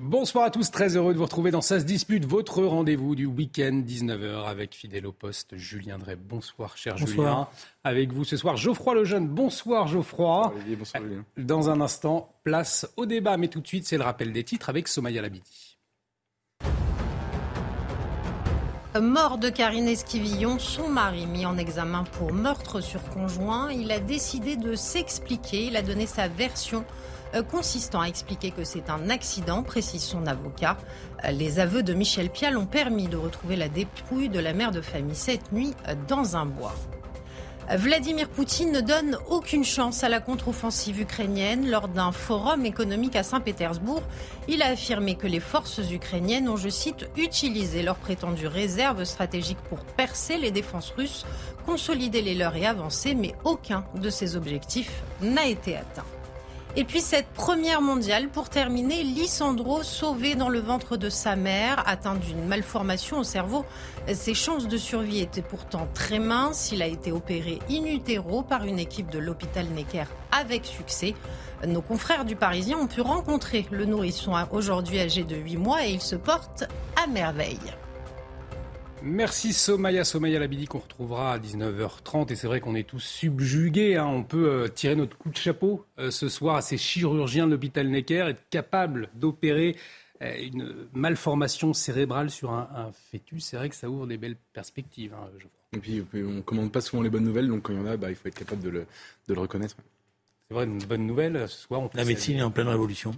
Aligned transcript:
Bonsoir 0.00 0.44
à 0.44 0.50
tous, 0.50 0.70
très 0.70 0.96
heureux 0.96 1.12
de 1.12 1.18
vous 1.18 1.24
retrouver 1.24 1.50
dans 1.50 1.60
Ça 1.60 1.80
se 1.80 1.84
dispute, 1.84 2.24
votre 2.24 2.62
rendez-vous 2.62 3.16
du 3.16 3.26
week-end 3.26 3.82
19h 3.84 4.46
avec 4.46 4.74
fidèle 4.74 5.06
au 5.06 5.12
poste 5.12 5.56
Julien 5.56 5.98
Drey. 5.98 6.14
Bonsoir 6.14 6.76
cher 6.76 6.96
Julien. 6.96 7.48
Avec 7.82 8.12
vous 8.12 8.24
ce 8.24 8.36
soir 8.36 8.56
Geoffroy 8.56 8.94
Lejeune. 8.94 9.26
Bonsoir 9.26 9.88
Geoffroy. 9.88 10.52
bonsoir 10.78 11.02
Julien. 11.02 11.24
Dans 11.36 11.68
un 11.68 11.80
instant, 11.80 12.32
place 12.44 12.88
au 12.96 13.06
débat, 13.06 13.36
mais 13.38 13.48
tout 13.48 13.60
de 13.60 13.66
suite 13.66 13.86
c'est 13.86 13.98
le 13.98 14.04
rappel 14.04 14.32
des 14.32 14.44
titres 14.44 14.68
avec 14.68 14.86
Somaya 14.86 15.20
Labidi. 15.20 15.78
Mort 19.00 19.38
de 19.38 19.48
Karine 19.48 19.88
Esquivillon, 19.88 20.58
son 20.58 20.88
mari 20.88 21.26
mis 21.26 21.44
en 21.44 21.58
examen 21.58 22.04
pour 22.04 22.32
meurtre 22.32 22.80
sur 22.80 23.02
conjoint. 23.10 23.70
Il 23.72 23.90
a 23.90 23.98
décidé 23.98 24.56
de 24.56 24.74
s'expliquer. 24.74 25.66
Il 25.66 25.76
a 25.76 25.82
donné 25.82 26.06
sa 26.06 26.28
version 26.28 26.84
consistant 27.50 28.00
à 28.00 28.06
expliquer 28.06 28.50
que 28.50 28.64
c'est 28.64 28.90
un 28.90 29.10
accident, 29.10 29.62
précise 29.62 30.02
son 30.02 30.26
avocat. 30.26 30.76
Euh, 31.24 31.30
Les 31.30 31.58
aveux 31.60 31.82
de 31.82 31.94
Michel 31.94 32.30
Pial 32.30 32.56
ont 32.56 32.66
permis 32.66 33.08
de 33.08 33.16
retrouver 33.16 33.56
la 33.56 33.68
dépouille 33.68 34.28
de 34.28 34.38
la 34.38 34.52
mère 34.52 34.70
de 34.70 34.80
famille 34.80 35.16
cette 35.16 35.52
nuit 35.52 35.74
euh, 35.88 35.94
dans 36.08 36.36
un 36.36 36.46
bois. 36.46 36.74
Vladimir 37.70 38.30
Poutine 38.30 38.72
ne 38.72 38.80
donne 38.80 39.18
aucune 39.28 39.64
chance 39.64 40.02
à 40.02 40.08
la 40.08 40.20
contre-offensive 40.20 41.02
ukrainienne. 41.02 41.68
Lors 41.68 41.88
d'un 41.88 42.12
forum 42.12 42.64
économique 42.64 43.14
à 43.14 43.22
Saint-Pétersbourg, 43.22 44.02
il 44.48 44.62
a 44.62 44.68
affirmé 44.68 45.16
que 45.16 45.26
les 45.26 45.40
forces 45.40 45.78
ukrainiennes 45.90 46.48
ont, 46.48 46.56
je 46.56 46.70
cite, 46.70 47.10
utilisé 47.18 47.82
leurs 47.82 47.96
prétendues 47.96 48.46
réserves 48.46 49.04
stratégiques 49.04 49.60
pour 49.68 49.80
percer 49.80 50.38
les 50.38 50.50
défenses 50.50 50.94
russes, 50.96 51.26
consolider 51.66 52.22
les 52.22 52.34
leurs 52.34 52.56
et 52.56 52.64
avancer, 52.64 53.14
mais 53.14 53.34
aucun 53.44 53.84
de 53.94 54.08
ces 54.08 54.34
objectifs 54.34 55.02
n'a 55.20 55.46
été 55.46 55.76
atteint. 55.76 56.06
Et 56.78 56.84
puis 56.84 57.00
cette 57.00 57.26
première 57.30 57.82
mondiale, 57.82 58.28
pour 58.28 58.50
terminer, 58.50 59.02
Lissandro 59.02 59.82
sauvé 59.82 60.36
dans 60.36 60.48
le 60.48 60.60
ventre 60.60 60.96
de 60.96 61.10
sa 61.10 61.34
mère, 61.34 61.82
atteint 61.88 62.14
d'une 62.14 62.46
malformation 62.46 63.18
au 63.18 63.24
cerveau. 63.24 63.64
Ses 64.12 64.32
chances 64.32 64.68
de 64.68 64.76
survie 64.76 65.18
étaient 65.18 65.42
pourtant 65.42 65.88
très 65.92 66.20
minces. 66.20 66.70
Il 66.70 66.80
a 66.80 66.86
été 66.86 67.10
opéré 67.10 67.58
in 67.68 67.84
utero 67.84 68.42
par 68.42 68.64
une 68.64 68.78
équipe 68.78 69.10
de 69.10 69.18
l'hôpital 69.18 69.66
Necker 69.74 70.04
avec 70.30 70.66
succès. 70.66 71.14
Nos 71.66 71.82
confrères 71.82 72.24
du 72.24 72.36
Parisien 72.36 72.78
ont 72.78 72.86
pu 72.86 73.00
rencontrer 73.00 73.66
le 73.72 73.84
nourrisson 73.84 74.34
aujourd'hui 74.52 75.00
âgé 75.00 75.24
de 75.24 75.34
8 75.34 75.56
mois 75.56 75.84
et 75.84 75.90
il 75.90 76.00
se 76.00 76.14
porte 76.14 76.62
à 76.94 77.08
merveille. 77.08 77.58
Merci 79.02 79.52
Somaya, 79.52 80.04
Somaya 80.04 80.38
Labidi 80.40 80.66
qu'on 80.66 80.78
retrouvera 80.78 81.32
à 81.34 81.38
19h30 81.38 82.32
et 82.32 82.36
c'est 82.36 82.46
vrai 82.46 82.60
qu'on 82.60 82.74
est 82.74 82.86
tous 82.88 83.00
subjugués. 83.00 83.96
hein. 83.96 84.06
On 84.06 84.22
peut 84.24 84.48
euh, 84.48 84.68
tirer 84.68 84.96
notre 84.96 85.16
coup 85.16 85.30
de 85.30 85.36
chapeau 85.36 85.84
euh, 85.98 86.10
ce 86.10 86.28
soir 86.28 86.56
à 86.56 86.62
ces 86.62 86.76
chirurgiens 86.76 87.46
de 87.46 87.52
l'hôpital 87.52 87.88
Necker, 87.88 88.26
être 88.28 88.42
capable 88.50 89.08
d'opérer 89.14 89.76
euh, 90.22 90.34
une 90.40 90.74
malformation 90.94 91.72
cérébrale 91.72 92.30
sur 92.30 92.50
un, 92.52 92.68
un 92.74 92.92
fœtus. 93.10 93.44
C'est 93.44 93.56
vrai 93.56 93.68
que 93.68 93.76
ça 93.76 93.88
ouvre 93.88 94.06
des 94.06 94.16
belles 94.16 94.36
perspectives. 94.52 95.14
hein, 95.14 95.28
je 95.38 95.44
crois. 95.44 95.52
Et 95.74 95.78
puis, 95.78 96.02
on 96.24 96.40
commande 96.42 96.72
pas 96.72 96.80
souvent 96.80 97.02
les 97.02 97.10
bonnes 97.10 97.24
nouvelles, 97.24 97.46
donc 97.48 97.62
quand 97.62 97.72
il 97.74 97.78
y 97.78 97.82
en 97.82 97.86
a, 97.86 97.96
bah, 97.96 98.08
il 98.10 98.16
faut 98.16 98.26
être 98.26 98.38
capable 98.38 98.62
de 98.62 98.70
le, 98.70 98.86
de 99.28 99.34
le 99.34 99.40
reconnaître. 99.40 99.76
C'est 100.48 100.54
vrai, 100.54 100.64
une 100.64 100.78
bonne 100.78 101.06
nouvelle 101.06 101.46
ce 101.48 101.58
soir. 101.66 101.80
On 101.82 101.88
peut 101.88 101.98
La 101.98 102.04
médecine 102.04 102.38
est 102.38 102.42
en 102.42 102.50
pleine 102.50 102.68
révolution. 102.68 103.14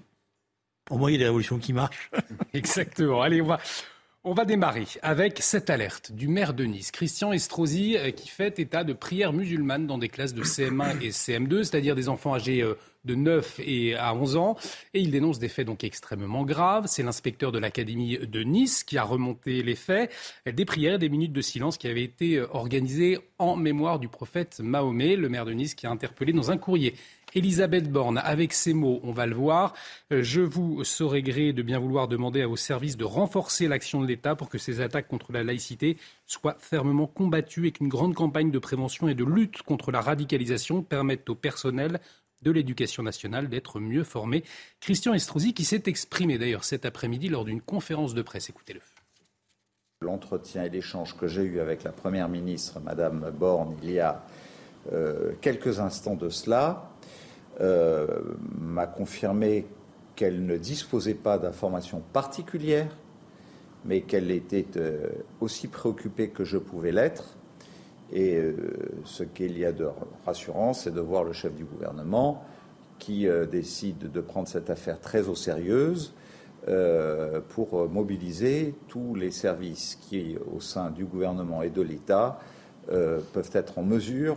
Au 0.91 0.99
moins, 0.99 1.11
il 1.11 1.13
y 1.13 1.17
a 1.17 1.19
des 1.19 1.25
révolutions 1.27 1.59
qui 1.59 1.73
marchent. 1.73 2.11
Exactement. 2.53 3.23
Allez, 3.23 3.41
on 3.41 3.47
va, 3.47 3.61
on 4.23 4.35
va 4.35 4.45
démarrer 4.45 4.87
avec 5.03 5.39
cette 5.41 5.71
alerte 5.71 6.13
du 6.13 6.29
maire 6.29 6.53
de 6.53 6.65
Nice, 6.65 6.91
Christian 6.91 7.33
Estrosi, 7.33 7.97
euh, 7.97 8.11
qui 8.11 8.29
fait 8.29 8.59
état 8.59 8.85
de 8.85 8.93
prières 8.93 9.33
musulmanes 9.33 9.87
dans 9.87 9.97
des 9.97 10.09
classes 10.09 10.35
de 10.35 10.43
CM1 10.43 11.01
et 11.01 11.11
CM2, 11.11 11.65
c'est-à-dire 11.65 11.95
des 11.95 12.09
enfants 12.09 12.35
âgés 12.35 12.63
euh, 12.63 12.75
de 13.05 13.15
9 13.15 13.61
et 13.65 13.95
à 13.95 14.15
11 14.15 14.37
ans. 14.37 14.57
Et 14.95 15.01
il 15.01 15.11
dénonce 15.11 15.39
des 15.39 15.49
faits 15.49 15.67
donc 15.67 15.85
extrêmement 15.85 16.45
graves. 16.45 16.87
C'est 16.87 17.03
l'inspecteur 17.03 17.53
de 17.53 17.59
l'Académie 17.59 18.19
de 18.19 18.43
Nice 18.43 18.85
qui 18.85 18.99
a 18.99 19.05
remonté 19.05 19.63
les 19.63 19.75
faits. 19.75 20.13
Des 20.47 20.65
prières 20.65 20.99
des 20.99 21.09
minutes 21.09 21.33
de 21.33 21.41
silence 21.41 21.79
qui 21.79 21.89
avaient 21.89 22.05
été 22.05 22.37
euh, 22.37 22.47
organisées 22.53 23.19
en 23.39 23.57
mémoire 23.57 23.99
du 23.99 24.09
prophète 24.09 24.61
Mahomet, 24.63 25.17
le 25.17 25.29
maire 25.29 25.45
de 25.45 25.53
Nice 25.53 25.75
qui 25.75 25.87
a 25.87 25.91
interpellé 25.91 26.33
dans 26.33 26.51
un 26.51 26.59
courrier 26.59 26.95
Elisabeth 27.35 27.91
Borne, 27.91 28.19
avec 28.19 28.53
ces 28.53 28.75
mots, 28.75 29.01
on 29.05 29.13
va 29.13 29.27
le 29.27 29.35
voir. 29.35 29.75
Euh, 30.13 30.23
Je 30.23 30.41
vous 30.41 30.85
saurai 30.85 31.23
gré 31.23 31.53
de 31.53 31.63
bien 31.63 31.79
vouloir 31.79 32.09
demander 32.09 32.43
à 32.43 32.47
vos 32.47 32.57
services 32.57 32.97
de 32.97 33.05
renforcer 33.05 33.69
l'action 33.69 34.01
de 34.01 34.07
l'État 34.07 34.35
pour 34.35 34.49
que 34.49 34.59
ces 34.59 34.81
attaques 34.81 35.09
contre 35.09 35.33
la 35.33 35.45
laïcité 35.45 35.97
soient 36.27 36.57
fermement 36.59 37.07
combattues 37.07 37.69
et 37.69 37.73
qu'une 37.73 37.89
grande 37.89 38.15
campagne 38.15 38.51
de 38.51 38.59
prévention 38.59 39.09
et 39.09 39.15
de 39.15 39.25
lutte 39.25 39.63
contre 39.63 39.93
la 39.93 40.01
radicalisation 40.01 40.83
permette 40.83 41.29
au 41.31 41.35
personnel 41.35 42.01
de 42.43 42.51
l'éducation 42.51 43.03
nationale 43.03 43.49
d'être 43.49 43.81
mieux 43.81 44.05
formé. 44.05 44.45
Christian 44.81 45.15
Estrosi 45.15 45.55
qui 45.55 45.65
s'est 45.65 45.83
exprimé 45.87 46.39
d'ailleurs 46.39 46.65
cet 46.65 46.85
après-midi 46.85 47.29
lors 47.29 47.45
d'une 47.45 47.61
conférence 47.61 48.15
de 48.15 48.23
presse. 48.23 48.49
Écoutez-le. 48.49 48.81
L'entretien 50.03 50.65
et 50.65 50.71
l'échange 50.71 51.17
que 51.17 51.27
j'ai 51.27 51.43
eu 51.43 51.61
avec 51.61 51.83
la 51.83 51.93
Première 51.93 52.29
ministre, 52.29 52.81
Madame 52.81 53.31
Borne, 53.39 53.77
il 53.83 53.91
y 53.91 54.01
a 54.01 54.25
euh, 54.93 55.33
quelques 55.43 55.79
instants 55.79 56.17
de 56.17 56.31
cela, 56.31 56.91
euh, 57.61 58.07
m'a 58.59 58.87
confirmé 58.87 59.67
qu'elle 60.17 60.47
ne 60.47 60.57
disposait 60.57 61.15
pas 61.15 61.39
d'informations 61.39 62.03
particulières, 62.13 62.97
mais 63.85 64.01
qu'elle 64.01 64.31
était 64.31 64.67
euh, 64.77 65.09
aussi 65.41 65.69
préoccupée 65.69 66.31
que 66.31 66.45
je 66.45 66.57
pouvais 66.57 66.93
l'être. 66.93 67.37
Et 68.13 68.37
euh, 68.37 68.55
ce 69.05 69.23
qu'il 69.23 69.59
y 69.59 69.65
a 69.65 69.73
de 69.73 69.89
rassurant, 70.27 70.73
c'est 70.73 70.93
de 70.93 71.01
voir 71.01 71.25
le 71.25 71.33
chef 71.33 71.55
du 71.55 71.65
gouvernement 71.65 72.45
qui 72.99 73.29
euh, 73.29 73.47
décide 73.47 74.11
de 74.11 74.21
prendre 74.21 74.49
cette 74.49 74.69
affaire 74.69 75.01
très 75.01 75.29
au 75.29 75.35
sérieux 75.35 75.95
euh, 76.69 77.41
pour 77.51 77.89
mobiliser 77.89 78.75
tous 78.89 79.15
les 79.15 79.31
services 79.31 79.99
qui, 80.01 80.37
au 80.55 80.61
sein 80.61 80.91
du 80.91 81.05
gouvernement 81.05 81.63
et 81.63 81.71
de 81.71 81.83
l'État, 81.83 82.39
peuvent 82.89 83.51
être 83.53 83.79
en 83.79 83.85
mesure 83.85 84.37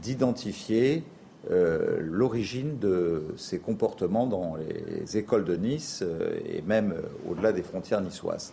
d'identifier 0.00 1.02
l'origine 1.50 2.78
de 2.78 3.24
ces 3.36 3.58
comportements 3.58 4.28
dans 4.28 4.54
les 4.54 5.16
écoles 5.16 5.44
de 5.44 5.56
Nice 5.56 6.04
et 6.46 6.62
même 6.62 6.94
au-delà 7.28 7.52
des 7.52 7.62
frontières 7.64 8.00
niçoises. 8.00 8.52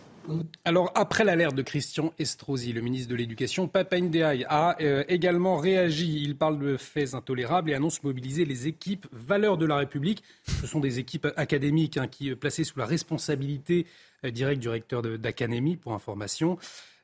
Alors, 0.64 0.92
après 0.94 1.24
l'alerte 1.24 1.54
de 1.54 1.62
Christian 1.62 2.12
Estrosi, 2.18 2.72
le 2.72 2.80
ministre 2.80 3.10
de 3.10 3.16
l'Éducation, 3.16 3.68
Papa 3.68 3.98
Ndiaye 3.98 4.44
a 4.48 4.76
euh, 4.80 5.04
également 5.08 5.56
réagi. 5.56 6.22
Il 6.22 6.36
parle 6.36 6.58
de 6.58 6.76
faits 6.76 7.14
intolérables 7.14 7.70
et 7.70 7.74
annonce 7.74 8.02
mobiliser 8.02 8.44
les 8.44 8.66
équipes 8.66 9.06
valeurs 9.12 9.58
de 9.58 9.66
la 9.66 9.76
République. 9.76 10.22
Ce 10.46 10.66
sont 10.66 10.80
des 10.80 10.98
équipes 10.98 11.28
académiques 11.36 11.96
hein, 11.96 12.06
qui, 12.06 12.30
euh, 12.30 12.36
placées 12.36 12.64
sous 12.64 12.78
la 12.78 12.86
responsabilité 12.86 13.86
euh, 14.24 14.30
directe 14.30 14.60
du 14.60 14.68
recteur 14.68 15.02
d'académie, 15.02 15.76
pour 15.76 15.92
information. 15.92 16.58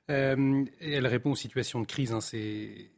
Elle 0.08 1.06
répond 1.06 1.32
aux 1.32 1.36
situations 1.36 1.80
de 1.80 1.86
crise, 1.86 2.12
hein, 2.12 2.20
ces, 2.20 2.90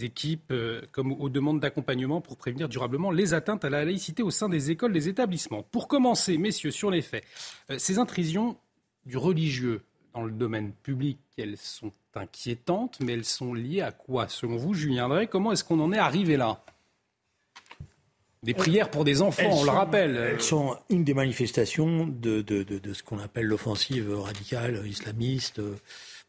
équipes, 0.00 0.52
comme 0.92 1.12
aux 1.12 1.28
demandes 1.28 1.60
d'accompagnement 1.60 2.22
pour 2.22 2.38
prévenir 2.38 2.70
durablement 2.70 3.10
les 3.10 3.34
atteintes 3.34 3.66
à 3.66 3.70
la 3.70 3.84
laïcité 3.84 4.22
au 4.22 4.30
sein 4.30 4.48
des 4.48 4.70
écoles, 4.70 4.94
des 4.94 5.10
établissements. 5.10 5.62
Pour 5.62 5.88
commencer, 5.88 6.38
messieurs, 6.38 6.70
sur 6.70 6.90
les 6.90 7.02
faits, 7.02 7.24
ces 7.76 7.98
intrusions 7.98 8.56
du 9.06 9.16
religieux 9.16 9.82
dans 10.14 10.22
le 10.22 10.32
domaine 10.32 10.72
public, 10.72 11.18
elles 11.36 11.56
sont 11.56 11.92
inquiétantes, 12.14 12.98
mais 13.00 13.12
elles 13.12 13.24
sont 13.24 13.54
liées 13.54 13.82
à 13.82 13.92
quoi 13.92 14.28
Selon 14.28 14.56
vous, 14.56 14.74
Julien 14.74 15.08
Drey, 15.08 15.26
comment 15.28 15.52
est-ce 15.52 15.62
qu'on 15.64 15.78
en 15.80 15.92
est 15.92 15.98
arrivé 15.98 16.36
là? 16.36 16.62
Des 18.44 18.54
prières 18.54 18.90
pour 18.90 19.04
des 19.04 19.20
enfants, 19.20 19.42
Elles 19.44 19.52
on 19.52 19.64
le 19.64 19.70
rappelle. 19.70 20.16
Elles 20.16 20.40
sont 20.40 20.76
une 20.90 21.02
des 21.02 21.14
manifestations 21.14 22.06
de, 22.06 22.40
de, 22.40 22.62
de, 22.62 22.78
de 22.78 22.92
ce 22.94 23.02
qu'on 23.02 23.18
appelle 23.18 23.46
l'offensive 23.46 24.16
radicale 24.16 24.86
islamiste. 24.86 25.58
euh, 25.58 25.74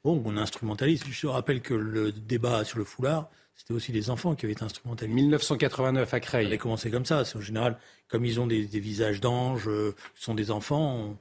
Bon, 0.04 0.22
on 0.26 0.38
instrumentalise. 0.38 1.04
Je 1.10 1.28
rappelle 1.28 1.62
que 1.62 1.74
le 1.74 2.12
débat 2.12 2.64
sur 2.64 2.80
le 2.80 2.84
foulard, 2.86 3.30
c'était 3.56 3.74
aussi 3.74 3.92
des 3.92 4.10
enfants 4.10 4.34
qui 4.34 4.46
avaient 4.46 4.54
été 4.54 4.64
instrumentalisés. 4.64 5.14
1989 5.14 6.02
à 6.02 6.10
Ça 6.10 6.16
avait 6.16 6.22
Creil. 6.46 6.58
commencé 6.58 6.90
comme 6.90 7.06
ça. 7.06 7.26
C'est 7.26 7.38
en 7.38 7.42
général, 7.42 7.78
comme 8.08 8.26
ils 8.26 8.40
ont 8.40 8.48
des, 8.48 8.66
des 8.66 8.80
visages 8.80 9.20
d'anges, 9.22 9.68
euh, 9.68 9.94
ce 10.16 10.24
sont 10.24 10.34
des 10.36 10.50
enfants, 10.52 10.96
on, 11.12 11.18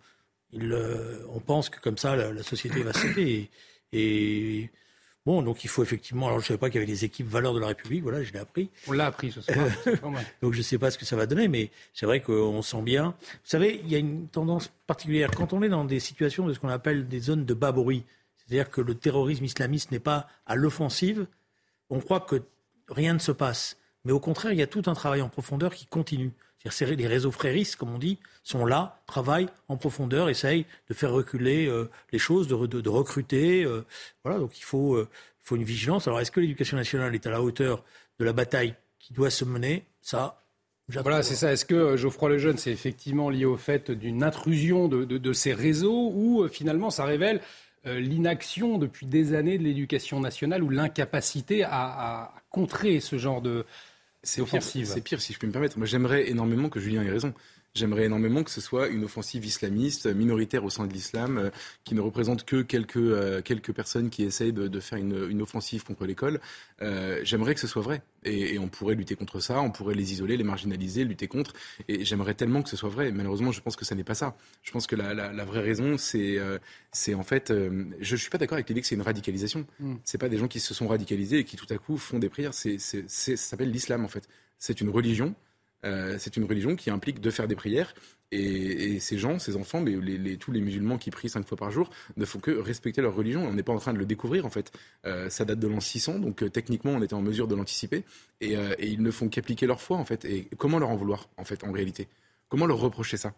euh, 0.55 1.23
on 1.31 1.41
pense 1.41 1.69
que 1.69 1.81
comme 1.81 1.99
ça, 1.99 2.17
la, 2.17 2.33
la 2.33 2.43
société 2.43 2.83
va 2.83 2.93
céder. 2.93 3.51
Et, 3.93 4.61
et 4.61 4.71
Bon, 5.29 5.43
donc 5.43 5.63
il 5.63 5.69
faut 5.69 5.83
effectivement. 5.83 6.29
Alors 6.29 6.39
je 6.39 6.45
ne 6.45 6.47
savais 6.49 6.59
pas 6.59 6.71
qu'il 6.71 6.81
y 6.81 6.83
avait 6.83 6.91
des 6.91 7.05
équipes 7.05 7.29
valeurs 7.29 7.53
de 7.53 7.61
la 7.61 7.67
République. 7.67 8.03
Voilà, 8.03 8.23
je 8.23 8.33
l'ai 8.33 8.39
appris. 8.39 8.71
On 8.87 8.93
l'a 8.93 9.05
appris 9.05 9.31
ce 9.31 9.43
soir. 9.43 9.59
donc 10.41 10.55
je 10.55 10.59
ne 10.59 10.63
sais 10.63 10.79
pas 10.79 10.91
ce 10.91 10.97
que 10.97 11.05
ça 11.05 11.17
va 11.17 11.27
donner, 11.27 11.49
mais 11.49 11.71
c'est 11.93 12.07
vrai 12.07 12.23
qu'on 12.23 12.63
sent 12.63 12.81
bien. 12.81 13.15
Vous 13.21 13.39
savez, 13.45 13.79
il 13.85 13.93
y 13.93 13.95
a 13.95 13.99
une 13.99 14.29
tendance 14.29 14.73
particulière 14.87 15.31
quand 15.37 15.53
on 15.53 15.63
est 15.63 15.69
dans 15.69 15.85
des 15.85 16.01
situations 16.01 16.47
de 16.47 16.55
ce 16.55 16.59
qu'on 16.59 16.71
appelle 16.71 17.09
des 17.09 17.21
zones 17.21 17.45
de 17.45 17.53
bas 17.53 17.73
bruit, 17.73 18.05
c'est-à-dire 18.39 18.71
que 18.71 18.81
le 18.81 18.95
terrorisme 18.95 19.45
islamiste 19.45 19.91
n'est 19.91 19.99
pas 19.99 20.29
à 20.47 20.55
l'offensive. 20.55 21.27
On 21.91 22.01
croit 22.01 22.21
que 22.21 22.43
rien 22.89 23.13
ne 23.13 23.19
se 23.19 23.33
passe, 23.33 23.77
mais 24.07 24.13
au 24.13 24.21
contraire, 24.21 24.53
il 24.53 24.59
y 24.59 24.63
a 24.63 24.67
tout 24.67 24.85
un 24.87 24.95
travail 24.95 25.21
en 25.21 25.29
profondeur 25.29 25.75
qui 25.75 25.85
continue. 25.85 26.33
Les 26.81 27.07
réseaux 27.07 27.31
fréristes, 27.31 27.77
comme 27.77 27.95
on 27.95 27.99
dit, 27.99 28.19
sont 28.43 28.65
là, 28.65 29.01
travaillent 29.07 29.49
en 29.69 29.77
profondeur, 29.77 30.29
essayent 30.29 30.65
de 30.89 30.95
faire 30.95 31.13
reculer 31.13 31.67
euh, 31.67 31.91
les 32.13 32.19
choses, 32.19 32.49
de, 32.49 32.67
de, 32.67 32.89
recruter. 32.89 33.65
Euh, 33.65 33.85
voilà, 34.25 34.39
donc 34.39 34.59
il 34.59 34.63
faut, 34.63 34.95
euh, 34.95 35.09
faut 35.43 35.57
une 35.57 35.65
vigilance. 35.65 36.07
Alors, 36.07 36.21
est-ce 36.21 36.31
que 36.31 36.41
l'éducation 36.41 36.77
nationale 36.77 37.15
est 37.15 37.27
à 37.27 37.31
la 37.31 37.43
hauteur 37.43 37.85
de 38.19 38.25
la 38.25 38.33
bataille 38.33 38.75
qui 38.99 39.13
doit 39.13 39.31
se 39.31 39.45
mener? 39.45 39.85
Ça, 40.01 40.41
voilà, 40.89 41.23
c'est 41.23 41.35
ça. 41.35 41.53
Est-ce 41.53 41.67
que 41.67 41.99
Geoffroy 41.99 42.31
Lejeune, 42.31 42.57
c'est 42.57 42.73
effectivement 42.73 43.29
lié 43.29 43.45
au 43.45 43.59
fait 43.59 43.91
d'une 43.91 44.23
intrusion 44.23 44.89
de, 44.89 45.05
de, 45.05 45.33
ces 45.35 45.53
réseaux 45.53 46.11
ou 46.15 46.49
finalement 46.49 46.89
ça 46.89 47.05
révèle 47.05 47.43
l'inaction 47.85 48.79
depuis 48.79 49.05
des 49.05 49.35
années 49.35 49.59
de 49.59 49.65
l'éducation 49.65 50.19
nationale 50.19 50.63
ou 50.63 50.71
l'incapacité 50.71 51.63
à, 51.63 51.69
à, 51.71 52.35
contrer 52.51 53.01
ce 53.01 53.19
genre 53.19 53.43
de, 53.43 53.67
c'est 54.23 54.41
offensif. 54.41 54.89
C'est 54.89 55.01
pire, 55.01 55.21
si 55.21 55.33
je 55.33 55.39
peux 55.39 55.47
me 55.47 55.53
permettre. 55.53 55.79
Moi, 55.79 55.87
j'aimerais 55.87 56.29
énormément 56.29 56.69
que 56.69 56.81
Julien 56.81 57.03
ait 57.03 57.11
raison. 57.11 57.35
J'aimerais 57.79 58.07
énormément 58.07 58.43
que 58.43 58.51
ce 58.51 58.61
soit 58.61 58.89
une 58.89 59.05
offensive 59.05 59.47
islamiste 59.47 60.07
minoritaire 60.07 60.65
au 60.65 60.71
sein 60.71 60.85
de 60.85 60.93
l'islam, 60.93 61.39
euh, 61.39 61.51
qui 61.85 61.95
ne 61.95 62.01
représente 62.01 62.45
que 62.45 62.63
quelques, 62.63 62.97
euh, 62.97 63.41
quelques 63.41 63.73
personnes 63.73 64.11
qui 64.11 64.25
essayent 64.25 64.53
de, 64.53 64.81
faire 64.81 64.99
une, 64.99 65.29
une, 65.31 65.43
offensive 65.43 65.85
contre 65.85 66.05
l'école. 66.05 66.41
Euh, 66.83 67.21
j'aimerais 67.23 67.55
que 67.55 67.61
ce 67.61 67.69
soit 67.69 67.83
vrai. 67.83 68.03
Et, 68.25 68.59
on 68.59 68.67
pourrait 68.67 68.97
lutter 68.97 69.15
contre 69.15 69.39
ça, 69.39 69.61
on 69.61 69.71
pourrait 69.71 69.95
les 69.95 70.13
isoler, 70.13 70.37
les 70.37 70.43
marginaliser, 70.43 71.05
lutter 71.05 71.29
contre. 71.29 71.53
Et 71.87 72.05
j'aimerais 72.05 72.35
tellement 72.35 72.63
que 72.63 72.69
ce 72.69 72.77
soit 72.77 72.89
vrai. 72.89 73.13
Malheureusement, 73.13 73.53
je 73.53 73.61
pense 73.61 73.77
que 73.77 73.85
ça 73.85 73.95
n'est 73.95 74.03
pas 74.03 74.15
ça. 74.15 74.37
Je 74.65 74.73
pense 74.73 74.89
que 74.89 74.97
la, 74.97 75.15
la, 75.15 75.45
vraie 75.45 75.61
raison, 75.61 75.99
c'est 75.99 76.39
c'est 76.91 77.15
en 77.15 77.23
fait. 77.23 77.53
je 77.53 78.15
ne 78.15 78.19
suis 78.19 78.31
pas 78.31 78.39
d'accord 78.39 78.57
avec 78.57 78.69
l'idée 78.69 78.81
que 78.81 78.89
c'est 78.89 78.97
une 78.97 79.03
radicalisation. 79.03 79.67
Mm. 79.79 79.95
C'est 80.05 80.19
pas 80.19 80.29
des 80.29 80.39
gens 80.39 80.49
qui 80.49 80.59
se 80.59 80.75
sont 80.75 80.89
radicalisés 80.89 81.39
et 81.39 81.45
qui 81.45 81.57
tout 81.57 81.67
à 81.71 81.79
coup 81.79 81.97
font 81.97 82.19
des 82.19 82.29
prières. 82.29 82.55
C'est, 82.55 82.79
ça 82.79 83.37
s'appelle 83.37 83.71
l'islam 83.71 84.05
en 84.05 84.09
fait. 84.09 84.29
C'est 84.59 84.81
une 84.81 84.91
religion 84.91 85.37
euh, 85.85 86.17
c'est 86.19 86.37
une 86.37 86.45
religion 86.45 86.77
qui 86.77 86.91
implique 86.91 87.21
de 87.21 87.31
faire 87.31 87.49
des 87.49 87.57
prières. 87.57 87.95
Et, 88.31 89.01
ces 89.01 89.17
gens, 89.17 89.39
ces 89.39 89.57
enfants, 89.57 89.81
mais 89.81 90.37
tous 90.37 90.53
les 90.53 90.61
musulmans 90.61 90.99
qui 90.99 91.11
prient 91.11 91.31
cinq 91.31 91.47
fois 91.47 91.57
par 91.57 91.71
jour 91.71 91.89
ne 92.17 92.25
font 92.27 92.41
que 92.41 92.51
respecter 92.51 93.01
leur 93.01 93.15
religion. 93.15 93.47
On 93.47 93.55
n'est 93.55 93.63
pas 93.63 93.73
en 93.73 93.79
train 93.79 93.95
de 93.95 93.99
le 93.99 94.05
découvrir, 94.05 94.45
en 94.45 94.51
fait. 94.51 94.71
Euh, 95.07 95.31
ça 95.31 95.45
date 95.47 95.59
de 95.59 95.67
l'an 95.67 95.81
600, 95.81 96.19
donc 96.19 96.43
euh, 96.43 96.51
techniquement, 96.51 96.93
on 96.93 97.03
était 97.03 97.15
en 97.15 97.23
mesure 97.23 97.49
de 97.49 97.55
l'anticiper. 97.55 98.05
Et, 98.41 98.55
ils 98.81 99.03
ne 99.03 99.11
font 99.11 99.29
qu'appliquer 99.29 99.67
leur 99.67 99.81
foi, 99.81 99.97
en 99.97 100.05
fait. 100.05 100.25
Et 100.27 100.49
comment 100.59 100.79
leur 100.79 100.91
en 100.91 100.97
vouloir, 100.97 101.29
en 101.39 101.45
fait, 101.45 101.65
en 101.65 101.73
réalité? 101.73 102.09
Comment 102.49 102.67
leur 102.67 102.79
reprocher 102.79 103.17
ça? 103.17 103.35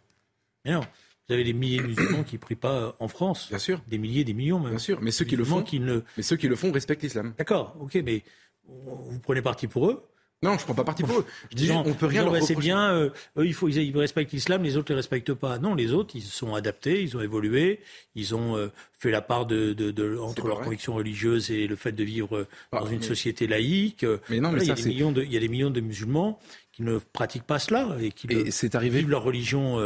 Mais 0.65 0.73
non. 0.73 0.83
Vous 1.29 1.35
avez 1.35 1.45
des 1.45 1.53
milliers 1.53 1.79
de 1.79 1.87
musulmans 1.87 2.25
qui 2.25 2.35
ne 2.35 2.41
prient 2.41 2.57
pas 2.57 2.97
en 2.99 3.07
France. 3.07 3.49
Bien 3.51 3.59
sûr. 3.59 3.81
Des 3.87 3.99
milliers, 3.99 4.25
des 4.25 4.35
millions 4.35 4.59
même. 4.59 4.71
Bien 4.71 4.79
sûr. 4.79 5.01
Mais 5.01 5.13
ceux 5.13 5.25
qui 5.25 5.37
le 5.37 5.45
font, 5.45 5.63
qui 5.63 5.79
ne... 5.79 6.01
mais 6.17 6.25
ceux 6.25 6.37
qui 6.37 6.49
le 6.49 6.57
font 6.57 6.73
respectent 6.73 7.05
l'islam. 7.05 7.35
D'accord. 7.39 7.77
Ok, 7.79 7.95
mais 8.05 8.25
vous 8.67 9.21
prenez 9.21 9.41
parti 9.41 9.69
pour 9.69 9.89
eux. 9.89 10.03
Non, 10.43 10.57
je 10.57 10.65
prends 10.65 10.75
pas 10.75 10.85
parti 10.85 11.03
pour 11.03 11.19
eux. 11.19 11.27
Je 11.51 11.57
dis, 11.57 11.71
on 11.71 11.93
peut 11.93 12.07
rien 12.07 12.25
leur 12.25 12.43
C'est 12.43 12.55
bien, 12.55 12.95
euh, 12.95 13.11
eux, 13.37 13.45
il 13.45 13.53
faut, 13.53 13.69
ils, 13.69 13.97
respectent 13.97 14.33
l'islam, 14.33 14.63
les 14.63 14.79
autres 14.79 14.91
ne 14.91 14.95
les 14.95 15.01
respectent 15.01 15.35
pas. 15.35 15.59
Non, 15.59 15.75
les 15.75 15.93
autres, 15.93 16.17
ils 16.17 16.23
se 16.23 16.35
sont 16.35 16.55
adaptés, 16.55 17.03
ils 17.03 17.15
ont 17.15 17.21
évolué, 17.21 17.81
ils 18.15 18.35
ont 18.35 18.57
euh, 18.57 18.69
fait 18.99 19.11
la 19.11 19.21
part 19.21 19.45
de, 19.45 19.75
de, 19.75 19.91
de 19.91 20.17
entre 20.17 20.49
leurs 20.49 20.63
convictions 20.63 20.95
religieuses 20.95 21.51
et 21.51 21.67
le 21.67 21.77
fait 21.77 21.93
de 21.93 22.05
vivre 22.05 22.39
euh, 22.39 22.47
dans 22.73 22.87
une 22.87 23.03
société 23.03 23.47
laïque. 23.47 24.07
Mais 24.31 24.41
non, 24.41 24.51
mais 24.51 24.63
il, 24.63 24.69
y 24.69 24.71
a 24.71 24.75
des 24.75 24.85
millions 24.85 25.13
de, 25.13 25.23
il 25.23 25.31
y 25.31 25.37
a 25.37 25.41
des 25.41 25.49
millions 25.49 25.71
de 25.71 25.81
musulmans 25.83 26.39
qui 26.73 26.85
ne 26.85 26.97
pratiquent 26.97 27.47
pas 27.47 27.59
cela 27.59 27.99
et 28.01 28.11
qui 28.11 28.27
c'est 28.51 28.75
arrivé... 28.75 29.01
vivent 29.01 29.11
leur 29.11 29.25
religion 29.25 29.77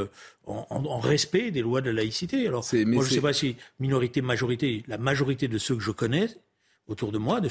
en, 0.47 0.67
en, 0.71 0.85
en, 0.85 1.01
respect 1.01 1.51
des 1.51 1.63
lois 1.63 1.81
de 1.81 1.91
la 1.91 1.97
laïcité. 1.97 2.47
Alors, 2.47 2.65
moi, 2.87 3.03
je 3.03 3.11
ne 3.11 3.15
sais 3.15 3.21
pas 3.21 3.33
si 3.33 3.57
minorité, 3.81 4.23
majorité, 4.23 4.85
la 4.87 4.99
majorité 4.99 5.49
de 5.49 5.59
ceux 5.59 5.75
que 5.75 5.83
je 5.83 5.91
connais 5.91 6.29
autour 6.89 7.13
de 7.13 7.19
moi 7.19 7.41
de 7.41 7.49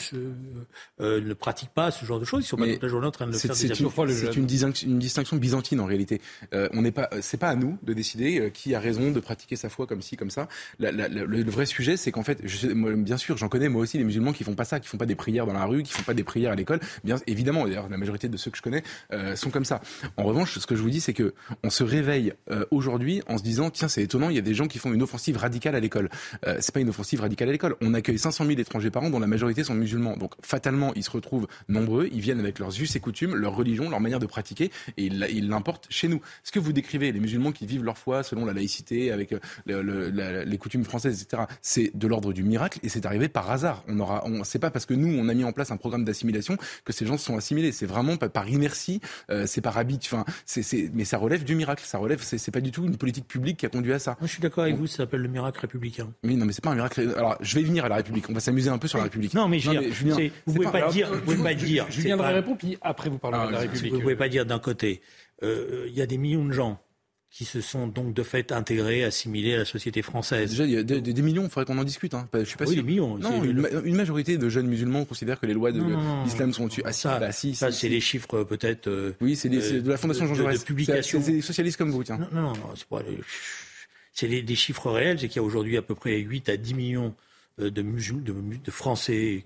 euh, 1.01 1.21
ne 1.21 1.33
pratiquent 1.33 1.73
pas 1.73 1.91
ce 1.91 2.05
genre 2.05 2.19
de 2.19 2.25
choses. 2.25 2.43
Ils 2.45 2.47
sont 2.47 2.57
pas 2.57 2.67
toute 2.67 2.83
la 2.83 2.89
journée 2.89 3.07
en 3.07 3.11
train 3.11 3.25
de 3.25 3.31
le 3.31 3.37
faire. 3.37 3.55
C'est 3.55 3.67
une, 3.67 4.47
une, 4.85 4.99
distinction 4.99 5.37
byzantine 5.37 5.79
en 5.79 5.85
réalité. 5.85 6.21
Euh, 6.53 6.69
on 6.73 6.81
n'est 6.81 6.91
pas, 6.91 7.09
c'est 7.21 7.37
pas 7.37 7.49
à 7.49 7.55
nous 7.55 7.77
de 7.83 7.93
décider 7.93 8.39
euh, 8.39 8.49
qui 8.49 8.75
a 8.75 8.79
raison 8.79 9.11
de 9.11 9.19
pratiquer 9.19 9.55
sa 9.55 9.69
foi 9.69 9.87
comme 9.87 10.01
ci 10.01 10.17
comme 10.17 10.29
ça. 10.29 10.47
le, 10.79 11.49
vrai 11.49 11.65
sujet, 11.65 11.97
c'est 11.97 12.11
qu'en 12.11 12.23
fait, 12.23 12.39
je, 12.43 12.67
bien 12.67 13.17
sûr, 13.17 13.37
j'en 13.37 13.49
connais 13.49 13.69
moi 13.69 13.81
aussi 13.81 13.97
les 13.97 14.03
musulmans 14.03 14.33
qui 14.33 14.43
font 14.43 14.55
pas 14.55 14.65
ça, 14.65 14.79
qui 14.79 14.87
font 14.87 14.97
pas 14.97 15.05
des 15.05 15.15
prières 15.15 15.45
dans 15.45 15.53
la 15.53 15.65
rue, 15.65 15.83
qui 15.83 15.93
font 15.93 16.03
pas 16.03 16.13
des 16.13 16.23
prières 16.23 16.51
à 16.51 16.55
l'école. 16.55 16.79
Bien 17.03 17.17
évidemment, 17.27 17.65
d'ailleurs, 17.65 17.89
la 17.89 17.97
majorité 17.97 18.29
de 18.29 18.37
ceux 18.37 18.51
que 18.51 18.57
je 18.57 18.61
connais 18.61 18.83
euh, 19.11 19.35
sont 19.35 19.49
comme 19.49 19.65
ça. 19.65 19.81
En 20.17 20.23
revanche, 20.23 20.59
ce 20.59 20.67
que 20.67 20.75
je 20.75 20.81
vous 20.81 20.89
dis, 20.89 21.01
c'est 21.01 21.13
que 21.13 21.33
on 21.63 21.69
se 21.69 21.83
réveille 21.83 22.33
aujourd'hui 22.71 23.21
en 23.27 23.37
se 23.37 23.43
disant 23.43 23.69
tiens, 23.69 23.87
c'est 23.87 24.03
étonnant, 24.03 24.29
il 24.29 24.35
y 24.35 24.39
a 24.39 24.43
des 24.43 24.53
gens 24.53 24.67
qui 24.67 24.77
font 24.77 24.93
une 24.93 25.01
offensive 25.01 25.37
radicale 25.37 25.75
à 25.75 25.79
l'école. 25.79 26.09
c'est 26.59 26.73
pas 26.73 26.79
une 26.79 26.89
offensive 26.89 27.21
radicale 27.21 27.49
à 27.49 27.51
l'école. 27.51 27.75
On 27.81 27.93
accueille 27.93 28.19
500 28.19 28.45
000 28.45 28.59
étrangers 28.59 28.91
par 28.91 29.03
an 29.03 29.09
la 29.23 29.27
majorité 29.27 29.63
sont 29.63 29.73
musulmans. 29.73 30.17
Donc 30.17 30.33
fatalement, 30.41 30.93
ils 30.95 31.03
se 31.03 31.09
retrouvent 31.09 31.47
nombreux, 31.69 32.09
ils 32.11 32.19
viennent 32.19 32.39
avec 32.39 32.59
leurs 32.59 32.79
us 32.81 32.95
et 32.95 32.99
coutumes, 32.99 33.35
leur 33.35 33.55
religion, 33.55 33.89
leur 33.89 33.99
manière 34.01 34.19
de 34.19 34.25
pratiquer, 34.25 34.71
et 34.97 35.05
ils 35.05 35.47
l'importent 35.47 35.87
chez 35.89 36.07
nous. 36.07 36.21
Ce 36.43 36.51
que 36.51 36.59
vous 36.59 36.73
décrivez, 36.73 37.11
les 37.11 37.19
musulmans 37.19 37.51
qui 37.51 37.65
vivent 37.65 37.83
leur 37.83 37.97
foi 37.97 38.23
selon 38.23 38.45
la 38.45 38.53
laïcité, 38.53 39.11
avec 39.11 39.33
euh, 39.69 40.43
les 40.45 40.57
coutumes 40.57 40.83
françaises, 40.83 41.21
etc., 41.21 41.43
c'est 41.61 41.91
de 41.95 42.07
l'ordre 42.07 42.33
du 42.33 42.43
miracle, 42.43 42.79
et 42.83 42.89
c'est 42.89 43.05
arrivé 43.05 43.29
par 43.29 43.49
hasard. 43.49 43.83
On 43.87 43.99
aura, 43.99 44.23
on, 44.25 44.43
c'est 44.43 44.59
pas 44.59 44.71
parce 44.71 44.85
que 44.85 44.93
nous, 44.93 45.17
on 45.17 45.29
a 45.29 45.33
mis 45.33 45.43
en 45.43 45.53
place 45.53 45.71
un 45.71 45.77
programme 45.77 46.03
d'assimilation 46.03 46.57
que 46.83 46.93
ces 46.93 47.05
gens 47.05 47.17
se 47.17 47.25
sont 47.25 47.37
assimilés. 47.37 47.71
C'est 47.71 47.85
vraiment 47.85 48.17
par 48.17 48.49
inertie, 48.49 48.99
euh, 49.29 49.45
c'est 49.47 49.61
par 49.61 49.77
habit. 49.77 49.99
Enfin, 50.03 50.25
c'est, 50.45 50.91
mais 50.93 51.05
ça 51.05 51.17
relève 51.17 51.43
du 51.43 51.55
miracle. 51.55 51.83
Ça 51.85 51.97
relève, 51.97 52.21
c'est, 52.21 52.51
pas 52.51 52.61
du 52.61 52.71
tout 52.71 52.85
une 52.85 52.97
politique 52.97 53.27
publique 53.27 53.57
qui 53.57 53.65
a 53.65 53.69
conduit 53.69 53.93
à 53.93 53.99
ça. 53.99 54.17
Moi, 54.19 54.27
je 54.27 54.33
suis 54.33 54.41
d'accord 54.41 54.63
avec 54.63 54.75
vous, 54.75 54.87
ça 54.87 54.97
s'appelle 54.97 55.21
le 55.21 55.29
miracle 55.29 55.59
républicain. 55.61 56.09
Oui, 56.23 56.35
non, 56.35 56.45
mais 56.45 56.53
c'est 56.53 56.63
pas 56.63 56.71
un 56.71 56.75
miracle. 56.75 57.13
Alors, 57.17 57.37
je 57.41 57.55
vais 57.55 57.63
venir 57.63 57.85
à 57.85 57.89
la 57.89 57.95
République. 57.95 58.29
On 58.29 58.33
va 58.33 58.39
s'amuser 58.39 58.69
un 58.69 58.77
peu 58.77 58.87
sur 58.87 58.97
la 58.97 59.05
non, 59.33 59.47
mais, 59.47 59.59
Julien, 59.59 59.81
vous 60.45 60.53
pouvez 60.53 60.71
pas, 60.71 60.89
dire. 60.89 61.11
Vous 61.13 61.21
pouvez 61.21 61.43
pas 61.43 61.53
dire. 61.53 61.85
Je 61.89 62.01
viendrai 62.01 62.33
répondre, 62.33 62.57
puis 62.57 62.77
après 62.81 63.09
vous 63.09 63.17
parlerez 63.17 63.47
de 63.47 63.51
la 63.51 63.59
République. 63.59 63.93
Vous 63.93 64.01
pouvez 64.01 64.15
pas 64.15 64.29
dire 64.29 64.45
d'un 64.45 64.59
côté, 64.59 65.01
euh, 65.43 65.85
il 65.87 65.93
y 65.93 66.01
a 66.01 66.05
des 66.05 66.17
millions 66.17 66.45
de 66.45 66.51
gens 66.51 66.79
qui 67.33 67.45
se 67.45 67.61
sont 67.61 67.87
donc 67.87 68.13
de 68.13 68.21
fait 68.21 68.51
intégrés, 68.51 69.03
assimilés 69.03 69.55
à 69.55 69.57
la 69.57 69.65
société 69.65 70.03
française. 70.03 70.51
Déjà, 70.51 70.65
il 70.65 70.71
y 70.71 70.77
a 70.77 70.83
des, 70.83 71.21
millions, 71.23 71.45
il 71.45 71.49
faudrait 71.49 71.65
qu'on 71.65 71.79
en 71.79 71.83
discute. 71.83 72.13
Hein. 72.13 72.29
Je 72.31 72.43
suis 72.43 72.57
pas 72.57 72.65
oui, 72.65 72.75
des 72.75 72.83
millions. 72.83 73.17
Non, 73.17 73.43
une, 73.43 73.95
majorité 73.95 74.37
de 74.37 74.49
jeunes 74.49 74.67
musulmans 74.67 75.03
considèrent 75.03 75.39
que 75.39 75.47
les 75.47 75.55
lois 75.55 75.71
de 75.71 75.81
l'islam 76.25 76.53
sont 76.53 76.67
tuées. 76.67 76.83
Ah, 76.85 76.93
ça, 76.93 77.17
bah, 77.17 77.31
si, 77.31 77.55
ça 77.55 77.71
c'est 77.71 77.89
les 77.89 78.01
chiffres 78.01 78.43
peut-être. 78.43 78.87
Euh, 78.87 79.13
oui, 79.19 79.35
c'est 79.35 79.49
de 79.49 79.89
la 79.89 79.97
Fondation 79.97 80.27
Jean 80.27 80.35
Jaurès. 80.35 80.63
C'est 80.63 81.31
des 81.31 81.41
socialistes 81.41 81.77
comme 81.77 81.89
vous, 81.89 82.03
tiens. 82.03 82.19
Non, 82.19 82.27
non, 82.31 82.53
non, 82.53 82.69
c'est 82.75 82.87
pas. 82.87 83.01
C'est 84.13 84.27
des 84.27 84.55
chiffres 84.55 84.91
réels, 84.91 85.19
c'est 85.19 85.27
qu'il 85.27 85.37
y 85.37 85.39
a 85.39 85.43
aujourd'hui 85.43 85.75
à 85.75 85.81
peu 85.81 85.95
près 85.95 86.19
8 86.19 86.49
à 86.49 86.57
10 86.57 86.75
millions 86.75 87.15
euh, 87.59 87.69
de, 87.71 87.81
de, 87.81 88.57
de 88.57 88.71
Français 88.71 89.45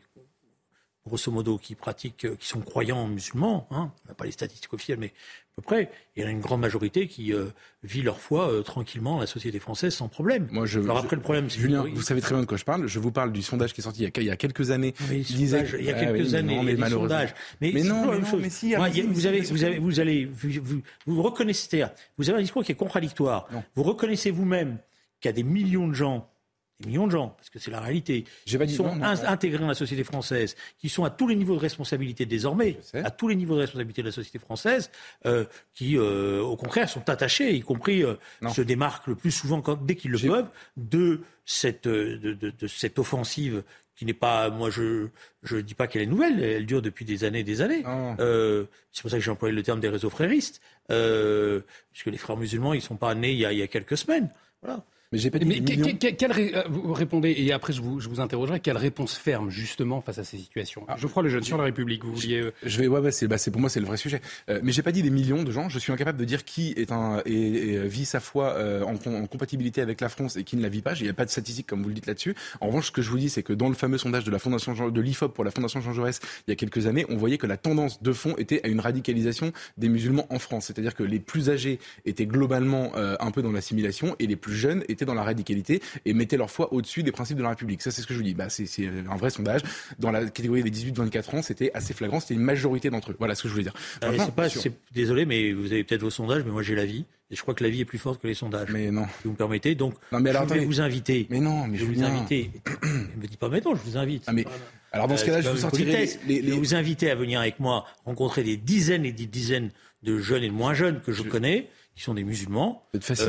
grosso 1.07 1.31
modo, 1.31 1.57
qui 1.57 1.75
pratiquent, 1.75 2.25
euh, 2.25 2.35
qui 2.35 2.47
sont 2.47 2.61
croyants 2.61 3.07
musulmans, 3.07 3.67
hein, 3.71 3.91
on 4.05 4.09
n'a 4.09 4.13
pas 4.13 4.25
les 4.25 4.31
statistiques 4.31 4.73
officielles, 4.73 4.99
mais 4.99 5.07
à 5.07 5.55
peu 5.55 5.61
près, 5.63 5.89
il 6.15 6.21
y 6.21 6.25
en 6.25 6.27
a 6.27 6.31
une 6.31 6.39
grande 6.39 6.61
majorité 6.61 7.07
qui 7.07 7.33
euh, 7.33 7.47
vit 7.81 8.03
leur 8.03 8.19
foi 8.19 8.51
euh, 8.51 8.61
tranquillement 8.61 9.15
dans 9.15 9.21
la 9.21 9.27
société 9.27 9.59
française 9.59 9.95
sans 9.95 10.07
problème. 10.07 10.47
Moi, 10.51 10.67
je, 10.67 10.79
Alors 10.79 10.97
après, 10.97 11.15
le 11.15 11.21
problème, 11.21 11.49
c'est 11.49 11.59
Julien, 11.59 11.83
vous 11.91 12.01
savez 12.01 12.21
très 12.21 12.35
bien 12.35 12.41
de 12.41 12.45
quoi 12.45 12.57
je 12.57 12.65
parle. 12.65 12.87
Je 12.87 12.99
vous 12.99 13.11
parle 13.11 13.31
du 13.31 13.41
sondage 13.41 13.73
qui 13.73 13.81
est 13.81 13.83
sorti 13.83 14.01
il 14.01 14.03
y 14.03 14.07
a, 14.07 14.21
il 14.21 14.27
y 14.27 14.29
a 14.29 14.35
quelques 14.35 14.69
années. 14.69 14.93
Mais 15.09 15.21
il, 15.21 15.35
disait, 15.35 15.65
il 15.79 15.85
y 15.85 15.89
a 15.89 15.93
quelques 15.93 16.35
années, 16.35 16.57
non, 16.57 16.63
mais 16.63 16.73
il 16.73 16.79
y 16.79 16.83
a 16.83 16.89
sondages. 16.89 17.33
Mais, 17.61 17.71
mais 17.73 17.83
non, 17.83 18.11
mais, 18.11 18.19
non, 18.19 18.37
mais 18.37 18.49
si, 18.49 18.75
Moi, 18.75 18.89
vous, 18.89 19.25
avez, 19.25 19.41
vous, 19.41 19.63
avez, 19.63 19.79
vous 19.79 19.99
allez, 19.99 20.25
vous, 20.25 20.49
vous, 20.61 20.81
vous 21.07 21.23
reconnaissez, 21.23 21.85
vous 22.17 22.29
avez 22.29 22.39
un 22.39 22.41
discours 22.41 22.63
qui 22.63 22.71
est 22.71 22.75
contradictoire. 22.75 23.47
Vous 23.75 23.83
reconnaissez 23.83 24.31
vous-même 24.31 24.77
qu'il 25.19 25.29
y 25.29 25.33
a 25.33 25.35
des 25.35 25.43
millions 25.43 25.87
de 25.87 25.93
gens 25.93 26.29
des 26.79 26.87
millions 26.87 27.07
de 27.07 27.11
gens, 27.11 27.29
parce 27.29 27.49
que 27.49 27.59
c'est 27.59 27.71
la 27.71 27.79
réalité, 27.79 28.25
qui 28.45 28.75
sont 28.75 29.01
intégrés 29.01 29.59
dans 29.59 29.67
la 29.67 29.73
société 29.73 30.03
française, 30.03 30.55
qui 30.77 30.89
sont 30.89 31.03
à 31.03 31.09
tous 31.09 31.27
les 31.27 31.35
niveaux 31.35 31.55
de 31.55 31.59
responsabilité 31.59 32.25
désormais, 32.25 32.77
à 32.93 33.11
tous 33.11 33.27
les 33.27 33.35
niveaux 33.35 33.55
de 33.55 33.61
responsabilité 33.61 34.01
de 34.01 34.07
la 34.07 34.13
société 34.13 34.39
française, 34.39 34.91
euh, 35.25 35.45
qui, 35.73 35.97
euh, 35.97 36.41
au 36.41 36.55
contraire, 36.55 36.87
sont 36.89 37.09
attachés, 37.09 37.53
y 37.55 37.61
compris 37.61 38.03
euh, 38.03 38.15
se 38.53 38.61
démarquent 38.61 39.07
le 39.07 39.15
plus 39.15 39.31
souvent, 39.31 39.61
quand, 39.61 39.83
dès 39.83 39.95
qu'ils 39.95 40.11
le 40.11 40.19
peuvent, 40.19 40.49
de 40.75 41.21
cette, 41.45 41.87
de, 41.87 42.33
de, 42.33 42.51
de 42.51 42.67
cette 42.67 42.99
offensive 42.99 43.63
qui 43.95 44.05
n'est 44.05 44.13
pas, 44.13 44.51
moi 44.51 44.69
je 44.69 45.07
je 45.41 45.57
dis 45.57 45.73
pas 45.73 45.87
qu'elle 45.87 46.03
est 46.03 46.05
nouvelle, 46.07 46.43
elle 46.43 46.67
dure 46.67 46.83
depuis 46.83 47.03
des 47.03 47.23
années 47.23 47.39
et 47.39 47.43
des 47.43 47.61
années. 47.61 47.83
Euh, 48.19 48.65
c'est 48.91 49.01
pour 49.01 49.09
ça 49.09 49.17
que 49.17 49.23
j'ai 49.23 49.31
employé 49.31 49.55
le 49.55 49.63
terme 49.63 49.79
des 49.79 49.89
réseaux 49.89 50.11
fréristes, 50.11 50.61
euh, 50.91 51.61
puisque 51.91 52.05
les 52.07 52.17
frères 52.17 52.37
musulmans 52.37 52.73
ils 52.75 52.81
sont 52.81 52.95
pas 52.95 53.15
nés 53.15 53.31
il 53.31 53.39
y 53.39 53.45
a, 53.45 53.51
il 53.53 53.57
y 53.57 53.63
a 53.63 53.67
quelques 53.67 53.97
semaines. 53.97 54.29
Voilà. 54.61 54.83
Mais 55.13 55.19
j'ai 55.19 55.31
pas 55.31 55.39
dit 55.39 55.45
Mais 55.45 55.61
des 55.61 55.75
que- 55.75 55.79
millions. 55.81 55.97
que- 55.97 56.07
quelle 56.11 56.31
ré- 56.33 56.51
euh, 56.53 56.63
vous 56.69 56.91
répondez, 56.91 57.33
et 57.37 57.53
après 57.53 57.71
je 57.71 57.81
vous, 57.81 58.01
je 58.01 58.09
vous 58.09 58.19
interrogerai, 58.19 58.59
quelle 58.59 58.75
réponse 58.75 59.15
ferme 59.15 59.49
justement 59.49 60.01
face 60.01 60.17
à 60.17 60.25
ces 60.25 60.37
situations? 60.37 60.85
Geoffroy 60.97 61.23
Lejeune, 61.23 61.43
sur 61.43 61.57
la 61.57 61.63
République, 61.63 62.03
vous 62.03 62.13
vouliez... 62.13 62.41
euh, 62.41 62.51
Je 62.65 62.77
vais, 62.79 62.87
ouais, 62.87 62.99
ouais, 62.99 63.11
c'est, 63.11 63.27
bah, 63.27 63.37
c'est 63.37 63.49
pour 63.51 63.61
moi 63.61 63.69
c'est 63.69 63.79
le 63.79 63.85
vrai 63.85 63.95
sujet. 63.95 64.19
Euh, 64.49 64.59
mais 64.63 64.73
j'ai 64.73 64.81
pas 64.81 64.91
dit 64.91 65.01
des 65.03 65.09
millions 65.09 65.43
de 65.43 65.51
gens. 65.51 65.69
Je 65.69 65.79
suis 65.79 65.93
incapable 65.93 66.17
de 66.19 66.25
dire 66.25 66.43
qui 66.43 66.73
est 66.75 66.91
un 66.91 67.21
et, 67.25 67.33
et, 67.71 67.77
euh, 67.77 67.83
vit 67.87 68.03
sa 68.03 68.19
foi 68.19 68.53
euh, 68.57 68.83
en, 68.83 68.95
en 68.95 69.27
compatibilité 69.27 69.79
avec 69.81 70.01
la 70.01 70.09
France 70.09 70.35
et 70.35 70.43
qui 70.43 70.57
ne 70.57 70.61
la 70.61 70.67
vit 70.69 70.81
pas. 70.81 70.93
Il 70.95 71.03
n'y 71.03 71.09
a 71.09 71.13
pas 71.13 71.23
de 71.25 71.29
statistiques 71.31 71.67
comme 71.67 71.83
vous 71.83 71.89
le 71.89 71.95
dites 71.95 72.07
là-dessus. 72.07 72.35
En 72.59 72.67
revanche, 72.67 72.87
ce 72.87 72.91
que 72.91 73.01
je 73.01 73.09
vous 73.09 73.17
dis, 73.17 73.29
c'est 73.29 73.43
que 73.43 73.53
dans 73.53 73.69
le 73.69 73.75
fameux 73.75 73.97
sondage 73.97 74.25
de 74.25 74.31
la 74.31 74.39
Fondation 74.39 74.75
Jean- 74.75 74.89
de 74.89 75.01
l'Ifop 75.01 75.29
pour 75.29 75.45
la 75.45 75.51
Fondation 75.51 75.79
Jean 75.79 75.93
Jaurès 75.93 76.19
il 76.47 76.51
y 76.51 76.53
a 76.53 76.55
quelques 76.57 76.85
années, 76.85 77.05
on 77.07 77.15
voyait 77.15 77.37
que 77.37 77.47
la 77.47 77.55
tendance 77.55 78.03
de 78.03 78.11
fond 78.11 78.35
était 78.37 78.59
à 78.65 78.67
une 78.67 78.81
radicalisation 78.81 79.53
des 79.77 79.87
musulmans 79.87 80.27
en 80.29 80.39
France. 80.39 80.65
C'est-à-dire 80.65 80.95
que 80.95 81.03
les 81.03 81.19
plus 81.19 81.49
âgés 81.49 81.79
étaient 82.05 82.25
globalement 82.25 82.91
euh, 82.97 83.15
un 83.21 83.31
peu 83.31 83.41
dans 83.41 83.53
l'assimilation 83.53 84.15
et 84.19 84.27
les 84.27 84.35
plus 84.35 84.53
jeunes 84.55 84.83
étaient 84.89 84.96
dans 85.05 85.13
la 85.13 85.23
radicalité 85.23 85.81
et 86.05 86.13
mettaient 86.13 86.37
leur 86.37 86.49
foi 86.51 86.73
au-dessus 86.73 87.03
des 87.03 87.11
principes 87.11 87.37
de 87.37 87.43
la 87.43 87.49
République. 87.49 87.81
Ça, 87.81 87.91
c'est 87.91 88.01
ce 88.01 88.07
que 88.07 88.13
je 88.13 88.19
vous 88.19 88.25
dis. 88.25 88.33
Bah, 88.33 88.49
c'est, 88.49 88.67
un 89.09 89.15
vrai 89.15 89.29
sondage. 89.29 89.61
Dans 89.99 90.11
la 90.11 90.25
catégorie 90.25 90.63
des 90.63 90.71
18-24 90.71 91.37
ans, 91.37 91.41
c'était 91.41 91.71
assez 91.73 91.93
flagrant. 91.93 92.19
C'était 92.19 92.33
une 92.35 92.41
majorité 92.41 92.89
d'entre 92.89 93.11
eux. 93.11 93.15
Voilà 93.19 93.35
ce 93.35 93.43
que 93.43 93.47
je 93.49 93.53
voulais 93.53 93.63
dire. 93.63 93.73
Ah, 94.01 94.11
pas, 94.35 94.47
désolé, 94.93 95.25
mais 95.25 95.53
vous 95.53 95.71
avez 95.71 95.83
peut-être 95.83 96.01
vos 96.01 96.09
sondages, 96.09 96.43
mais 96.45 96.51
moi 96.51 96.63
j'ai 96.63 96.75
la 96.75 96.85
vie. 96.85 97.05
Et 97.29 97.35
je 97.35 97.41
crois 97.41 97.53
que 97.53 97.63
la 97.63 97.69
vie 97.69 97.81
est 97.81 97.85
plus 97.85 97.97
forte 97.97 98.21
que 98.21 98.27
les 98.27 98.33
sondages. 98.33 98.69
Mais 98.71 98.89
non. 98.89 99.03
Si 99.03 99.25
vous 99.25 99.31
me 99.31 99.35
permettez. 99.35 99.75
Donc, 99.75 99.95
Non, 100.13 100.19
mais 100.21 100.29
alors, 100.29 100.47
je 100.47 100.53
vais 100.53 100.65
vous 100.65 100.79
inviter. 100.79 101.27
Mais 101.29 101.41
non, 101.41 101.67
mais 101.67 101.77
je 101.77 101.85
vais 101.85 101.93
vous 101.95 102.03
inviter. 102.03 102.51
ne 102.83 103.21
me 103.21 103.27
dis 103.27 103.35
pas 103.35 103.49
maintenant, 103.49 103.75
je 103.75 103.81
vous 103.89 103.97
invite. 103.97 104.23
Ah, 104.27 104.33
mais- 104.33 104.45
alors 104.93 105.09
dans 105.09 105.17
ce 105.17 105.23
Euh, 105.23 105.25
cas-là, 105.27 105.41
je 105.41 105.49
vous 105.49 105.57
sortirai 105.57 105.91
politesse. 105.91 106.19
les, 106.25 106.35
les- 106.41 106.47
Je 106.47 106.53
vais 106.53 106.57
vous 106.59 106.73
inviter 106.75 107.11
à 107.11 107.15
venir 107.15 107.41
avec 107.41 107.59
moi 107.59 107.85
rencontrer 108.05 108.43
des 108.43 108.55
dizaines 108.55 109.05
et 109.05 109.11
des 109.11 109.25
dizaines 109.25 109.71
de 110.03 110.17
jeunes 110.19 110.43
et 110.43 110.47
de 110.47 110.53
moins 110.53 110.73
jeunes 110.73 111.01
que 111.01 111.11
je, 111.11 111.23
connais, 111.23 111.67
qui 111.97 112.03
sont 112.03 112.13
des 112.13 112.23
musulmans. 112.23 112.83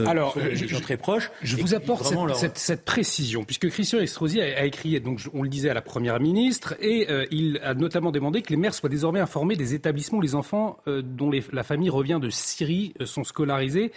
Alors, 0.06 0.36
euh, 0.36 0.50
des 0.50 0.56
je- 0.56 0.66
gens 0.66 0.80
très 0.80 0.98
proches. 0.98 1.30
Je 1.42 1.56
vous 1.56 1.74
apporte 1.74 2.02
cette, 2.02 2.08
vraiment 2.08 2.26
leur- 2.26 2.36
cette- 2.36 2.58
cette 2.58 2.84
précision, 2.84 3.42
puisque 3.44 3.68
Christian 3.70 3.98
Estrosi 4.00 4.42
a, 4.42 4.44
a 4.60 4.64
écrit, 4.64 5.00
donc 5.00 5.20
on 5.32 5.42
le 5.42 5.48
disait 5.48 5.70
à 5.70 5.74
la 5.74 5.80
Première 5.80 6.20
ministre, 6.20 6.74
et 6.80 7.10
euh, 7.10 7.24
il 7.30 7.58
a 7.64 7.72
notamment 7.72 8.10
demandé 8.12 8.42
que 8.42 8.50
les 8.50 8.58
maires 8.58 8.74
soient 8.74 8.90
désormais 8.90 9.20
informés 9.20 9.56
des 9.56 9.72
établissements 9.72 10.18
où 10.18 10.20
les 10.20 10.34
enfants 10.34 10.76
euh, 10.86 11.00
dont 11.00 11.30
les- 11.30 11.42
la 11.50 11.62
famille 11.62 11.88
revient 11.88 12.18
de 12.20 12.28
Syrie 12.28 12.92
euh, 13.00 13.06
sont 13.06 13.24
scolarisés, 13.24 13.90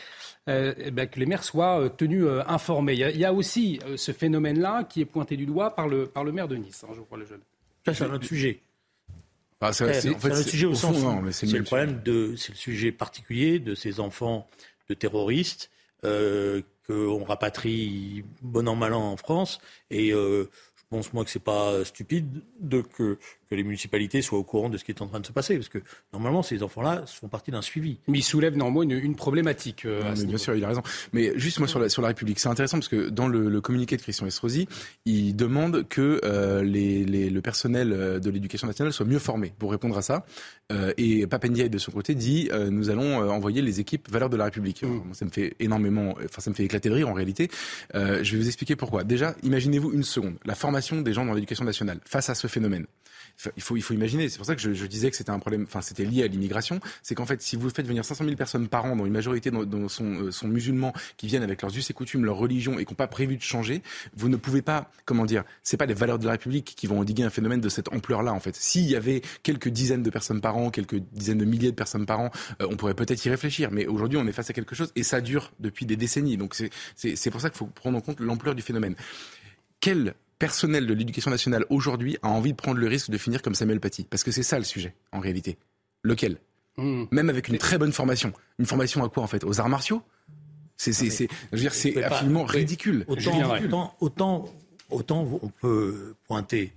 ben, 0.48 0.74
que 1.08 1.20
les 1.20 1.25
maires 1.25 1.44
soient 1.44 1.82
euh, 1.82 1.90
tenus 1.90 2.24
euh, 2.25 2.42
informés. 2.48 2.94
Il 2.94 3.00
y 3.00 3.04
a, 3.04 3.12
il 3.12 3.18
y 3.20 3.25
a 3.25 3.34
aussi 3.34 3.80
euh, 3.86 3.98
ce 3.98 4.12
phénomène-là 4.13 4.86
qui 4.86 5.01
est 5.01 5.06
pointé 5.06 5.36
du 5.36 5.46
doigt 5.46 5.75
par 5.75 5.88
le, 5.90 6.06
par 6.08 6.24
le 6.24 6.32
maire 6.32 6.48
de 6.48 6.56
Nice, 6.56 6.84
hein, 6.88 6.94
je 6.96 7.01
crois, 7.01 7.18
le 7.18 7.25
jeune. 7.25 7.42
Ça, 7.86 7.94
c'est 7.94 8.06
un 8.06 8.13
autre 8.13 8.25
sujet. 8.25 8.62
Ah, 9.62 9.74
C'est 9.74 9.94
c'est- 9.94 10.10
en 10.15 10.20
fait, 10.20 10.32
un 10.32 10.36
c'est- 10.36 10.50
sujet 10.50 10.65
au, 10.65 10.74
fond, 10.74 10.94
sens 10.94 11.03
non, 11.03 11.22
mais 11.22 11.32
c'est 11.32 11.46
c'est 11.48 11.58
le 11.60 11.63
problème 11.63 12.01
de, 12.03 12.36
c'est 12.36 12.51
le 12.51 12.58
sujet 12.58 12.91
particulier 12.91 13.60
de 13.60 13.75
ces 13.75 14.00
enfants 14.00 14.48
de 14.89 14.94
terroristes 14.96 15.70
euh, 16.03 16.62
qu'on 16.88 17.24
rapatrie 17.24 18.24
bon 18.41 18.68
an 18.68 18.75
mal 18.75 18.94
an 18.94 19.12
en 19.12 19.18
France. 19.18 19.60
Et 19.91 20.12
euh, 20.13 20.50
je 20.77 20.84
pense 20.89 21.13
moi 21.13 21.24
que 21.24 21.30
c'est 21.30 21.39
pas 21.44 21.86
stupide 21.86 22.41
de 22.60 22.82
que, 22.82 23.20
que 23.51 23.55
les 23.55 23.63
municipalités 23.63 24.22
soient 24.22 24.39
au 24.39 24.43
courant 24.46 24.70
de 24.70 24.77
ce 24.77 24.86
qui 24.86 24.91
est 24.91 25.01
en 25.01 25.08
train 25.08 25.20
de 25.20 25.25
se 25.25 25.34
passer, 25.34 25.55
parce 25.55 25.67
que 25.67 25.79
normalement 26.13 26.41
ces 26.41 26.63
enfants-là 26.63 27.03
font 27.05 27.27
partie 27.27 27.51
d'un 27.51 27.62
suivi. 27.62 27.98
Mais 28.08 28.20
il 28.20 28.24
soulève 28.24 28.55
néanmoins 28.55 28.84
une, 28.84 28.91
une 28.91 29.15
problématique. 29.15 29.84
euh, 29.86 30.00
Non, 30.01 30.10
mais 30.12 30.15
bien 30.15 30.25
niveau. 30.25 30.38
sûr, 30.38 30.55
il 30.55 30.63
a 30.63 30.70
raison. 30.70 30.81
Mais 31.12 31.34
juste 31.38 31.60
moi 31.60 31.67
sur 31.67 31.77
la, 31.79 31.89
sur 31.89 32.01
la 32.01 32.08
République, 32.08 32.39
c'est 32.39 32.48
intéressant 32.48 32.77
parce 32.77 32.88
que 32.88 33.10
dans 33.10 33.27
le, 33.27 33.50
le 33.50 33.62
communiqué 33.62 33.98
de 33.98 34.01
Christian 34.01 34.25
Estrosi, 34.25 34.70
il 35.05 35.36
demande 35.36 35.86
que 35.89 36.22
euh, 36.24 36.63
les, 36.63 37.03
les- 37.03 37.29
le 37.29 37.41
personnel 37.41 37.91
euh, 37.91 38.20
de 38.20 38.29
l'éducation 38.29 38.67
nationale 38.67 38.93
soit 38.93 39.05
mieux 39.05 39.20
formé 39.20 39.51
pour 39.60 39.70
répondre 39.72 39.98
à 39.98 40.01
ça. 40.01 40.25
Euh, 40.72 40.93
et 40.98 41.27
Papendiaï 41.27 41.70
de 41.70 41.77
son 41.77 41.91
côté 41.91 42.15
dit 42.15 42.48
euh, 42.53 42.70
nous 42.70 42.89
allons 42.89 43.22
euh, 43.22 43.27
envoyer 43.27 43.62
les 43.62 43.81
équipes 43.81 44.10
valeurs 44.10 44.29
de 44.29 44.38
la 44.38 44.46
République. 44.46 44.81
Alors, 44.84 45.03
moi, 45.03 45.13
ça 45.13 45.25
me 45.25 45.29
fait 45.31 45.55
énormément, 45.60 46.15
enfin 46.24 46.39
ça 46.41 46.50
me 46.50 46.55
fait 46.55 46.63
éclater 46.63 46.88
de 46.88 46.93
rire 46.96 47.10
en 47.10 47.13
réalité. 47.13 47.50
Euh, 47.96 48.24
je 48.24 48.31
vais 48.31 48.41
vous 48.41 48.48
expliquer 48.48 48.77
pourquoi. 48.77 49.03
Déjà, 49.03 49.36
imaginez-vous 49.43 49.91
une 49.91 50.03
seconde 50.03 50.36
la 50.46 50.55
formation 50.55 51.01
des 51.01 51.12
gens 51.12 51.25
dans 51.25 51.34
l'éducation 51.34 51.65
nationale 51.65 52.00
face 52.05 52.29
à 52.29 52.36
ce 52.36 52.48
phénomène. 52.48 52.86
Il 53.55 53.62
faut, 53.62 53.75
il 53.75 53.81
faut 53.81 53.93
imaginer, 53.93 54.29
c'est 54.29 54.38
pour 54.38 54.45
ça 54.45 54.55
que 54.55 54.62
je, 54.62 54.74
je 54.74 54.86
disais 54.86 55.10
que 55.10 55.15
c'était 55.15 55.31
un 55.31 55.39
problème, 55.39 55.63
enfin 55.63 55.81
c'était 55.81 56.05
lié 56.05 56.24
à 56.24 56.27
l'immigration, 56.27 56.79
c'est 57.01 57.15
qu'en 57.15 57.25
fait 57.25 57.41
si 57.41 57.55
vous 57.55 57.69
faites 57.69 57.88
venir 57.88 58.05
500 58.05 58.25
000 58.25 58.36
personnes 58.36 58.67
par 58.67 58.86
an, 58.86 58.95
dont 58.95 59.05
une 59.05 59.13
majorité 59.13 59.51
sont, 59.88 60.05
euh, 60.05 60.31
sont 60.31 60.48
musulmans, 60.48 60.93
qui 61.17 61.27
viennent 61.27 61.43
avec 61.43 61.62
leurs 61.62 61.75
us 61.75 61.89
et 61.89 61.93
coutumes, 61.93 62.25
leur 62.25 62.38
religion 62.38 62.79
et 62.79 62.86
qui 62.86 62.93
n'ont 62.93 62.98
pas 62.98 63.07
prévu 63.07 63.38
de 63.38 63.41
changer, 63.41 63.81
vous 64.15 64.29
ne 64.29 64.36
pouvez 64.36 64.62
pas, 64.62 64.91
comment 65.05 65.25
dire, 65.25 65.43
c'est 65.63 65.77
pas 65.77 65.86
les 65.86 65.93
valeurs 65.93 66.19
de 66.19 66.25
la 66.25 66.31
République 66.31 66.74
qui 66.75 66.88
vont 66.88 67.00
endiguer 67.00 67.24
un 67.24 67.29
phénomène 67.29 67.62
de 67.62 67.69
cette 67.69 67.91
ampleur-là 67.93 68.33
en 68.33 68.39
fait. 68.39 68.55
S'il 68.55 68.89
y 68.89 68.95
avait 68.95 69.21
quelques 69.43 69.69
dizaines 69.69 70.03
de 70.03 70.10
personnes 70.10 70.41
par 70.41 70.57
an, 70.57 70.69
quelques 70.69 71.00
dizaines 71.12 71.39
de 71.39 71.45
milliers 71.45 71.71
de 71.71 71.75
personnes 71.75 72.05
par 72.05 72.19
an, 72.19 72.31
euh, 72.62 72.67
on 72.69 72.75
pourrait 72.75 72.95
peut-être 72.95 73.25
y 73.25 73.29
réfléchir, 73.29 73.69
mais 73.71 73.88
aujourd'hui 73.88 74.17
on 74.17 74.27
est 74.27 74.31
face 74.31 74.50
à 74.50 74.53
quelque 74.53 74.75
chose 74.75 74.91
et 74.95 75.03
ça 75.03 75.21
dure 75.21 75.51
depuis 75.60 75.86
des 75.86 75.95
décennies, 75.95 76.38
donc 76.38 76.55
c'est 76.95 77.29
pour 77.31 77.41
ça 77.41 77.50
qu'il 77.50 77.57
faut 77.57 77.65
prendre 77.65 77.98
en 77.98 78.01
compte 78.01 78.19
l'ampleur 78.19 78.55
du 78.55 78.62
phénomène. 78.62 78.95
Quel 79.79 80.13
personnel 80.41 80.88
de 80.88 80.93
l'éducation 80.93 81.29
nationale 81.29 81.65
aujourd'hui 81.69 82.17
a 82.24 82.27
envie 82.29 82.51
de 82.51 82.57
prendre 82.57 82.79
le 82.79 82.88
risque 82.88 83.12
de 83.12 83.17
finir 83.17 83.41
comme 83.43 83.53
Samuel 83.55 83.79
Paty 83.79 84.05
Parce 84.10 84.24
que 84.24 84.31
c'est 84.31 84.41
ça 84.43 84.57
le 84.57 84.65
sujet, 84.65 84.95
en 85.12 85.19
réalité. 85.19 85.57
Lequel? 86.01 86.38
Mmh. 86.77 87.03
Même 87.12 87.29
avec 87.29 87.48
une 87.48 87.60
très 87.60 87.77
bonne 87.77 87.93
formation. 87.93 88.33
Une 88.57 88.65
formation 88.65 89.03
à 89.03 89.10
quoi, 89.10 89.21
en 89.21 89.27
fait? 89.27 89.43
Aux 89.43 89.60
arts 89.62 89.69
martiaux? 89.69 90.01
C'est, 90.77 90.93
c'est, 90.93 91.12
c'est, 91.12 91.27
je 91.51 91.57
veux 91.57 91.62
dire, 91.62 91.71
Vous 91.71 91.77
c'est 91.77 91.91
pouvez 91.91 92.01
pas- 92.01 92.15
absolument 92.15 92.43
ridicule. 92.43 93.05
Autant, 93.07 93.53
autant, 93.62 93.95
autant, 94.00 94.50
autant 94.89 95.39
on 95.43 95.50
peut 95.50 96.15
pointer 96.25 96.74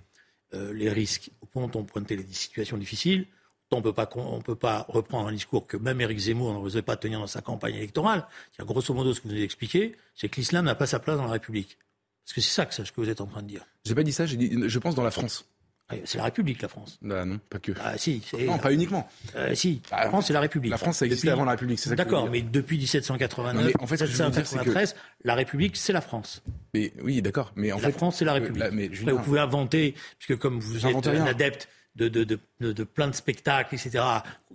euh, 0.53 0.71
les 0.73 0.91
risques, 0.91 1.31
autant 1.41 1.61
on 1.63 1.69
peut 1.69 1.91
pointer 1.93 2.15
les 2.15 2.25
situations 2.31 2.77
difficiles, 2.77 3.25
autant 3.65 3.79
on 3.79 3.81
peut 3.81 3.93
pas, 3.93 4.07
on 4.15 4.41
peut 4.41 4.55
pas 4.55 4.85
reprendre 4.89 5.27
un 5.29 5.33
discours 5.33 5.65
que 5.65 5.75
même 5.77 5.99
Éric 6.01 6.19
Zemmour 6.19 6.53
n'osait 6.53 6.83
pas 6.83 6.97
tenir 6.97 7.19
dans 7.19 7.25
sa 7.25 7.41
campagne 7.41 7.73
électorale. 7.73 8.27
Grosso 8.59 8.93
modo, 8.93 9.11
ce 9.11 9.21
que 9.21 9.27
vous 9.27 9.33
nous 9.33 9.41
expliquez, 9.41 9.95
c'est 10.13 10.29
que 10.29 10.35
l'islam 10.35 10.65
n'a 10.65 10.75
pas 10.75 10.85
sa 10.85 10.99
place 10.99 11.17
dans 11.17 11.25
la 11.25 11.31
République. 11.31 11.79
Parce 12.25 12.33
que 12.33 12.41
c'est 12.41 12.53
ça 12.53 12.65
que, 12.65 12.73
ce 12.73 12.81
que 12.91 13.01
vous 13.01 13.09
êtes 13.09 13.21
en 13.21 13.27
train 13.27 13.41
de 13.43 13.47
dire. 13.47 13.65
J'ai 13.85 13.93
pas 13.95 14.03
dit 14.03 14.11
ça, 14.11 14.25
j'ai 14.25 14.37
dit, 14.37 14.51
je 14.67 14.79
pense 14.79 14.95
dans 14.95 15.03
la 15.03 15.11
France. 15.11 15.45
Ah, 15.87 15.93
C'est 16.05 16.17
la 16.17 16.23
République, 16.23 16.63
la 16.63 16.67
France. 16.67 16.97
Ah, 17.11 17.25
non, 17.25 17.39
pas 17.47 17.59
que. 17.59 17.71
Ah 17.79 17.95
si, 17.95 18.19
non, 18.47 18.57
pas 18.57 18.73
uniquement. 18.73 19.07
euh, 19.35 19.53
si. 19.53 19.83
Bah, 19.91 19.97
la 20.01 20.09
France, 20.09 20.25
c'est 20.25 20.33
la 20.33 20.39
République. 20.39 20.71
La 20.71 20.79
France, 20.79 20.97
ça 20.97 21.05
existait 21.05 21.27
Depuis- 21.27 21.33
avant 21.33 21.45
la 21.45 21.51
République, 21.51 21.77
c'est 21.77 21.89
ça 21.89 21.95
D'accord, 21.95 22.27
mais 22.27 22.41
depuis 22.41 22.77
1789, 22.79 23.53
Non, 23.53 23.61
mais 23.67 23.73
en 23.79 23.85
fait, 23.85 23.97
ce 23.97 24.05
que 24.05 24.09
1793, 24.09 24.95
la 25.23 25.35
République, 25.35 25.77
c'est 25.77 25.93
la 25.93 26.01
France. 26.01 26.41
Mais 26.73 26.91
oui, 27.03 27.21
d'accord. 27.21 27.51
Mais 27.55 27.71
en 27.71 27.77
la 27.77 27.83
fait, 27.83 27.91
France, 27.91 28.15
c'est 28.17 28.25
la 28.25 28.31
euh, 28.31 28.35
République. 28.35 28.63
là, 28.63 28.71
mais 28.71 28.85
Après, 28.91 29.11
vous 29.11 29.19
pouvez 29.19 29.39
inventer, 29.39 29.93
puisque 30.17 30.39
comme 30.41 30.59
vous 30.59 30.87
êtes 30.87 31.05
un 31.07 31.25
adepte 31.27 31.69
de, 31.95 32.09
de, 32.09 32.23
de, 32.25 32.39
de, 32.59 32.73
de 32.73 32.83
plein 32.83 33.07
de 33.07 33.15
spectacles, 33.15 33.73
etc., 33.75 34.03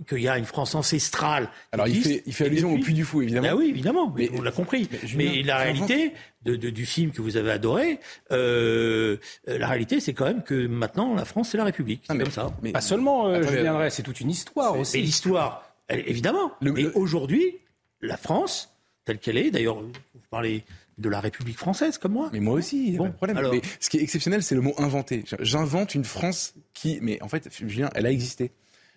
qu'il 0.06 0.18
y 0.20 0.28
a 0.28 0.36
une 0.36 0.44
France 0.44 0.74
ancestrale. 0.74 1.48
alors 1.72 1.88
il 1.88 2.02
fait, 2.02 2.22
il 2.26 2.34
fait 2.34 2.44
et 2.44 2.46
allusion 2.48 2.68
depuis- 2.70 2.82
au 2.82 2.84
Puy 2.84 2.94
du 2.94 3.04
Fou, 3.04 3.22
évidemment. 3.22 3.48
Ah 3.50 3.56
oui, 3.56 3.68
évidemment, 3.70 4.12
mais, 4.14 4.28
Mais- 4.30 4.38
on 4.38 4.42
l'a 4.42 4.50
compris. 4.52 4.88
mais 5.16 5.42
la 5.42 5.56
réalité 5.58 6.12
de, 6.44 6.56
de- 6.56 6.70
du 6.70 6.84
film 6.86 7.12
que 7.12 7.22
vous 7.22 7.36
avez 7.38 7.50
adoré, 7.50 7.98
euh, 8.32 9.16
la 9.46 9.66
réalité, 9.68 10.00
c'est 10.00 10.12
quand 10.14 10.26
même 10.26 10.42
que 10.42 10.66
maintenant, 10.66 11.14
la 11.14 11.24
France, 11.24 11.50
c'est 11.50 11.58
la 11.58 11.64
République. 11.64 12.02
C'est 12.06 12.12
Ah, 12.12 12.14
mais- 12.14 12.24
comme 12.24 12.32
ça. 12.32 12.50
mais- 12.62 12.72
Pas 12.72 12.80
seulement, 12.80 13.28
euh, 13.28 13.40
Attendez, 13.40 13.56
Julien 13.58 13.72
Drey, 13.74 13.90
c'est 13.90 14.02
toute 14.02 14.20
une 14.20 14.30
histoire 14.30 14.78
aussi. 14.78 15.00
l'histoire, 15.00 15.64
elle- 15.88 16.04
évidemment. 16.06 16.52
Le- 16.60 16.72
mais 16.72 16.82
le- 16.82 16.96
aujourd'hui, 16.96 17.56
la 18.02 18.16
France, 18.16 18.70
telle 19.04 19.18
qu'elle 19.18 19.38
est, 19.38 19.50
d'ailleurs, 19.50 19.80
vous 19.80 19.90
parlez 20.30 20.62
de 21.00 21.08
la 21.08 21.20
République 21.20 21.56
française, 21.58 21.98
comme 21.98 22.12
moi. 22.12 22.30
Mais 22.32 22.40
moi 22.40 22.54
aussi, 22.54 22.86
il 22.88 22.92
y 22.92 22.94
a 22.94 22.98
Bon, 22.98 23.04
pas 23.04 23.10
de 23.10 23.16
problème. 23.16 23.36
alors- 23.38 23.52
Mais 23.52 23.60
ce 23.80 23.88
qui 23.90 23.98
est 23.98 24.02
exceptionnel, 24.02 24.42
c'est 24.42 24.54
le 24.54 24.60
mot 24.60 24.74
inventé. 24.78 25.24
J'invente 25.40 25.94
une 25.94 26.04
France 26.04 26.54
qui, 26.74 26.98
mais 27.02 27.20
en 27.22 27.28
fait, 27.28 27.48
Julien, 27.66 27.90
elle 27.94 28.06
a 28.06 28.10
existé. 28.12 28.52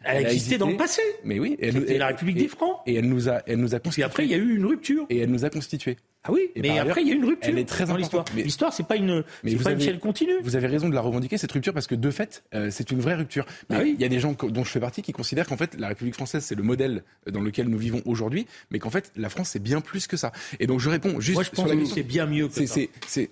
Elle 0.06 0.18
a 0.18 0.20
elle 0.20 0.26
a 0.28 0.32
existé 0.34 0.58
dans 0.58 0.70
le 0.70 0.76
passé. 0.76 1.02
Mais 1.24 1.40
oui, 1.40 1.56
et 1.60 1.68
elle, 1.70 1.98
la 1.98 2.08
République 2.08 2.36
et- 2.38 2.42
des 2.42 2.48
Francs. 2.50 2.78
Et 2.86 2.96
elle 2.96 3.08
nous 3.08 3.30
a, 3.30 3.42
elle 3.48 3.60
nous 3.60 3.74
a 3.74 3.80
Puis 3.80 3.86
constitué. 3.90 4.04
après, 4.04 4.26
il 4.26 4.32
y 4.32 4.34
a 4.34 4.38
eu 4.38 4.56
une 4.58 4.66
rupture. 4.66 5.06
Et 5.10 5.20
elle 5.20 5.32
nous 5.32 5.46
a 5.46 5.50
constitués. 5.50 5.96
Ah 6.26 6.32
oui, 6.32 6.50
Et 6.56 6.62
mais 6.62 6.80
après, 6.80 7.02
il 7.02 7.08
y 7.10 7.12
a 7.12 7.16
une 7.16 7.26
rupture 7.26 7.52
elle 7.52 7.60
est 7.60 7.66
très 7.68 7.86
dans 7.86 7.98
l'histoire. 7.98 8.24
L'histoire, 8.34 8.72
c'est 8.72 8.88
pas 8.88 8.96
une, 8.96 9.26
Mais 9.44 9.52
c'est 9.52 9.58
pas 9.64 9.72
une 9.74 9.82
chaîne 9.82 10.00
continue. 10.00 10.32
Vous 10.42 10.56
avez 10.56 10.68
raison 10.68 10.88
de 10.88 10.96
la 10.96 11.02
revendiquer 11.02 11.38
cette 11.38 11.52
rupture 11.52 11.74
parce 11.74 11.86
que 11.86 11.96
de 11.96 12.12
fait, 12.12 12.44
euh, 12.56 12.70
c'est 12.72 12.92
une 12.92 13.02
vraie 13.02 13.16
rupture. 13.16 13.46
Mais 13.70 13.76
Ah 13.78 13.82
oui. 13.84 13.94
il 13.98 14.02
y 14.02 14.06
a 14.06 14.08
des 14.08 14.20
gens 14.22 14.34
dont 14.34 14.64
je 14.64 14.70
fais 14.70 14.80
partie 14.80 15.02
qui 15.02 15.12
considèrent 15.12 15.48
qu'en 15.48 15.58
fait 15.58 15.76
la 15.78 15.90
République 15.90 16.14
française 16.16 16.44
c'est 16.46 16.56
le 16.56 16.64
modèle 16.64 17.04
dans 17.30 17.42
lequel 17.42 17.68
nous 17.68 17.78
vivons 17.78 18.02
aujourd'hui, 18.06 18.48
mais 18.72 18.80
qu'en 18.80 18.90
fait 18.90 19.12
la 19.18 19.28
France 19.28 19.50
c'est 19.50 19.62
bien 19.62 19.82
plus 19.82 20.08
que 20.08 20.16
ça. 20.16 20.32
Et 20.62 20.66
donc 20.68 20.80
je 20.80 20.90
réponds 20.90 21.20
juste 21.20 21.36
Moi, 21.36 21.44
je 21.44 21.50
sur 21.50 21.56
pense 21.56 21.68
la 21.70 21.76
que 21.76 21.86
c'est 21.86 22.04
bien 22.04 22.26
mieux 22.26 22.48
que 22.48 22.54
C'est 22.54 22.68
ça. 22.68 22.80
c'est 23.06 23.30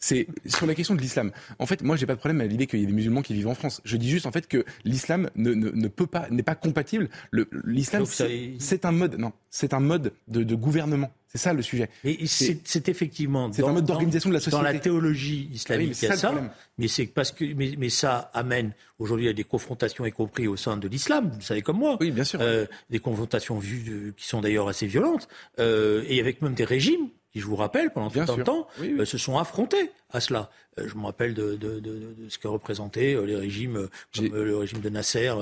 c'est 0.00 0.26
sur 0.46 0.66
la 0.66 0.74
question 0.74 0.94
de 0.94 1.00
l'islam. 1.00 1.30
En 1.58 1.66
fait, 1.66 1.82
moi, 1.82 1.94
j'ai 1.96 2.06
pas 2.06 2.14
de 2.14 2.18
problème 2.18 2.40
à 2.40 2.46
l'idée 2.46 2.66
qu'il 2.66 2.80
y 2.80 2.82
ait 2.82 2.86
des 2.86 2.92
musulmans 2.92 3.22
qui 3.22 3.34
vivent 3.34 3.48
en 3.48 3.54
France. 3.54 3.80
Je 3.84 3.96
dis 3.98 4.08
juste 4.10 4.26
en 4.26 4.32
fait 4.32 4.48
que 4.48 4.64
l'islam 4.84 5.30
ne, 5.36 5.52
ne, 5.52 5.70
ne 5.70 5.88
peut 5.88 6.06
pas, 6.06 6.26
n'est 6.30 6.42
pas 6.42 6.54
compatible. 6.54 7.08
Le- 7.30 7.48
L'islam, 7.64 8.04
c'est 8.06 8.84
un 8.84 8.92
mode, 8.92 9.18
non, 9.18 9.32
c'est 9.50 9.74
un 9.74 9.80
mode 9.80 10.12
de, 10.28 10.42
de 10.42 10.54
gouvernement. 10.54 11.10
C'est 11.28 11.38
ça 11.38 11.52
le 11.52 11.62
sujet. 11.62 11.88
C'est 12.26 12.88
effectivement 12.88 13.52
C'est 13.52 13.62
un 13.62 13.72
mode 13.72 13.84
d'organisation 13.84 14.30
de 14.30 14.34
la 14.34 14.40
Dans 14.40 14.62
la 14.62 14.68
société. 14.70 14.82
théologie 14.84 15.48
Ah 15.50 15.54
islamique, 15.54 15.82
oui, 15.82 15.86
mais 15.88 15.92
il 15.92 15.94
c'est 15.94 16.06
y 16.08 16.10
a 16.10 16.16
ça. 16.16 16.34
Mais 16.78 16.88
c'est 16.88 17.06
parce 17.06 17.30
que 17.30 17.44
mais, 17.54 17.74
mais 17.78 17.88
ça 17.88 18.30
amène 18.34 18.72
aujourd'hui 18.98 19.28
à 19.28 19.32
des 19.32 19.44
confrontations, 19.44 20.04
y 20.06 20.10
compris 20.12 20.48
au 20.48 20.56
sein 20.56 20.76
de 20.76 20.88
l'islam. 20.88 21.28
Vous 21.30 21.38
le 21.38 21.44
savez 21.44 21.62
comme 21.62 21.78
moi. 21.78 21.96
Oui, 22.00 22.10
bien 22.10 22.24
sûr. 22.24 22.40
Euh, 22.42 22.66
des 22.88 22.98
confrontations 22.98 23.58
vues 23.58 23.82
de- 23.84 24.10
qui 24.16 24.26
sont 24.26 24.40
d'ailleurs 24.40 24.68
assez 24.68 24.86
violentes, 24.86 25.28
euh, 25.60 26.02
et 26.08 26.18
avec 26.20 26.42
même 26.42 26.54
des 26.54 26.64
régimes 26.64 27.08
qui, 27.32 27.40
je 27.40 27.46
vous 27.46 27.56
rappelle, 27.56 27.90
pendant 27.92 28.08
Bien 28.08 28.24
tout 28.26 28.32
un 28.32 28.44
temps, 28.44 28.66
Oui, 28.80 28.90
oui. 28.94 29.00
euh, 29.00 29.04
se 29.04 29.18
sont 29.18 29.38
affrontés 29.38 29.90
à 30.10 30.20
cela. 30.20 30.50
Euh, 30.78 30.88
je 30.88 30.94
me 30.96 31.04
rappelle 31.04 31.34
de, 31.34 31.54
de, 31.54 31.78
de, 31.78 31.80
de- 31.80 32.14
de 32.18 32.28
ce 32.28 32.38
que 32.38 32.48
représentaient 32.48 33.14
euh, 33.14 33.24
les 33.24 33.36
régimes, 33.36 33.88
comme 34.16 34.26
le 34.34 34.56
régime 34.56 34.80
de 34.80 34.88
Nasser, 34.88 35.32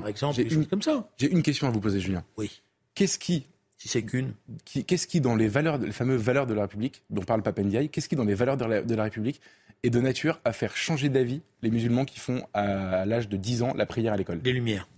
par 0.00 0.08
exemple, 0.08 0.36
des 0.36 0.50
choses 0.50 0.66
comme 0.68 0.82
ça. 0.82 1.08
J'ai 1.18 1.30
une 1.30 1.42
question 1.42 1.66
à 1.68 1.70
vous 1.70 1.80
poser, 1.80 2.00
Julien. 2.00 2.24
Oui. 2.36 2.62
Qu'est-ce 2.94 3.18
qui 3.18 3.46
Si 3.76 3.88
c'est 3.88 4.02
qu'une. 4.02 4.32
Qu'est-ce 4.86 5.06
qui, 5.06 5.20
dans 5.20 5.36
les 5.36 5.48
valeurs, 5.48 5.78
les 5.78 5.92
fameuses 5.92 6.22
valeurs 6.22 6.46
de 6.46 6.54
la 6.54 6.62
République, 6.62 7.02
dont 7.10 7.22
parle 7.22 7.42
Papendiaï, 7.42 7.88
qu'est-ce 7.90 8.08
qui, 8.08 8.16
dans 8.16 8.24
les 8.24 8.34
valeurs 8.34 8.56
de 8.56 8.64
la, 8.64 8.82
de 8.82 8.94
la 8.94 9.04
République, 9.04 9.40
est 9.82 9.90
de 9.90 10.00
nature 10.00 10.40
à 10.44 10.52
faire 10.52 10.74
changer 10.76 11.08
d'avis 11.10 11.42
les 11.62 11.70
musulmans 11.70 12.04
qui 12.06 12.18
font 12.18 12.42
à, 12.54 13.04
l'âge 13.06 13.28
de 13.28 13.36
10 13.36 13.62
ans 13.62 13.74
la 13.76 13.86
prière 13.86 14.14
à 14.14 14.16
l'école? 14.16 14.40
Les 14.42 14.52
lumières. 14.52 14.88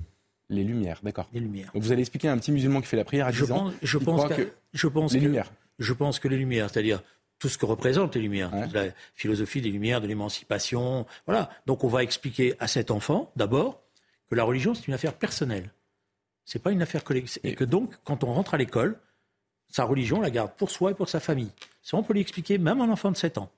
Les 0.49 0.64
lumières, 0.64 1.00
d'accord. 1.02 1.28
Les 1.35 1.40
lumières. 1.40 1.71
Donc 1.75 1.83
vous 1.83 1.93
allez 1.93 2.00
expliquer 2.00 2.28
à 2.28 2.33
un 2.33 2.38
petit 2.38 2.52
musulman 2.52 2.81
qui 2.81 2.87
fait 2.87 2.97
la 2.97 3.05
prière 3.05 3.26
à 3.26 3.33
10 3.33 3.37
je 3.38 3.45
ans. 3.52 3.64
Pense, 3.64 3.73
je, 3.83 3.99
pense 3.99 4.25
que, 4.35 4.49
je 4.73 4.87
pense 4.87 5.12
les 5.12 5.19
que, 5.19 5.25
lumières. 5.26 5.52
Je 5.78 5.92
pense 5.92 6.18
que 6.18 6.28
les 6.28 6.37
lumières, 6.37 6.70
c'est-à-dire 6.70 7.02
tout 7.38 7.49
ce 7.49 7.56
que 7.56 7.66
représentent 7.66 8.16
les 8.16 8.20
lumières, 8.20 8.50
la 8.73 8.87
philosophie 9.14 9.61
des 9.61 9.70
lumières, 9.70 10.00
de 10.00 10.06
l'émancipation, 10.06 11.06
voilà. 11.26 11.50
Donc 11.66 11.85
on 11.85 11.88
va 11.88 12.02
expliquer 12.02 12.54
à 12.58 12.66
cet 12.66 12.90
enfant, 12.90 13.30
d'abord, 13.37 13.80
que 14.28 14.35
la 14.35 14.44
religion 14.44 14.75
c'est 14.75 14.88
une 14.88 14.94
affaire 14.94 15.14
personnelle. 15.14 15.73
C'est 16.44 16.62
pas 16.62 16.73
une 16.73 16.82
affaire 16.82 17.04
collective. 17.04 17.40
Et 17.44 17.54
que 17.54 17.64
donc, 17.64 17.94
quand 18.04 18.25
on 18.25 18.32
rentre 18.32 18.54
à 18.54 18.56
l'école, 18.56 18.99
sa 19.68 19.85
religion 19.85 20.20
la 20.20 20.30
garde 20.30 20.52
pour 20.56 20.70
soi 20.70 20.92
et 20.92 20.94
pour 20.94 21.08
sa 21.08 21.20
famille. 21.20 21.52
Ça, 21.82 21.97
on 21.97 22.02
peut 22.02 22.14
lui 22.14 22.23
expliquer, 22.23 22.58
même 22.58 22.80
un 22.80 22.88
enfant 22.88 23.11
de 23.11 23.16
7 23.16 23.38
ans. 23.38 23.50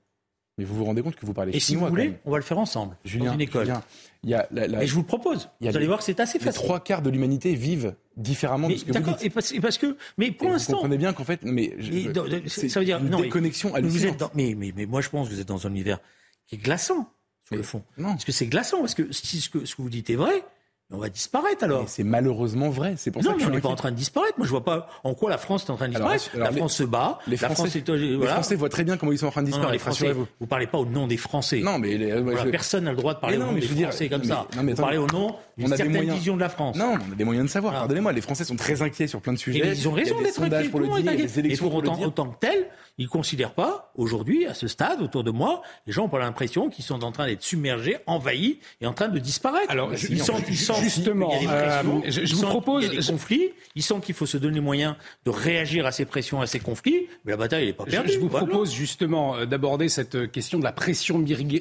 Mais 0.60 0.66
vous 0.66 0.74
vous 0.76 0.84
rendez 0.84 1.00
compte 1.00 1.16
que 1.16 1.24
vous 1.24 1.32
parlez 1.32 1.56
Et 1.56 1.60
si 1.60 1.74
vous 1.74 1.86
voulez, 1.86 2.18
on 2.26 2.30
va 2.30 2.36
le 2.36 2.42
faire 2.44 2.58
ensemble, 2.58 2.98
Julien, 3.02 3.28
dans 3.28 3.32
une 3.32 3.40
école. 3.40 3.64
Julien, 3.64 3.82
il 4.24 4.28
y 4.30 4.34
a 4.34 4.46
la, 4.50 4.66
la... 4.68 4.82
Et 4.82 4.86
je 4.86 4.92
vous 4.92 5.00
le 5.00 5.06
propose. 5.06 5.48
Il 5.60 5.64
y 5.64 5.68
a 5.68 5.70
vous 5.70 5.76
allez 5.78 5.84
les- 5.84 5.86
voir 5.88 6.00
que 6.00 6.04
c'est 6.04 6.20
assez 6.20 6.38
Les 6.38 6.44
facile. 6.44 6.60
trois 6.62 6.80
quarts 6.80 7.00
de 7.00 7.08
l'humanité 7.08 7.54
vivent 7.54 7.94
différemment 8.18 8.68
Mais 8.68 8.74
de 8.74 8.80
ce 8.80 8.84
que 8.84 8.92
vous 8.92 8.98
dites. 9.12 9.22
et 9.24 9.30
parce, 9.30 9.52
et 9.52 9.60
parce 9.60 9.78
que, 9.78 9.96
mais 10.18 10.30
pour 10.32 10.48
Et 10.48 10.50
l'instant, 10.50 10.72
Vous 10.72 10.76
comprenez 10.82 10.98
bien 10.98 11.14
qu'en 11.14 11.24
fait, 11.24 11.40
mais 11.44 11.74
je- 11.78 12.10
dans- 12.10 12.26
ça 12.46 12.80
veut 12.80 12.84
dire 12.84 12.98
une 12.98 13.08
non, 13.08 13.16
mais- 13.18 13.24
déconnexion 13.24 13.72
mais 13.74 13.80
vous 13.80 14.04
êtes 14.04 14.18
dans- 14.18 14.30
mais, 14.34 14.54
mais, 14.54 14.74
mais 14.76 14.84
moi 14.84 15.00
je 15.00 15.08
pense 15.08 15.28
que 15.30 15.34
vous 15.34 15.40
êtes 15.40 15.48
dans 15.48 15.66
un 15.66 15.70
univers 15.70 15.98
qui 16.46 16.56
est 16.56 16.58
glaçant 16.58 17.08
sur 17.46 17.56
le 17.56 17.62
fond. 17.62 17.82
Non. 17.96 18.10
Parce 18.10 18.26
que 18.26 18.32
c'est 18.32 18.46
glaçant, 18.46 18.80
parce 18.80 18.94
que 18.94 19.10
si 19.12 19.40
ce 19.40 19.48
que, 19.48 19.64
ce 19.64 19.74
que 19.74 19.80
vous 19.82 19.88
dites 19.90 20.10
est 20.10 20.16
vrai, 20.16 20.44
on 20.92 20.98
va 20.98 21.08
disparaître 21.08 21.64
alors. 21.64 21.84
C'est 21.88 22.02
malheureusement 22.04 22.70
vrai. 22.70 22.94
C'est 22.96 23.10
pour 23.10 23.22
ça 23.22 23.28
Non, 23.28 23.34
que 23.34 23.38
mais 23.38 23.44
je 23.44 23.48
on 23.48 23.52
suis 23.52 23.56
n'est 23.56 23.62
pas 23.62 23.68
en 23.68 23.76
train 23.76 23.90
de 23.90 23.96
disparaître. 23.96 24.34
Moi, 24.38 24.46
je 24.46 24.50
vois 24.50 24.64
pas 24.64 24.88
en 25.04 25.14
quoi 25.14 25.30
la 25.30 25.38
France 25.38 25.64
est 25.66 25.70
en 25.70 25.76
train 25.76 25.86
de 25.88 25.92
disparaître. 25.92 26.30
alors, 26.34 26.44
la 26.46 26.50
les- 26.50 26.56
France 26.58 26.74
se 26.76 26.82
bat. 26.82 27.18
Les 27.26 27.36
Français, 27.36 27.54
France 27.54 27.76
est, 27.76 27.88
les 27.88 28.16
voilà. 28.16 28.32
Français 28.34 28.56
voient 28.56 28.68
très 28.68 28.84
bien 28.84 28.96
comment 28.96 29.12
ils 29.12 29.18
sont 29.18 29.26
en 29.26 29.30
train 29.30 29.42
de 29.42 29.50
Non, 29.50 29.56
non, 29.58 29.70
disparaître. 29.70 29.72
les 29.72 29.78
Français, 29.78 30.04
rassurez-vous. 30.08 30.26
vous 30.40 30.46
parlez 30.46 30.66
pas 30.66 30.78
au 30.78 30.86
nom 30.86 31.06
des 31.06 31.16
Français. 31.16 31.60
Non, 31.60 31.78
mais 31.78 31.96
les- 31.96 32.20
Voilà, 32.20 32.44
je- 32.44 32.50
Personne 32.50 32.84
n'a 32.84 32.90
le 32.90 32.96
droit 32.96 33.14
de 33.14 33.20
parler 33.20 33.36
Mais 33.36 33.42
au 33.44 33.46
nom 33.46 33.52
mais 33.52 33.60
des 33.60 33.66
je 33.66 33.70
veux 33.70 33.76
dire- 33.76 33.88
Français 33.88 34.08
comme 34.08 34.24
ça. 34.24 34.46
non, 34.56 34.62
mais 34.62 34.72
vous 34.72 34.82
parlez 34.82 34.98
au 34.98 35.06
nom 35.06 35.34
d'une 35.56 35.68
certaine 35.68 35.92
moyens- 35.92 36.16
vision 36.16 36.34
de 36.36 36.40
la 36.40 36.48
France. 36.48 36.76
Non, 36.76 36.94
on 37.08 37.12
a 37.12 37.14
des 37.16 37.24
moyens 37.24 37.46
de 37.46 37.50
savoir. 37.50 37.72
Voilà. 37.72 37.80
Pardonnez-moi, 37.82 38.12
les 38.12 38.20
Français 38.20 38.44
sont 38.44 38.56
très 38.56 38.82
inquiets 38.82 39.06
sur 39.06 39.20
plein 39.20 39.32
de 39.32 39.38
sujets. 39.38 39.60
Et 39.60 39.72
ils 39.72 39.88
ont 39.88 39.92
raison 39.92 40.20
d'être 40.20 40.42
inquiets. 40.42 40.68
pour 40.70 40.80
le 40.80 40.88
dire, 41.02 41.44
Et 41.44 41.56
pour 41.56 41.74
autant, 41.74 42.00
autant 42.00 42.26
que 42.30 42.38
tel, 42.40 42.66
ils 42.98 43.08
considèrent 43.08 43.52
pas, 43.54 43.92
aujourd'hui, 43.94 44.46
à 44.46 44.54
ce 44.54 44.66
stade, 44.68 45.00
autour 45.00 45.24
de 45.24 45.30
moi, 45.30 45.62
les 45.86 45.92
gens 45.92 46.08
ont 46.12 46.16
l'impression 46.16 46.68
qu'ils 46.68 46.84
sont 46.84 47.02
en 47.04 47.12
train 47.12 47.26
d'être 47.26 47.42
submergés, 47.42 47.96
envahis 48.06 48.58
et 48.80 48.86
en 48.86 48.92
train 48.92 49.08
de 49.08 49.18
disparaître. 49.18 49.70
Alors, 49.70 49.90
ils 49.94 50.20
sentent 50.20 50.48
justement, 50.82 51.30
qu'il 51.38 51.42
y 51.44 51.46
a 51.48 51.56
des 51.56 51.66
pressions, 51.82 51.98
euh, 52.04 52.10
je- 52.10 52.24
je 52.26 52.34
vous 52.34 52.42
propose- 52.46 52.84
qu'il 52.84 52.94
y 52.94 52.98
a 52.98 53.00
des 53.00 53.06
conflits, 53.06 53.48
ils 53.74 53.82
sentent 53.82 54.04
qu'il 54.04 54.14
faut 54.14 54.26
se 54.26 54.36
donner 54.36 54.54
les 54.54 54.60
moyens 54.60 54.94
de 55.24 55.30
réagir 55.30 55.86
à 55.86 55.92
ces 55.92 56.04
pressions, 56.04 56.40
à 56.40 56.46
ces 56.46 56.58
conflits, 56.60 57.06
mais 57.24 57.32
la 57.32 57.36
bataille, 57.36 57.66
n'est 57.66 57.72
pas 57.72 57.84
perdue. 57.84 58.12
je 58.12 58.18
vous 58.18 58.28
propose 58.28 58.72
justement 58.72 59.36
euh, 59.36 59.46
d'aborder 59.46 59.88
cette 59.88 60.14
euh, 60.14 60.26
question 60.26 60.58
de 60.58 60.64
la 60.64 60.72
pression 60.72 61.18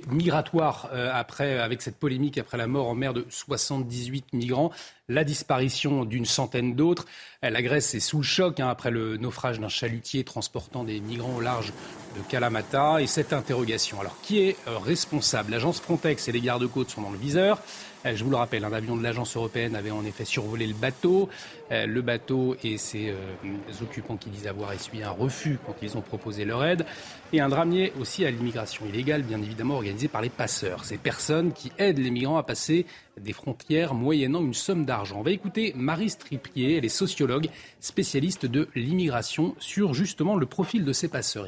migratoire 0.10 0.90
après, 1.14 1.60
avec 1.60 1.82
cette 1.82 1.98
polémique 1.98 2.38
après 2.38 2.58
la 2.58 2.68
mort 2.68 2.88
en 2.88 2.96
mer 2.96 3.14
de 3.14 3.26
78 3.30 4.26
migrants, 4.34 4.72
la 5.08 5.24
disparition 5.24 6.06
d'une 6.06 6.26
centaine 6.26 6.76
d'autres. 6.76 7.06
La 7.42 7.62
Grèce 7.62 7.96
est 7.96 8.00
sous 8.00 8.18
le 8.18 8.24
choc 8.24 8.60
hein, 8.60 8.68
après 8.70 8.92
le 8.92 9.18
naufrage 9.18 9.60
d'un 9.60 9.70
chalutier 9.70 10.24
transportant 10.24 10.84
des 10.84 11.00
migrants 11.00 11.36
au 11.38 11.42
large 11.42 11.74
de 12.16 12.22
Kalamata. 12.30 13.02
Et 13.02 13.08
cette 13.08 13.34
interrogation, 13.34 14.00
alors 14.02 14.18
qui 14.22 14.40
est 14.42 14.56
responsable? 14.84 15.52
L'agence 15.52 15.80
Frontex 15.80 16.28
et 16.28 16.32
les 16.32 16.42
gardes-côtes 16.42 16.90
sont 16.90 17.02
dans 17.02 17.12
le 17.12 17.18
viseur. 17.18 17.60
Euh, 18.06 18.16
Je 18.16 18.24
vous 18.24 18.30
le 18.30 18.38
rappelle, 18.38 18.64
un 18.64 18.72
avion 18.74 18.96
de 18.96 19.04
l'agence 19.04 19.36
européenne 19.36 19.76
avait 19.76 19.92
en 19.92 20.06
effet 20.06 20.26
survolé 20.26 20.68
le 20.68 20.74
bateau. 20.74 21.30
Euh, 21.72 21.86
Le 21.86 22.02
bateau 22.02 22.56
et 22.64 22.78
ses 22.78 23.10
euh, 23.10 23.84
occupants 23.84 24.18
qui 24.18 24.30
disent 24.30 24.48
avoir 24.48 24.74
essuyé 24.74 25.04
un 25.04 25.12
refus 25.12 25.60
quand 25.66 25.76
ils 25.82 25.98
ont 25.98 26.02
proposé 26.02 26.46
leur 26.46 26.64
aide. 26.64 26.86
Et 27.34 27.42
un 27.42 27.50
dramier 27.50 27.92
aussi 28.00 28.26
à 28.26 28.32
l'immigration 28.32 28.86
illégale, 28.86 29.24
bien 29.24 29.42
évidemment 29.42 29.76
organisé 29.76 30.08
par 30.08 30.22
les 30.22 30.30
passeurs. 30.30 30.86
Ces 30.86 30.98
personnes 30.98 31.52
qui 31.52 31.72
aident 31.78 32.00
les 32.00 32.12
migrants 32.12 32.38
à 32.38 32.44
passer 32.44 32.86
des 33.20 33.34
frontières 33.34 33.94
moyennant 33.94 34.42
une 34.42 34.54
somme 34.54 34.86
d'argent. 34.86 35.20
On 35.20 35.24
va 35.24 35.32
écouter 35.32 35.74
Marie 35.76 36.10
Stripier, 36.10 36.78
elle 36.78 36.86
est 36.86 36.90
sociologue, 36.90 37.50
spécialiste 37.82 38.46
de 38.46 38.70
l'immigration, 38.76 39.56
sur 39.60 39.94
justement 39.94 40.36
le 40.36 40.46
profil 40.46 40.86
de 40.86 40.94
ces 40.94 41.10
passeurs. 41.10 41.48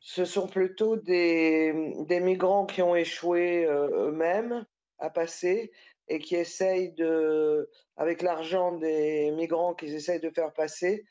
Ce 0.00 0.24
sont 0.24 0.46
plutôt 0.46 0.96
des, 0.96 1.94
des 2.06 2.20
migrants 2.20 2.66
qui 2.66 2.82
ont 2.82 2.94
échoué 2.94 3.64
euh, 3.64 4.08
eux-mêmes 4.08 4.64
à 4.98 5.10
passer 5.10 5.72
et 6.08 6.18
qui 6.18 6.36
essayent 6.36 6.92
de, 6.92 7.68
avec 7.96 8.22
l'argent 8.22 8.72
des 8.72 9.30
migrants 9.32 9.74
qu'ils 9.74 9.94
essayent 9.94 10.20
de 10.20 10.30
faire 10.30 10.52
passer, 10.52 11.04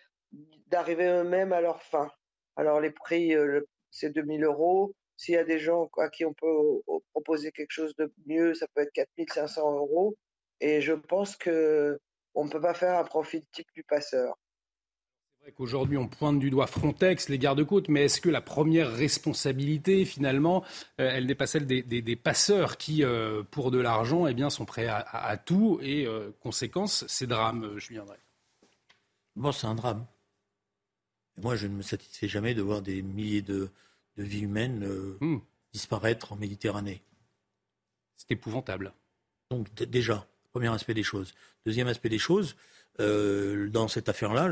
d'arriver 0.68 1.06
eux-mêmes 1.06 1.54
à 1.54 1.62
leur 1.62 1.82
fin. 1.82 2.10
Alors 2.56 2.80
les 2.80 2.92
prix, 2.92 3.36
euh, 3.36 3.62
c'est 3.92 4.12
2000 4.12 4.44
euros. 4.44 4.96
S'il 5.18 5.36
y 5.36 5.38
a 5.38 5.44
des 5.44 5.60
gens 5.60 5.90
à 5.98 6.10
qui 6.10 6.26
on 6.26 6.34
peut 6.34 6.48
euh, 6.48 7.00
proposer 7.14 7.52
quelque 7.52 7.72
chose 7.72 7.96
de 7.96 8.12
mieux, 8.26 8.54
ça 8.54 8.68
peut 8.74 8.82
être 8.82 8.92
4500 8.94 9.78
euros. 9.78 10.16
Et 10.60 10.82
je 10.82 10.94
pense 10.94 11.36
que 11.36 12.00
on 12.36 12.46
ne 12.46 12.50
peut 12.50 12.62
pas 12.62 12.74
faire 12.74 12.98
un 12.98 13.04
profil 13.04 13.44
type 13.52 13.68
du 13.76 13.84
passeur. 13.84 14.36
Qu'aujourd'hui, 15.56 15.98
on 15.98 16.08
pointe 16.08 16.40
du 16.40 16.50
doigt 16.50 16.68
Frontex, 16.68 17.28
les 17.28 17.38
gardes-côtes, 17.38 17.90
mais 17.90 18.04
est-ce 18.06 18.22
que 18.22 18.30
la 18.30 18.40
première 18.42 18.92
responsabilité, 18.92 20.06
finalement, 20.06 20.64
euh, 21.02 21.10
elle 21.14 21.26
n'est 21.26 21.36
pas 21.36 21.48
celle 21.48 21.68
des, 21.68 21.84
des- 21.84 22.02
des 22.02 22.16
passeurs 22.16 22.78
qui, 22.78 23.04
euh, 23.04 23.44
pour 23.44 23.70
de 23.70 23.78
l'argent, 23.78 24.26
eh 24.26 24.34
bien, 24.34 24.50
sont 24.50 24.64
prêts 24.66 24.88
à, 24.88 24.98
à- 25.00 25.28
à 25.28 25.38
tout 25.38 25.80
et, 25.82 26.08
euh, 26.08 26.32
conséquence, 26.40 27.06
ces 27.08 27.28
drames, 27.28 27.78
Julien 27.78 28.06
Drey? 28.06 28.18
Bon, 29.36 29.52
c'est 29.52 29.68
un 29.68 29.76
drame. 29.76 30.06
Et 31.38 31.42
moi, 31.42 31.56
je 31.58 31.68
ne 31.68 31.74
me 31.76 31.82
satisfais 31.82 32.30
jamais 32.30 32.54
de 32.54 32.62
voir 32.62 32.82
des 32.82 33.02
milliers 33.02 33.42
de, 33.42 33.70
de 34.18 34.24
vies 34.24 34.42
humaines 34.42 34.88
Hmm. 35.20 35.40
disparaître 35.74 36.32
en 36.32 36.38
Méditerranée. 36.38 37.02
C'est 38.16 38.32
épouvantable. 38.32 38.94
Donc 39.52 39.74
déjà, 39.74 40.26
premier 40.54 40.70
aspect 40.70 40.94
des 40.94 41.04
choses. 41.04 41.34
Deuxième 41.66 41.88
aspect 41.88 42.10
des 42.10 42.20
choses, 42.20 42.56
euh, 43.00 43.70
dans 43.70 43.88
cette 43.88 44.08
affaire-là, 44.10 44.52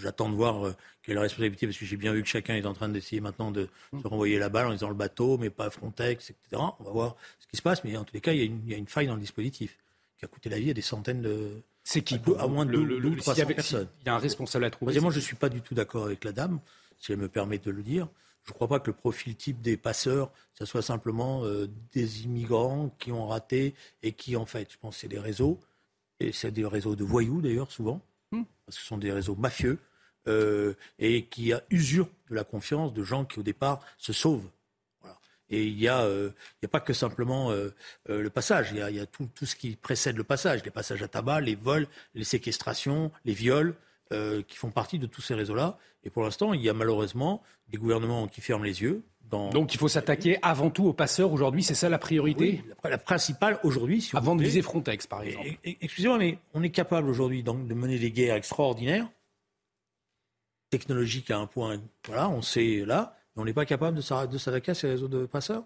j'attends 0.00 0.30
de 0.30 0.34
voir 0.34 0.66
euh, 0.66 0.74
quelle 1.02 1.12
est 1.12 1.16
la 1.16 1.20
responsabilité, 1.22 1.66
parce 1.66 1.78
que 1.78 1.84
j'ai 1.84 1.96
bien 1.96 2.12
vu 2.12 2.22
que 2.22 2.28
chacun 2.28 2.54
est 2.54 2.64
en 2.66 2.72
train 2.72 2.88
d'essayer 2.88 3.20
maintenant 3.20 3.50
de 3.50 3.68
se 4.00 4.06
renvoyer 4.06 4.38
la 4.38 4.48
balle 4.48 4.66
en 4.68 4.72
disant 4.72 4.88
le 4.88 4.94
bateau, 4.94 5.36
mais 5.38 5.50
pas 5.50 5.68
Frontex, 5.70 6.30
etc. 6.30 6.62
On 6.80 6.84
va 6.84 6.90
voir 6.90 7.16
ce 7.40 7.46
qui 7.46 7.56
se 7.56 7.62
passe, 7.62 7.84
mais 7.84 7.96
en 7.96 8.04
tous 8.04 8.14
les 8.14 8.20
cas, 8.22 8.32
il 8.32 8.38
y 8.38 8.42
a 8.42 8.44
une, 8.44 8.60
il 8.66 8.72
y 8.72 8.74
a 8.74 8.78
une 8.78 8.86
faille 8.86 9.06
dans 9.06 9.14
le 9.14 9.20
dispositif 9.20 9.76
qui 10.18 10.24
a 10.24 10.28
coûté 10.28 10.48
la 10.48 10.58
vie 10.58 10.70
à 10.70 10.74
des 10.74 10.80
centaines 10.82 11.20
de... 11.22 11.50
C'est 11.82 12.00
qui 12.00 12.14
à 12.14 12.18
peu- 12.18 12.38
à 12.40 12.46
moins 12.46 12.64
de 12.64 12.70
le- 12.70 12.78
deux- 12.78 12.84
le- 12.84 13.00
deux 13.00 13.08
ou 13.08 13.14
le- 13.16 13.16
trois 13.20 13.34
s'il 13.34 13.40
y 13.40 13.42
cents 13.42 13.46
avait- 13.48 13.54
personnes. 13.54 13.88
s'il 13.98 14.06
y 14.06 14.08
a 14.08 14.14
un 14.14 14.18
responsable 14.18 14.64
à 14.64 14.70
trouver. 14.70 14.94
C'est- 14.94 15.00
je 15.00 15.04
ne 15.06 15.20
suis 15.20 15.36
pas 15.36 15.50
du 15.50 15.60
tout 15.60 15.74
d'accord 15.74 16.04
avec 16.06 16.24
la 16.24 16.32
dame, 16.32 16.60
si 16.98 17.12
elle 17.12 17.18
me 17.18 17.28
permet 17.28 17.58
de 17.58 17.70
le 17.70 17.82
dire. 17.82 18.08
Je 18.44 18.50
ne 18.50 18.54
crois 18.54 18.68
pas 18.68 18.78
que 18.80 18.86
le 18.88 18.92
profil 18.96 19.36
type 19.36 19.60
des 19.60 19.76
passeurs, 19.76 20.30
ce 20.54 20.64
soit 20.64 20.82
simplement 20.82 21.44
euh, 21.44 21.66
des 21.92 22.24
immigrants 22.24 22.94
qui 22.98 23.10
ont 23.12 23.26
raté 23.26 23.74
et 24.02 24.12
qui, 24.12 24.36
en 24.36 24.46
fait, 24.46 24.70
je 24.72 24.76
pense 24.78 24.98
c'est 24.98 25.08
des 25.08 25.18
réseaux, 25.18 25.58
et 26.20 26.32
c'est 26.32 26.50
des 26.50 26.66
réseaux 26.66 26.96
de 26.96 27.04
voyous 27.04 27.40
d'ailleurs, 27.40 27.70
souvent, 27.70 28.00
Hmm. 28.34 28.44
parce 28.66 28.76
que 28.76 28.82
ce 28.82 28.88
sont 28.88 28.98
des 28.98 29.12
réseaux 29.12 29.36
mafieux, 29.36 29.78
euh, 30.26 30.74
et 30.98 31.26
qui 31.26 31.52
usurpent 31.70 32.10
de 32.30 32.34
la 32.34 32.44
confiance 32.44 32.92
de 32.92 33.04
gens 33.04 33.24
qui, 33.24 33.38
au 33.38 33.42
départ, 33.42 33.80
se 33.98 34.12
sauvent. 34.12 34.48
Voilà. 35.00 35.18
Et 35.50 35.66
il 35.66 35.76
n'y 35.76 35.86
a, 35.86 36.02
euh, 36.02 36.30
a 36.62 36.68
pas 36.68 36.80
que 36.80 36.92
simplement 36.92 37.50
euh, 37.52 37.70
le 38.08 38.30
passage, 38.30 38.70
il 38.72 38.78
y 38.78 38.82
a, 38.82 38.90
il 38.90 38.96
y 38.96 39.00
a 39.00 39.06
tout, 39.06 39.28
tout 39.34 39.46
ce 39.46 39.54
qui 39.54 39.76
précède 39.76 40.16
le 40.16 40.24
passage, 40.24 40.64
les 40.64 40.70
passages 40.70 41.02
à 41.02 41.08
tabac, 41.08 41.42
les 41.42 41.54
vols, 41.54 41.86
les 42.14 42.24
séquestrations, 42.24 43.12
les 43.24 43.34
viols, 43.34 43.74
qui 44.46 44.56
font 44.56 44.70
partie 44.70 45.00
de 45.00 45.06
tous 45.06 45.22
ces 45.22 45.34
réseaux-là. 45.34 45.76
Et 46.04 46.10
pour 46.10 46.22
l'instant, 46.22 46.54
il 46.54 46.60
y 46.62 46.68
a 46.68 46.72
malheureusement 46.72 47.42
des 47.68 47.78
gouvernements 47.78 48.28
qui 48.28 48.40
ferment 48.42 48.62
les 48.62 48.80
yeux. 48.80 49.02
Dans... 49.30 49.50
Donc 49.50 49.74
il 49.74 49.78
faut 49.78 49.88
s'attaquer 49.88 50.38
avant 50.42 50.70
tout 50.70 50.86
aux 50.86 50.92
passeurs 50.92 51.32
aujourd'hui, 51.32 51.62
c'est 51.62 51.74
ça 51.74 51.88
la 51.88 51.98
priorité 51.98 52.62
Oui, 52.64 52.72
la, 52.84 52.90
la 52.90 52.98
principale 52.98 53.58
aujourd'hui, 53.64 54.00
si 54.02 54.16
Avant 54.16 54.36
de 54.36 54.42
viser 54.42 54.62
Frontex, 54.62 55.06
par 55.06 55.22
exemple. 55.22 55.48
Excusez-moi, 55.64 56.18
mais 56.18 56.38
on 56.52 56.62
est 56.62 56.70
capable 56.70 57.08
aujourd'hui 57.08 57.42
donc, 57.42 57.66
de 57.66 57.74
mener 57.74 57.98
des 57.98 58.10
guerres 58.10 58.36
extraordinaires, 58.36 59.08
technologiques 60.70 61.30
à 61.30 61.38
un 61.38 61.46
point, 61.46 61.80
voilà, 62.06 62.28
on 62.28 62.42
sait 62.42 62.84
là, 62.84 63.16
mais 63.34 63.42
on 63.42 63.44
n'est 63.44 63.52
pas 63.52 63.66
capable 63.66 63.96
de 63.96 64.02
s'attaquer 64.02 64.72
à 64.72 64.74
ces 64.74 64.88
réseaux 64.88 65.08
de 65.08 65.26
passeurs. 65.26 65.64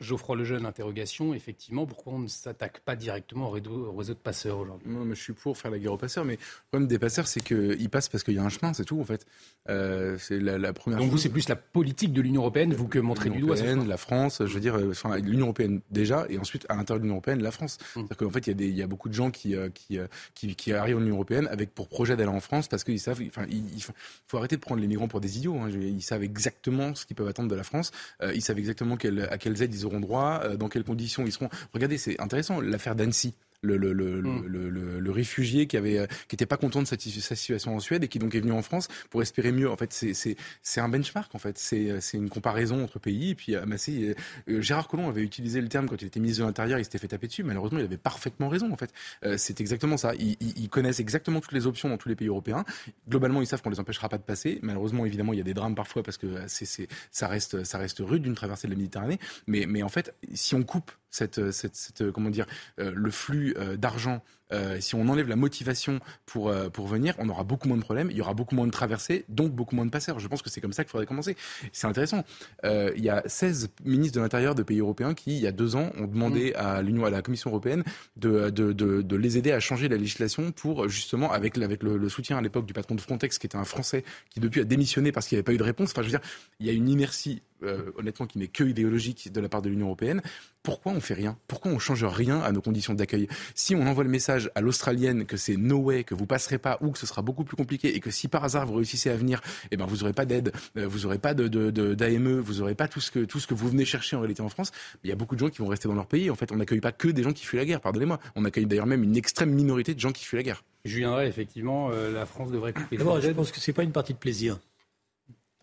Geoffroy 0.00 0.36
Lejeune, 0.36 0.66
interrogation, 0.66 1.34
effectivement, 1.34 1.86
pourquoi 1.86 2.14
on 2.14 2.18
ne 2.20 2.28
s'attaque 2.28 2.80
pas 2.80 2.96
directement 2.96 3.48
au 3.48 3.50
réseau, 3.50 3.88
au 3.92 3.96
réseau 3.96 4.14
de 4.14 4.18
passeurs 4.18 4.58
aujourd'hui? 4.58 4.88
Non, 4.90 5.04
mais 5.04 5.14
je 5.14 5.20
suis 5.22 5.32
pour 5.32 5.56
faire 5.58 5.70
la 5.70 5.78
guerre 5.78 5.92
aux 5.92 5.98
passeurs, 5.98 6.24
mais 6.24 6.34
le 6.34 6.38
problème 6.70 6.88
des 6.88 6.98
passeurs, 6.98 7.26
c'est 7.26 7.40
qu'ils 7.42 7.90
passent 7.90 8.08
parce 8.08 8.24
qu'il 8.24 8.34
y 8.34 8.38
a 8.38 8.42
un 8.42 8.48
chemin, 8.48 8.72
c'est 8.74 8.84
tout 8.84 9.00
en 9.00 9.04
fait. 9.04 9.26
Euh, 9.68 10.16
c'est 10.18 10.38
la, 10.40 10.58
la 10.58 10.72
première. 10.72 10.98
Donc 10.98 11.10
vous, 11.10 11.18
c'est 11.18 11.28
plus 11.28 11.48
la 11.48 11.56
politique 11.56 12.12
de 12.12 12.20
l'Union 12.20 12.42
européenne, 12.42 12.74
vous 12.74 12.88
que 12.88 12.98
montrez 12.98 13.30
du 13.30 13.40
doigt 13.40 13.56
européenne, 13.56 13.88
la 13.88 13.96
France, 13.96 14.38
je 14.44 14.52
veux 14.52 14.60
dire, 14.60 14.76
euh, 14.76 14.90
enfin, 14.90 15.16
l'Union 15.18 15.46
européenne 15.46 15.80
déjà, 15.90 16.26
et 16.28 16.38
ensuite 16.38 16.66
à 16.68 16.76
l'intérieur 16.76 17.00
de 17.00 17.04
l'Union 17.04 17.14
européenne, 17.16 17.42
la 17.42 17.50
France. 17.50 17.78
Mm. 17.80 17.84
C'est-à-dire 18.00 18.16
qu'en 18.16 18.30
fait, 18.30 18.46
il 18.46 18.50
y, 18.50 18.52
a 18.52 18.54
des- 18.54 18.68
il 18.68 18.76
y 18.76 18.82
a 18.82 18.86
beaucoup 18.86 19.08
de 19.08 19.14
gens 19.14 19.30
qui, 19.30 19.54
euh, 19.56 19.68
qui, 19.70 19.98
qui, 20.34 20.54
qui 20.54 20.72
arrivent 20.72 20.98
en 20.98 21.00
Union 21.02 21.14
européenne 21.14 21.48
avec 21.50 21.74
pour 21.74 21.88
projet 21.88 22.16
d'aller 22.16 22.28
en 22.30 22.40
France 22.40 22.68
parce 22.68 22.84
qu'ils 22.84 23.00
savent, 23.00 23.22
enfin, 23.26 23.46
il, 23.50 23.64
il 23.74 23.82
faut 23.82 24.38
arrêter 24.38 24.56
de 24.56 24.60
prendre 24.60 24.80
les 24.80 24.86
migrants 24.86 25.08
pour 25.08 25.20
des 25.20 25.38
idiots. 25.38 25.56
hein. 25.58 25.70
Ils 25.70 26.02
savent 26.02 26.22
exactement 26.22 26.94
ce 26.94 27.06
qu'ils 27.06 27.16
peuvent 27.16 27.28
attendre 27.28 27.48
de 27.48 27.54
la 27.54 27.62
France. 27.64 27.90
Ils 28.34 28.42
savent 28.42 28.58
exactement 28.58 28.96
quelle- 28.96 29.28
à 29.30 29.38
quelles 29.38 29.62
aides 29.62 29.73
ils 29.74 29.86
auront 29.86 30.00
droit, 30.00 30.40
euh, 30.44 30.56
dans 30.56 30.68
quelles 30.68 30.84
conditions 30.84 31.24
ils 31.26 31.32
seront. 31.32 31.48
Regardez, 31.72 31.98
c'est 31.98 32.20
intéressant 32.20 32.60
l'affaire 32.60 32.94
d'Annecy. 32.94 33.34
Le, 33.62 33.76
le, 33.76 33.92
le, 33.92 34.20
Mm. 34.22 34.98
le, 34.98 35.10
réfugié 35.10 35.66
qui 35.66 35.76
avait, 35.76 35.98
euh, 35.98 36.06
qui 36.28 36.34
était 36.36 36.46
pas 36.46 36.56
content 36.56 36.82
de 36.82 36.86
sa, 36.86 36.96
sa 36.98 37.36
situation 37.36 37.76
en 37.76 37.80
Suède 37.80 38.02
et 38.04 38.08
qui 38.08 38.18
donc 38.18 38.34
est 38.34 38.40
venu 38.40 38.52
en 38.52 38.62
France 38.62 38.88
pour 39.10 39.22
espérer 39.22 39.52
mieux. 39.52 39.70
En 39.70 39.76
fait, 39.76 39.92
c'est, 39.92 40.80
un 40.80 40.88
benchmark. 40.88 41.34
En 41.34 41.38
fait, 41.38 41.58
c'est, 41.58 41.90
euh, 41.90 41.98
c'est 42.00 42.16
une 42.16 42.28
comparaison 42.28 42.82
entre 42.82 42.98
pays. 42.98 43.30
Et 43.30 43.34
puis, 43.34 43.54
amassé. 43.54 44.14
euh, 44.48 44.60
Gérard 44.60 44.88
Collomb 44.88 45.08
avait 45.08 45.22
utilisé 45.22 45.60
le 45.60 45.68
terme 45.68 45.88
quand 45.88 46.00
il 46.02 46.06
était 46.06 46.20
ministre 46.20 46.42
de 46.42 46.46
l'Intérieur. 46.46 46.78
Il 46.78 46.84
s'était 46.84 46.98
fait 46.98 47.08
taper 47.08 47.26
dessus. 47.28 47.42
Malheureusement, 47.42 47.78
il 47.78 47.84
avait 47.84 47.96
parfaitement 47.96 48.48
raison. 48.48 48.72
En 48.72 48.76
fait, 48.76 48.92
Euh, 49.24 49.36
c'est 49.38 49.60
exactement 49.60 49.96
ça. 49.96 50.12
Ils, 50.18 50.68
connaissent 50.68 51.00
exactement 51.00 51.40
toutes 51.40 51.52
les 51.52 51.66
options 51.66 51.88
dans 51.88 51.96
tous 51.98 52.08
les 52.08 52.16
pays 52.16 52.28
européens. 52.28 52.64
Globalement, 53.08 53.40
ils 53.40 53.46
savent 53.46 53.62
qu'on 53.62 53.70
les 53.70 53.78
empêchera 53.80 54.08
pas 54.08 54.18
de 54.18 54.22
passer. 54.22 54.58
Malheureusement, 54.62 55.06
évidemment, 55.06 55.32
il 55.32 55.36
y 55.38 55.40
a 55.40 55.44
des 55.44 55.54
drames 55.54 55.74
parfois 55.74 56.02
parce 56.02 56.16
que 56.18 56.26
c'est, 56.48 56.88
ça 57.12 57.28
reste, 57.28 57.64
ça 57.64 57.78
reste 57.78 57.98
rude 58.00 58.22
d'une 58.22 58.34
traversée 58.34 58.66
de 58.66 58.72
la 58.72 58.78
Méditerranée. 58.78 59.18
Mais, 59.46 59.66
mais 59.66 59.82
en 59.82 59.88
fait, 59.88 60.14
si 60.32 60.54
on 60.54 60.62
coupe 60.64 60.90
cette, 61.14 61.52
cette, 61.52 61.76
cette, 61.76 62.10
comment 62.10 62.30
dire, 62.30 62.46
euh, 62.80 62.92
le 62.94 63.10
flux 63.10 63.54
euh, 63.56 63.76
d'argent, 63.76 64.20
euh, 64.52 64.78
si 64.80 64.94
on 64.94 65.08
enlève 65.08 65.28
la 65.28 65.36
motivation 65.36 66.00
pour, 66.26 66.48
euh, 66.48 66.68
pour 66.68 66.86
venir, 66.86 67.14
on 67.18 67.28
aura 67.28 67.44
beaucoup 67.44 67.66
moins 67.68 67.76
de 67.76 67.82
problèmes, 67.82 68.10
il 68.10 68.16
y 68.16 68.20
aura 68.20 68.34
beaucoup 68.34 68.54
moins 68.54 68.66
de 68.66 68.72
traversées, 68.72 69.24
donc 69.28 69.52
beaucoup 69.52 69.74
moins 69.74 69.86
de 69.86 69.90
passeurs. 69.90 70.18
Je 70.18 70.28
pense 70.28 70.42
que 70.42 70.50
c'est 70.50 70.60
comme 70.60 70.72
ça 70.72 70.84
qu'il 70.84 70.90
faudrait 70.90 71.06
commencer. 71.06 71.36
C'est 71.72 71.86
intéressant. 71.86 72.24
Euh, 72.64 72.92
il 72.96 73.02
y 73.02 73.08
a 73.08 73.22
16 73.26 73.70
ministres 73.84 74.16
de 74.16 74.20
l'Intérieur 74.22 74.54
de 74.54 74.62
pays 74.62 74.80
européens 74.80 75.14
qui, 75.14 75.36
il 75.36 75.42
y 75.42 75.46
a 75.46 75.52
deux 75.52 75.76
ans, 75.76 75.90
ont 75.98 76.06
demandé 76.06 76.52
à 76.54 76.82
l'Union, 76.82 77.04
à 77.04 77.10
la 77.10 77.22
Commission 77.22 77.50
européenne 77.50 77.84
de, 78.16 78.50
de, 78.50 78.72
de, 78.72 79.02
de 79.02 79.16
les 79.16 79.38
aider 79.38 79.52
à 79.52 79.60
changer 79.60 79.88
la 79.88 79.96
législation 79.96 80.52
pour 80.52 80.88
justement, 80.88 81.32
avec, 81.32 81.56
avec 81.58 81.82
le, 81.82 81.96
le 81.96 82.08
soutien 82.08 82.36
à 82.36 82.42
l'époque 82.42 82.66
du 82.66 82.74
patron 82.74 82.94
de 82.94 83.00
Frontex, 83.00 83.38
qui 83.38 83.46
était 83.46 83.56
un 83.56 83.64
Français, 83.64 84.04
qui 84.30 84.40
depuis 84.40 84.60
a 84.60 84.64
démissionné 84.64 85.10
parce 85.10 85.26
qu'il 85.26 85.36
n'y 85.36 85.38
avait 85.38 85.44
pas 85.44 85.54
eu 85.54 85.58
de 85.58 85.62
réponse. 85.62 85.90
Enfin, 85.92 86.02
je 86.02 86.08
veux 86.08 86.18
dire, 86.18 86.28
il 86.60 86.66
y 86.66 86.70
a 86.70 86.72
une 86.72 86.88
inertie, 86.88 87.42
euh, 87.64 87.92
honnêtement, 87.96 88.26
qui 88.26 88.38
n'est 88.38 88.48
que 88.48 88.64
idéologique 88.64 89.32
de 89.32 89.40
la 89.40 89.48
part 89.48 89.62
de 89.62 89.68
l'Union 89.68 89.86
européenne. 89.86 90.22
Pourquoi 90.62 90.92
on 90.92 91.00
fait 91.00 91.14
rien? 91.14 91.36
Pourquoi 91.46 91.70
on 91.72 91.78
change 91.78 92.04
rien 92.04 92.40
à 92.40 92.50
nos 92.52 92.62
conditions 92.62 92.94
d'accueil? 92.94 93.28
Si 93.54 93.74
on 93.74 93.86
envoie 93.86 94.04
le 94.04 94.10
message 94.10 94.50
à 94.54 94.60
l'Australienne 94.62 95.26
que 95.26 95.36
c'est 95.36 95.56
no 95.56 95.76
way, 95.76 96.04
que 96.04 96.14
vous 96.14 96.24
passerez 96.26 96.56
pas 96.58 96.78
ou 96.80 96.90
que 96.90 96.98
ce 96.98 97.06
sera 97.06 97.20
beaucoup 97.20 97.44
plus 97.44 97.56
compliqué 97.56 97.94
et 97.94 98.00
que 98.00 98.10
si 98.10 98.28
par 98.28 98.44
hasard 98.44 98.66
vous 98.66 98.74
réussissez 98.74 99.10
à 99.10 99.16
venir, 99.16 99.42
eh 99.70 99.76
ben 99.76 99.84
vous 99.84 100.02
aurez 100.04 100.14
pas 100.14 100.24
d'aide, 100.24 100.52
euh, 100.78 100.86
vous 100.86 101.04
aurez 101.04 101.18
pas 101.18 101.34
de, 101.34 101.48
de, 101.48 101.70
de- 101.70 101.94
d'AME, 101.94 102.38
vous 102.40 102.62
aurez 102.62 102.74
pas 102.74 102.88
tout 102.88 103.00
ce 103.00 103.10
que 103.10 103.24
tout 103.24 103.40
ce 103.40 103.46
que 103.46 103.52
vous 103.54 103.68
venez 103.68 103.84
chercher 103.84 104.16
en 104.16 104.20
réalité 104.20 104.40
en 104.40 104.48
France. 104.48 104.72
Il 105.02 105.10
y 105.10 105.12
a 105.12 105.16
beaucoup 105.16 105.34
de 105.34 105.40
gens 105.40 105.50
qui 105.50 105.58
vont 105.58 105.68
rester 105.68 105.86
dans 105.88 105.94
leur 105.94 106.06
pays. 106.06 106.30
En 106.30 106.34
fait, 106.34 106.50
on 106.50 106.56
n'accueille 106.56 106.80
pas 106.80 106.92
que 106.92 107.08
des 107.08 107.22
gens 107.22 107.32
qui 107.32 107.44
fuient 107.44 107.58
la 107.58 107.66
guerre. 107.66 107.80
Pardonnez-moi. 107.82 108.18
On 108.34 108.44
accueille 108.46 108.66
d'ailleurs 108.66 108.86
même 108.86 109.02
une 109.02 109.16
extrême 109.16 109.50
minorité 109.50 109.94
de 109.94 110.00
gens 110.00 110.12
qui 110.12 110.24
fuient 110.24 110.36
la 110.38 110.42
guerre. 110.44 110.64
Julien 110.86 111.14
Ray, 111.14 111.28
effectivement, 111.28 111.90
euh, 111.90 112.10
la 112.12 112.24
France 112.26 112.50
devrait 112.50 112.72
couper 112.72 112.96
D'abord, 112.96 113.20
je 113.20 113.30
pense 113.30 113.52
que 113.52 113.60
c'est 113.60 113.72
pas 113.72 113.82
une 113.82 113.92
partie 113.92 114.12
de 114.14 114.18
plaisir 114.18 114.58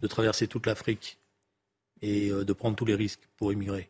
de 0.01 0.07
traverser 0.07 0.47
toute 0.47 0.65
l'Afrique 0.65 1.17
et 2.01 2.29
euh, 2.29 2.43
de 2.43 2.53
prendre 2.53 2.75
tous 2.75 2.85
les 2.85 2.95
risques 2.95 3.27
pour 3.37 3.51
immigrer. 3.53 3.89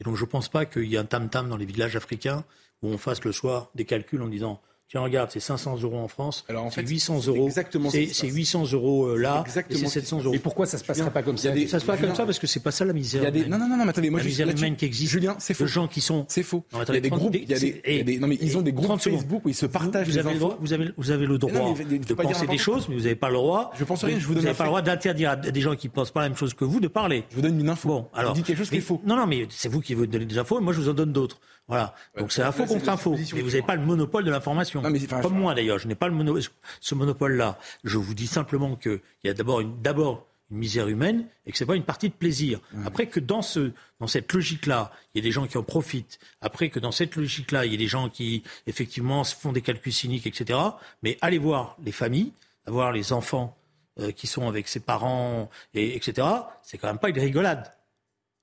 Et 0.00 0.04
donc, 0.04 0.16
je 0.16 0.24
pense 0.24 0.48
pas 0.48 0.64
qu'il 0.66 0.84
y 0.84 0.94
ait 0.94 0.98
un 0.98 1.04
tam-tam 1.04 1.48
dans 1.48 1.56
les 1.56 1.66
villages 1.66 1.96
africains 1.96 2.44
où 2.82 2.88
on 2.88 2.98
fasse 2.98 3.24
le 3.24 3.32
soir 3.32 3.70
des 3.74 3.84
calculs 3.84 4.22
en 4.22 4.28
disant 4.28 4.60
Tiens, 4.90 5.02
regarde, 5.02 5.30
c'est 5.32 5.38
500 5.38 5.78
euros 5.82 5.98
en 5.98 6.08
France, 6.08 6.44
Alors, 6.48 6.64
en 6.64 6.70
c'est 6.70 6.82
fait, 6.82 6.88
800 6.88 7.20
c'est 7.20 7.28
euros, 7.28 7.46
exactement 7.46 7.90
ce 7.90 7.96
c'est 7.96 8.06
c'est 8.12 8.26
passe. 8.26 8.34
800 8.36 8.72
euros 8.72 9.06
euh, 9.06 9.16
là, 9.16 9.44
et 9.46 9.50
c'est 9.50 9.60
ce 9.62 9.66
qui 9.68 9.78
se 9.78 9.86
700 9.86 10.22
euros. 10.24 10.34
Et 10.34 10.40
pourquoi 10.40 10.66
ça 10.66 10.78
se 10.78 10.84
passerait 10.84 11.12
pas 11.12 11.22
comme 11.22 11.36
ça 11.36 11.52
des- 11.52 11.68
Ça 11.68 11.78
se 11.78 11.84
passe 11.86 11.96
comme 12.00 12.06
Julien, 12.06 12.14
ça 12.16 12.24
parce 12.24 12.40
que 12.40 12.48
c'est 12.48 12.58
pas 12.58 12.72
ça 12.72 12.84
la 12.84 12.92
misère. 12.92 13.20
Il 13.22 13.24
y 13.24 13.28
a 13.28 13.30
des 13.30 13.46
non 13.46 13.56
non 13.56 13.68
non 13.68 13.76
non 13.76 13.84
mais 13.84 13.90
attendez 13.90 14.10
moi 14.10 14.18
la 14.18 14.26
misère 14.26 14.46
là-dessus- 14.48 14.64
humaine 14.64 14.76
qui 14.76 14.86
existe. 14.86 15.12
Julien 15.12 15.36
c'est 15.38 15.54
faux 15.54 15.62
de 15.62 15.68
gens 15.68 15.86
qui 15.86 16.00
sont. 16.00 16.24
c'est 16.28 16.42
faux 16.42 16.64
Non, 16.72 16.80
il 16.88 16.94
y 16.94 16.96
a 16.96 17.00
des 17.00 17.08
30 17.08 17.20
groupes 17.20 17.36
il 17.36 17.42
y 17.42 17.44
a 17.44 17.46
des, 17.46 17.56
c'est- 17.60 17.82
il 17.86 17.96
y 17.98 18.00
a 18.00 18.02
des- 18.02 18.18
non 18.18 18.26
mais 18.26 18.38
ils 18.40 18.58
ont 18.58 18.62
des 18.62 18.72
groupes 18.72 18.86
30 18.88 19.00
secondes. 19.02 19.20
Facebook 19.20 19.42
où 19.44 19.48
ils 19.48 19.54
se 19.54 19.66
partagent 19.66 20.08
vous 20.08 20.12
les 20.14 20.18
avez, 20.18 20.30
le 20.30 20.36
infos 20.36 20.44
droit, 20.46 20.58
vous, 20.60 20.72
avez, 20.72 20.90
vous 20.96 21.10
avez 21.12 21.26
le 21.26 21.38
droit 21.38 21.52
non, 21.52 21.74
mais 21.78 21.84
de 21.98 22.14
penser 22.14 22.46
des 22.48 22.58
choses, 22.58 22.88
mais 22.88 22.96
vous 22.96 23.02
n'avez 23.02 23.14
pas 23.14 23.28
le 23.28 23.34
droit. 23.36 23.70
Je 23.78 23.84
pense 23.84 24.02
rien, 24.02 24.18
je 24.18 24.26
vous 24.26 24.34
donne 24.34 24.42
n'avez 24.42 24.54
un 24.56 24.58
pas 24.58 24.64
le 24.64 24.70
droit 24.70 24.82
d'interdire 24.82 25.30
à 25.30 25.36
des 25.36 25.60
gens 25.60 25.76
qui 25.76 25.86
ne 25.86 25.92
pensent 25.92 26.10
pas 26.10 26.22
la 26.22 26.28
même 26.30 26.36
chose 26.36 26.52
que 26.52 26.64
vous 26.64 26.80
de 26.80 26.88
parler. 26.88 27.22
je 27.30 27.36
vous 27.36 27.42
donne 27.42 27.60
une 27.60 27.68
info 27.68 27.88
Bon, 27.88 28.06
alors. 28.12 28.32
vous 28.32 28.38
dites 28.38 28.46
quelque 28.46 28.58
chose 28.58 28.70
qui 28.70 28.78
est 28.78 28.80
faux 28.80 29.00
Non, 29.06 29.14
non, 29.14 29.28
mais 29.28 29.46
c'est 29.50 29.68
vous 29.68 29.80
qui 29.80 29.94
vous 29.94 30.08
donnez 30.08 30.26
des 30.26 30.38
infos, 30.38 30.58
et 30.58 30.62
moi 30.62 30.72
je 30.72 30.80
vous 30.80 30.88
en 30.88 30.94
donne 30.94 31.12
d'autres. 31.12 31.38
Voilà. 31.70 31.94
Donc 32.18 32.32
c'est 32.32 32.42
info 32.42 32.64
contre 32.66 32.88
info. 32.88 33.14
Mais 33.36 33.42
vous 33.42 33.48
n'avez 33.50 33.62
pas 33.62 33.76
le 33.76 33.82
monopole 33.86 34.24
de 34.24 34.30
l'information. 34.30 34.82
Enfin, 35.06 35.22
Comme 35.22 35.38
moi 35.38 35.54
d'ailleurs, 35.54 35.78
je 35.78 35.88
n'ai 35.88 35.94
pas 35.94 36.08
le 36.08 36.14
mono- 36.14 36.38
ce 36.80 36.94
monopole-là. 36.94 37.58
Je 37.84 37.96
vous 37.96 38.12
dis 38.14 38.26
simplement 38.26 38.76
qu'il 38.76 39.00
y 39.24 39.28
a 39.28 39.34
d'abord 39.34 39.60
une, 39.60 39.80
d'abord 39.80 40.26
une 40.50 40.58
misère 40.58 40.88
humaine 40.88 41.26
et 41.46 41.52
que 41.52 41.56
c'est 41.58 41.64
pas 41.66 41.76
une 41.76 41.84
partie 41.84 42.08
de 42.08 42.14
plaisir. 42.14 42.58
Après 42.84 43.06
que 43.06 43.20
dans 43.20 43.40
ce, 43.40 43.70
dans 44.00 44.08
cette 44.08 44.32
logique-là, 44.32 44.90
il 45.14 45.18
y 45.18 45.20
a 45.20 45.24
des 45.24 45.30
gens 45.30 45.46
qui 45.46 45.56
en 45.58 45.62
profitent. 45.62 46.18
Après 46.40 46.70
que 46.70 46.80
dans 46.80 46.90
cette 46.90 47.14
logique-là, 47.14 47.64
il 47.66 47.70
y 47.72 47.74
a 47.76 47.78
des 47.78 47.86
gens 47.86 48.08
qui 48.08 48.42
effectivement 48.66 49.22
se 49.22 49.36
font 49.36 49.52
des 49.52 49.62
calculs 49.62 49.92
cyniques, 49.92 50.26
etc. 50.26 50.58
Mais 51.04 51.18
allez 51.20 51.38
voir 51.38 51.76
les 51.84 51.92
familles, 51.92 52.32
voir 52.66 52.90
les 52.90 53.12
enfants 53.12 53.56
euh, 54.00 54.10
qui 54.10 54.26
sont 54.26 54.48
avec 54.48 54.66
ses 54.66 54.80
parents, 54.80 55.48
et, 55.74 55.94
etc. 55.94 56.26
C'est 56.62 56.78
quand 56.78 56.88
même 56.88 56.98
pas 56.98 57.10
une 57.10 57.18
rigolade. 57.20 57.70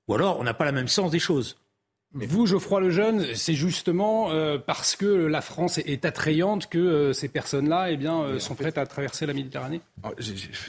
Ou 0.08 0.14
alors 0.14 0.40
on 0.40 0.44
n'a 0.44 0.54
pas 0.54 0.64
la 0.64 0.72
même 0.72 0.88
sens 0.88 1.10
des 1.10 1.18
choses. 1.18 1.58
Vous, 2.14 2.46
Geoffroy 2.46 2.80
Lejeune, 2.80 3.26
c'est 3.34 3.52
justement 3.52 4.30
euh, 4.30 4.56
parce 4.56 4.96
que 4.96 5.04
la 5.06 5.42
France 5.42 5.76
est 5.76 6.06
attrayante 6.06 6.66
que 6.66 6.78
euh, 6.78 7.12
ces 7.12 7.28
personnes-là 7.28 7.90
eh 7.90 7.98
bien, 7.98 8.22
euh, 8.22 8.38
sont 8.38 8.54
prêtes 8.54 8.78
à 8.78 8.86
traverser 8.86 9.26
la 9.26 9.34
Méditerranée 9.34 9.82
Alors, 10.02 10.14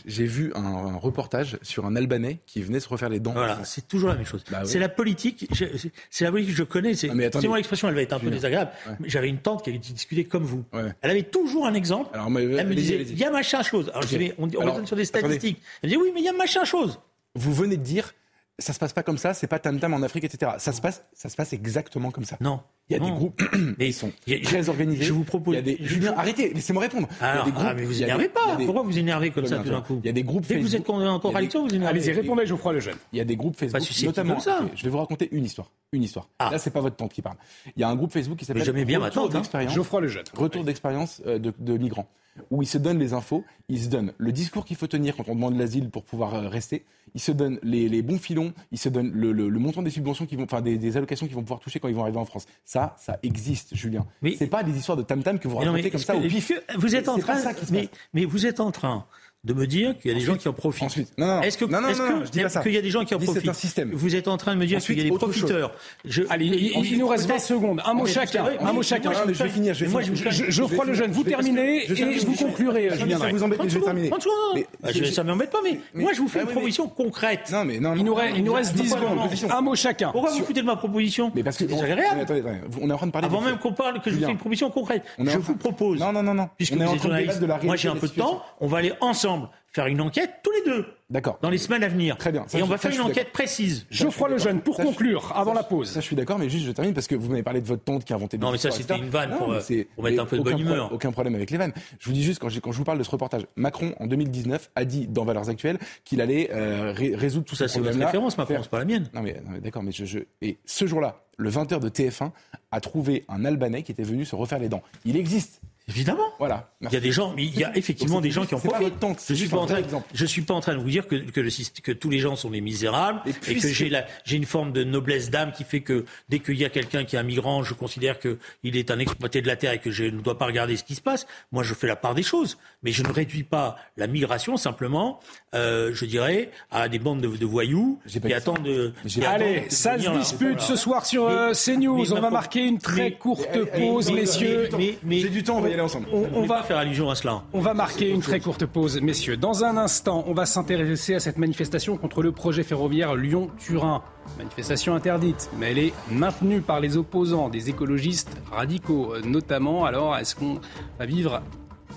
j'ai- 0.06 0.26
vu 0.26 0.52
un, 0.54 0.66
un 0.66 0.96
reportage 0.98 1.58
sur 1.62 1.86
un 1.86 1.96
Albanais 1.96 2.40
qui 2.46 2.62
venait 2.62 2.82
se 2.82 2.90
refaire 2.90 3.08
les 3.08 3.22
dents. 3.22 3.32
Voilà, 3.32 3.64
c'est 3.64 3.88
toujours 3.88 4.10
la 4.10 4.16
même 4.16 4.26
chose. 4.26 4.44
Bah 4.52 4.60
oui. 4.64 4.68
C'est 4.70 4.80
la 4.80 4.90
politique. 4.90 5.48
je- 5.54 5.66
c'est- 6.10 6.26
la 6.26 6.32
politique 6.32 6.52
que 6.54 6.58
je 6.58 6.64
connais. 6.64 6.94
C'est 6.94 7.08
mais 7.16 7.30
c'est 7.32 7.48
moi 7.48 7.56
l'expression, 7.56 7.88
elle 7.88 7.96
va 7.96 8.02
être 8.02 8.14
un 8.14 8.20
peu 8.20 8.30
désagréable. 8.30 8.72
Ouais. 8.86 8.94
mais 9.00 9.10
J'avais 9.10 9.30
une 9.30 9.40
tante 9.40 9.64
qui 9.64 9.70
avait 9.70 9.80
discuté 9.80 10.26
comme 10.26 10.44
vous. 10.44 10.66
Ouais. 10.74 10.94
Elle 11.02 11.12
avait 11.12 11.24
toujours 11.24 11.66
un 11.66 11.74
exemple. 11.74 12.10
Alors, 12.14 12.30
mais, 12.30 12.44
Elle 12.44 12.68
me 12.68 12.76
disait, 12.76 13.02
il 13.02 13.18
y 13.18 13.24
a 13.24 13.32
machin 13.32 13.64
chose. 13.64 13.90
Alors, 13.92 14.04
je 14.04 14.18
on, 14.38 14.50
on 14.58 14.60
Alors, 14.62 14.86
sur 14.86 14.98
des 14.98 15.08
attendez. 15.08 15.36
statistiques. 15.36 15.62
Elle 15.82 15.90
me 15.90 15.96
disait, 15.96 16.02
oui, 16.04 16.12
mais 16.14 16.20
il 16.20 16.26
y 16.26 16.30
a 16.30 16.34
machin 16.34 16.66
chose. 16.66 17.00
Vous 17.36 17.54
venez 17.54 17.78
de 17.78 17.84
dire, 17.84 18.14
ça 18.60 18.74
se 18.74 18.80
passe 18.80 18.94
pas 18.94 19.04
comme 19.04 19.18
ça, 19.18 19.34
c'est 19.34 19.48
pas 19.48 19.60
tam 19.60 19.80
tam 19.80 19.94
en 19.94 20.02
Afrique, 20.02 20.24
etc. 20.24 20.54
Ça 20.58 20.72
se 20.72 20.82
passe, 20.82 21.04
ça 21.14 21.30
se 21.30 21.36
passe 21.36 21.54
exactement 21.54 22.12
comme 22.12 22.26
ça. 22.26 22.38
Non. 22.40 22.62
Il 22.90 22.94
y 22.94 22.96
a 22.96 23.00
des 23.00 23.06
Non. 23.12 23.16
groupes, 23.18 23.42
Mais 23.78 23.88
ils 23.90 23.94
sont 23.94 24.12
il 24.26 24.34
y 24.34 24.38
a- 24.38 24.44
très 24.44 24.68
organisés. 24.68 25.04
je 25.04 25.14
vous 25.14 25.24
propose- 25.24 25.54
Il 25.54 25.58
y 25.58 25.60
a 25.60 25.62
des, 25.62 25.78
je- 25.80 25.88
Julien, 25.94 26.14
arrêtez, 26.18 26.54
laissez-moi 26.54 26.82
répondre. 26.82 27.08
il 27.12 27.22
y 27.22 27.26
a 27.26 27.32
Alors, 27.32 27.46
des 27.46 27.52
groupes, 27.52 27.66
ah, 27.68 27.74
mais 27.76 27.84
vous 27.86 28.02
énervez 28.02 28.24
des- 28.24 28.30
pas. 28.30 28.56
des- 28.56 28.66
Pourquoi 28.66 28.82
vous 28.84 28.98
énervez 28.98 29.30
comme 29.30 29.46
ça 29.46 29.56
bien, 29.58 29.64
tout 29.64 29.70
d'un 29.70 29.82
coup 29.82 30.00
Il 30.04 30.08
y 30.08 30.10
a 30.10 30.12
des 30.12 30.24
groupes 30.24 30.46
Dès 30.48 30.56
que 30.56 30.62
vous 30.62 30.76
êtes 30.76 30.82
Facebook. 30.86 30.96
en 30.96 31.00
Il 31.00 31.06
y 31.06 31.08
a 31.08 31.14
des- 31.14 31.20
contradiction, 31.22 31.68
vous 31.68 31.76
énervez. 31.76 32.00
Allez-y, 32.00 32.12
répondez, 32.14 32.46
Geoffroy 32.48 32.74
Lejeune. 32.74 32.96
Il 33.14 33.18
y 33.18 33.22
a 33.22 33.26
des 33.26 33.36
groupes 33.36 33.56
Facebook, 33.58 33.82
notamment. 34.06 34.40
ça. 34.40 34.62
Je 34.76 34.84
vais 34.84 34.90
vous 34.90 34.98
raconter 34.98 35.30
une 35.32 35.46
histoire. 35.46 35.70
Une 35.92 36.04
histoire. 36.04 36.28
Ah. 36.40 36.50
Là, 36.52 36.58
c'est 36.58 36.72
pas 36.72 36.82
votre 36.82 36.96
tante 36.96 37.14
qui 37.14 37.22
parle. 37.22 37.38
Il 37.76 37.80
y 37.80 37.84
a 37.84 37.90
un 37.90 37.96
groupe 37.96 38.12
Facebook 38.12 38.38
qui 38.40 38.46
s'appelle 38.46 38.64
j'aimais 38.64 38.86
bien 38.86 39.00
ma 39.00 39.06
Retour 39.06 39.24
tante, 39.24 39.36
hein. 39.36 39.38
d'expérience. 39.40 39.74
Geoffroy 39.74 40.02
Lejeune. 40.02 40.24
Retour 40.36 40.64
d'expérience 40.64 41.22
euh, 41.28 41.40
de, 41.40 41.52
de 41.60 41.78
migrants, 41.78 42.08
où 42.52 42.62
ils 42.62 42.68
se 42.68 42.78
donnent 42.78 43.00
les 43.00 43.14
infos, 43.14 43.44
ils 43.70 43.82
se 43.82 43.88
donnent 43.90 44.14
le 44.18 44.32
discours 44.32 44.66
qu'il 44.66 44.78
faut 44.78 44.86
tenir 44.88 45.16
quand 45.16 45.28
on 45.30 45.36
demande 45.36 45.58
l'asile 45.58 45.90
pour 45.90 46.04
pouvoir 46.04 46.36
euh, 46.36 46.48
rester, 46.48 46.86
ils 47.16 47.22
se 47.22 47.32
donnent 47.32 47.58
les, 47.64 47.90
les 47.90 48.04
bons 48.04 48.20
filons, 48.20 48.54
ils 48.72 48.78
se 48.78 48.88
donnent 48.88 49.12
le, 49.12 49.32
le- 49.32 49.50
le 49.50 49.60
montant 49.60 49.82
des 49.82 49.90
subventions 49.90 50.28
qui 50.28 50.36
vont, 50.36 50.44
enfin 50.44 50.62
des, 50.62 50.78
des 50.78 50.96
allocations 50.96 51.26
qu'ils 51.26 51.36
vont 51.36 51.42
pouvoir 51.42 51.60
toucher 51.60 51.80
quand 51.80 51.88
ils 51.88 51.96
vont 51.96 52.04
arriver 52.04 52.20
en 52.20 52.26
France. 52.26 52.46
Ça, 52.66 52.79
ça 52.98 53.18
existe, 53.24 53.76
Julien. 53.76 54.06
Mais- 54.22 54.36
c'est 54.38 54.48
pas 54.48 54.64
des 54.64 54.78
histoires 54.78 54.98
de 54.98 55.04
tam 55.04 55.24
tam 55.24 55.40
que 55.40 55.48
vous 55.48 55.56
non, 55.56 55.60
racontez 55.62 55.84
mais 55.84 55.90
comme 55.90 56.00
ça 56.02 56.16
au 56.16 56.22
pif. 56.22 56.52
Vous 56.78 56.96
êtes 56.96 57.10
en 57.10 57.18
train, 57.18 57.36
ça 57.38 57.54
qui 57.54 57.66
se 57.66 57.72
mais, 57.72 57.88
passe. 57.88 58.00
mais 58.14 58.26
vous 58.26 58.46
êtes 58.46 58.60
en 58.60 58.72
train 58.72 59.06
de 59.46 59.54
me 59.54 59.66
dire 59.68 59.98
qu'il 59.98 60.12
y 60.12 60.14
a 60.14 60.18
des 60.18 60.26
gens 60.26 60.36
qui 60.36 60.50
en 60.50 60.54
profitent. 60.54 60.84
Ensuite, 60.84 61.18
non, 61.18 61.26
non, 61.26 61.36
non. 61.38 61.42
Est-ce 61.44 61.58
que, 61.58 61.64
Non, 61.64 61.80
non, 61.80 61.88
est-ce 61.88 62.02
non, 62.02 62.08
que- 62.10 62.14
non, 62.14 62.26
je 62.26 62.30
dis 62.32 62.42
pas 62.42 62.50
ça. 62.50 62.62
qu'il 62.62 62.74
y 62.74 62.78
a 62.78 62.82
des 62.82 62.90
gens 62.90 63.06
qui 63.06 63.16
en 63.16 63.18
dis 63.20 63.26
c'est 63.26 63.32
profitent 63.32 63.50
un 63.50 63.54
système. 63.54 63.92
Vous 63.94 64.14
êtes 64.14 64.28
en 64.28 64.36
train 64.36 64.54
de 64.54 64.60
me 64.60 64.66
dire 64.66 64.78
Ensuite, 64.80 64.98
qu'il 64.98 65.06
y 65.06 65.10
a 65.10 65.12
des 65.12 65.18
profiteurs. 65.18 65.72
Je- 66.04 66.24
Allez, 66.30 66.46
il, 66.48 66.54
il- 66.56 66.86
il 66.94 67.00
nous 67.00 67.08
reste 67.08 67.26
20 67.26 67.40
secondes. 67.40 67.82
Un 67.86 67.94
mot 67.94 68.04
Mais 68.04 68.12
chacun. 68.12 68.44
vrai, 68.44 68.58
Un 68.60 68.74
mot 68.74 68.84
chacun. 68.84 69.12
Non, 69.12 69.20
mais 69.26 69.34
je 69.34 69.44
vais 69.44 69.50
finir, 69.50 69.74
je 69.74 69.86
moi, 69.86 70.02
finir. 70.02 70.18
je 70.18 70.24
vous- 70.30 70.32
Je- 70.46 70.52
Geoffroy 70.52 70.84
vais 70.84 70.92
Lejeune, 70.92 71.12
vous 71.12 71.24
finir. 71.24 71.38
terminez 71.38 71.84
Je 71.88 71.94
vais 71.94 72.02
et 72.02 72.06
vous 72.06 72.20
je 72.20 72.26
vais- 72.28 72.44
conclurai. 72.50 72.90
Ça 72.90 73.06
vous 73.32 73.44
embête, 73.44 73.60
je 73.66 73.80
vais 73.80 73.86
terminer. 73.86 74.10
30 74.10 74.24
secondes. 74.24 74.36
Mais- 74.56 74.92
je- 74.94 75.04
je- 75.06 75.12
ça 75.12 75.24
m'embête 75.24 75.52
pas, 75.52 75.60
mais, 75.64 75.80
moi 75.94 76.12
je 76.14 76.20
vous 76.20 76.28
fais 76.28 76.40
ah 76.40 76.44
une 76.44 76.50
proposition 76.50 76.88
concrète. 76.90 77.50
Non, 77.54 77.64
mais 77.64 77.80
non, 77.80 77.94
Il 77.96 78.00
nous 78.04 78.08
non. 78.12 78.16
reste, 78.16 78.34
il 78.38 78.44
nous 78.44 78.54
reste 78.54 78.74
10 78.76 78.90
Pourquoi 78.90 79.30
secondes. 79.30 79.52
Un 79.52 79.62
mot 79.62 79.76
chacun. 79.76 80.10
Pourquoi 80.12 80.32
vous 80.32 80.44
foutez 80.44 80.60
de 80.60 80.66
ma 80.66 80.76
proposition 80.76 81.32
Mais 81.34 81.44
parce 81.44 81.56
que 81.56 81.66
C'est 81.66 81.74
on- 81.74 81.78
est 81.86 82.92
en 82.92 82.98
train 82.98 83.08
de 83.08 83.12
parler. 83.14 83.26
Avant 83.28 83.40
même 83.40 83.58
qu'on 83.58 83.72
parle, 83.72 84.02
que 84.02 84.10
je 84.12 84.16
vous 84.18 84.26
fais 84.26 84.32
une 84.32 84.38
proposition 84.38 84.70
concrète. 84.70 85.04
Je 85.18 85.38
vous 85.38 85.56
propose. 85.56 85.98
Non, 85.98 86.12
non, 86.12 86.24
non, 86.24 86.34
non. 86.34 86.50
Puisque 86.58 86.74
vous 86.74 86.82
en 86.82 86.94
êtes 86.94 87.00
train 87.00 87.10
de 87.10 87.14
débattre 87.16 87.32
journaliste, 87.40 87.64
moi 87.66 87.76
j'ai 87.78 87.88
un 87.88 87.96
peu 87.96 88.08
de 88.10 88.14
temps, 88.14 88.44
on 88.60 88.68
va 88.68 88.80
aller 88.80 88.92
ensemble 89.00 89.29
faire 89.72 89.86
une 89.88 90.02
enquête 90.02 90.32
tous 90.44 90.52
les 90.52 90.64
deux 90.72 90.86
D'accord. 91.12 91.38
dans 91.44 91.50
les 91.52 91.58
semaines 91.60 91.84
à 91.84 91.88
venir. 91.88 92.18
Très 92.18 92.32
bien. 92.32 92.44
Ça, 92.48 92.58
Et 92.58 92.64
on 92.64 92.66
je- 92.66 92.72
va 92.72 92.78
ça, 92.78 92.90
faire 92.90 93.00
une 93.00 93.06
enquête 93.12 93.32
précise. 93.32 93.86
Geoffroy 93.92 94.30
Lejeune, 94.30 94.62
pour 94.62 94.76
Ça, 94.78 94.84
conclure, 94.84 95.32
avant 95.36 95.54
la 95.54 95.62
pause. 95.64 95.90
Ça, 95.90 96.00
je 96.00 96.06
suis 96.06 96.16
d'accord, 96.16 96.40
mais 96.40 96.50
juste 96.50 96.66
je 96.66 96.72
termine 96.72 96.94
parce 96.94 97.08
que 97.08 97.14
vous 97.16 97.30
m'avez 97.30 97.44
parlé 97.44 97.62
de 97.62 97.68
votre 97.68 97.84
tante 97.84 98.04
qui 98.04 98.14
a 98.14 98.16
inventé 98.16 98.38
des 98.38 98.44
Non, 98.46 98.52
mais 98.52 98.58
ça, 98.58 98.72
c'était 98.72 98.98
une 98.98 99.10
vanne 99.10 99.38
pour, 99.38 99.50
mais 99.50 99.56
euh, 99.58 99.62
c'est- 99.62 99.88
pour 99.96 100.04
mettre 100.04 100.22
un 100.22 100.26
peu 100.26 100.38
de 100.40 100.44
bonne 100.44 100.54
pro- 100.54 100.62
humeur. 100.62 100.92
Aucun 100.94 101.12
problème 101.12 101.36
avec 101.36 101.52
les 101.52 101.58
vannes. 101.58 101.74
Je 102.00 102.06
vous 102.08 102.14
dis 102.14 102.24
juste, 102.24 102.40
quand, 102.40 102.50
quand 102.62 102.72
je 102.72 102.78
vous 102.78 102.84
parle 102.84 102.98
de 102.98 103.04
ce 103.04 103.12
reportage, 103.12 103.44
Macron, 103.56 103.94
en 104.00 104.08
2019, 104.08 104.72
a 104.76 104.86
dit 104.86 105.08
dans 105.08 105.24
Valeurs 105.26 105.50
Actuelles 105.50 105.78
qu'il 106.04 106.22
allait 106.22 106.50
euh, 106.52 106.92
ré- 106.92 107.16
résoudre 107.16 107.46
tout 107.46 107.56
Ça, 107.56 107.68
ces 107.68 107.76
c'est 107.76 107.80
votre 107.80 107.98
référence, 108.00 108.38
Macron, 108.38 108.58
c'est 108.62 108.70
pas 108.70 108.80
la 108.80 108.86
mienne. 108.86 109.08
Non 109.14 109.22
mais, 109.22 109.34
non, 109.46 109.52
mais 109.52 109.60
d'accord, 109.62 109.84
mais 109.84 109.92
je, 109.92 110.06
je- 110.06 110.20
et 110.42 110.58
ce 110.66 110.88
jour-là, 110.88 111.22
le 111.38 111.50
20h 111.50 111.80
de 111.80 111.90
TF1 111.90 112.32
a 112.72 112.82
trouvé 112.82 113.24
un 113.30 113.46
Albanais 113.46 113.84
qui 113.84 113.92
était 113.92 114.04
venu 114.04 114.26
se 114.26 114.36
refaire 114.36 114.60
les 114.60 114.70
dents. 114.70 114.82
Il 115.06 115.16
existe. 115.16 115.62
Évidemment. 115.90 116.30
Voilà. 116.38 116.70
Il 116.82 116.92
y 116.94 116.96
a 116.96 117.00
des 117.00 117.12
gens, 117.12 117.34
il 117.38 117.58
y 117.58 117.64
a 117.64 117.76
effectivement 117.76 118.22
des 118.22 118.32
gens 118.32 118.46
qui 118.46 118.54
en 118.56 118.60
profitent. 118.60 119.00
tante, 119.00 119.22
je 119.28 119.34
suis 119.34 119.48
pas 119.50 119.58
en 119.58 119.66
train, 119.66 119.82
je 120.14 120.26
suis 120.26 120.42
pas 120.44 120.54
en 120.54 120.62
train 120.62 120.76
de 120.76 120.80
vous 120.82 120.90
dire 120.90 121.08
que, 121.08 121.16
que, 121.16 121.40
le 121.42 121.50
syst- 121.50 121.82
que 121.82 121.92
tous 121.92 122.10
les 122.10 122.20
gens 122.20 122.36
sont 122.36 122.52
des 122.52 122.62
misérables 122.62 123.22
Et 123.26 123.34
que 123.56 123.68
j'ai 123.68 123.92
j'ai 124.24 124.36
une 124.38 124.46
forme 124.46 124.72
de 124.72 124.84
noblesse 124.84 125.30
d'âme 125.30 125.52
qui 125.52 125.64
fait 125.64 125.82
que 125.82 126.06
dès 126.30 126.40
qu'il 126.40 126.56
y 126.58 126.66
a 126.66 126.70
quelqu'un 126.70 127.04
qui 127.06 127.16
est 127.16 127.20
un 127.20 127.24
migrant, 127.24 127.64
je 127.64 127.74
considère 127.74 128.20
que 128.20 128.38
il 128.64 128.78
est 128.78 128.92
un 128.92 129.00
exploité 129.00 129.42
de 129.42 129.48
la 129.48 129.56
terre 129.56 129.74
et 129.74 129.80
que 129.80 129.92
je 129.92 130.04
ne 130.04 130.22
dois 130.22 130.38
pas 130.38 130.46
regarder 130.46 130.78
ce 130.78 130.84
qui 130.84 130.96
se 130.96 131.02
passe. 131.02 131.26
Moi, 131.52 131.64
je 131.64 131.74
fais 131.74 131.88
la 131.88 131.96
part 131.96 132.14
des 132.14 132.24
choses, 132.24 132.58
mais 132.84 132.92
je 132.92 133.02
ne 133.04 133.12
réduis 133.12 133.44
pas 133.44 133.76
la 133.98 134.08
migration 134.08 134.58
simplement, 134.58 135.20
euh, 135.56 135.92
je 135.94 136.06
dirais, 136.06 136.52
à 136.72 136.88
des 136.90 137.00
bandes 137.00 137.22
de, 137.22 137.28
de 137.28 137.46
voyous 137.46 138.00
qui 138.08 138.20
dit 138.20 138.34
attendent 138.34 138.64
de. 138.64 138.94
qui 139.08 139.20
pas- 139.20 139.30
attendent 139.30 139.42
Allez, 139.42 139.60
de 139.68 139.72
ça 139.72 139.98
se 139.98 140.10
dispute 140.10 140.60
ce 140.62 140.76
soir 140.76 141.06
sur 141.06 141.28
euh, 141.28 141.50
Mais- 141.50 141.54
CNews. 141.76 141.98
mais 141.98 142.12
On 142.12 142.16
ma 142.16 142.22
va 142.22 142.30
marquer 142.30 142.66
une 142.66 142.78
très 142.78 143.02
mais- 143.04 143.12
courte 143.14 143.58
pause, 143.78 144.10
mais- 144.12 144.22
messieurs. 144.22 144.70
mais- 144.78 144.98
mais- 145.04 145.20
J'ai 145.20 145.30
du 145.30 145.44
temps, 145.44 145.58
on 145.58 145.62
va 145.62 145.70
y 145.70 145.74
aller 145.74 145.82
ensemble. 145.82 146.08
On, 146.12 146.28
on 146.34 146.44
On 146.44 146.46
va 146.46 146.64
faire 146.64 146.78
allusion 146.78 147.10
à 147.10 147.16
cela. 147.16 147.44
On 147.54 147.60
va 147.62 147.74
marquer 147.74 148.10
une 148.10 148.22
très 148.22 148.40
courte 148.40 148.66
pause, 148.66 149.00
messieurs. 149.02 149.38
Dans 149.38 149.64
un 149.64 149.78
instant, 149.78 150.24
on 150.28 150.34
va 150.34 150.46
s'intéresser 150.46 151.16
à 151.16 151.20
cette 151.20 151.38
manifestation 151.38 151.98
contre 151.98 152.22
le 152.22 152.32
projet 152.32 152.64
ferroviaire 152.64 153.16
Lyon-Turin. 153.16 154.02
Manifestation 154.38 154.94
interdite, 154.94 155.50
mais 155.58 155.72
elle 155.72 155.80
est 155.80 155.94
maintenue 156.12 156.62
par 156.62 156.80
les 156.80 156.98
opposants, 156.98 157.50
des 157.50 157.70
écologistes 157.70 158.30
radicaux 158.52 159.14
euh, 159.16 159.22
notamment. 159.26 159.86
Alors, 159.86 160.16
est-ce 160.18 160.36
qu'on 160.36 160.60
va 161.00 161.06
vivre 161.08 161.42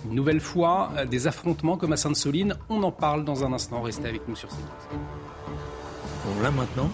une 0.05 0.15
nouvelle 0.15 0.41
fois 0.41 0.93
euh, 0.97 1.05
des 1.05 1.27
affrontements 1.27 1.77
comme 1.77 1.93
à 1.93 1.97
Sainte-Soline 1.97 2.57
On 2.69 2.83
en 2.83 2.93
parle 2.93 3.25
dans 3.25 3.45
un 3.45 3.53
instant. 3.53 3.83
Restez 3.83 4.09
avec 4.09 4.27
nous 4.29 4.37
sur 4.37 4.49
CNews. 4.49 4.99
Bon, 6.25 6.43
là 6.43 6.51
maintenant. 6.51 6.91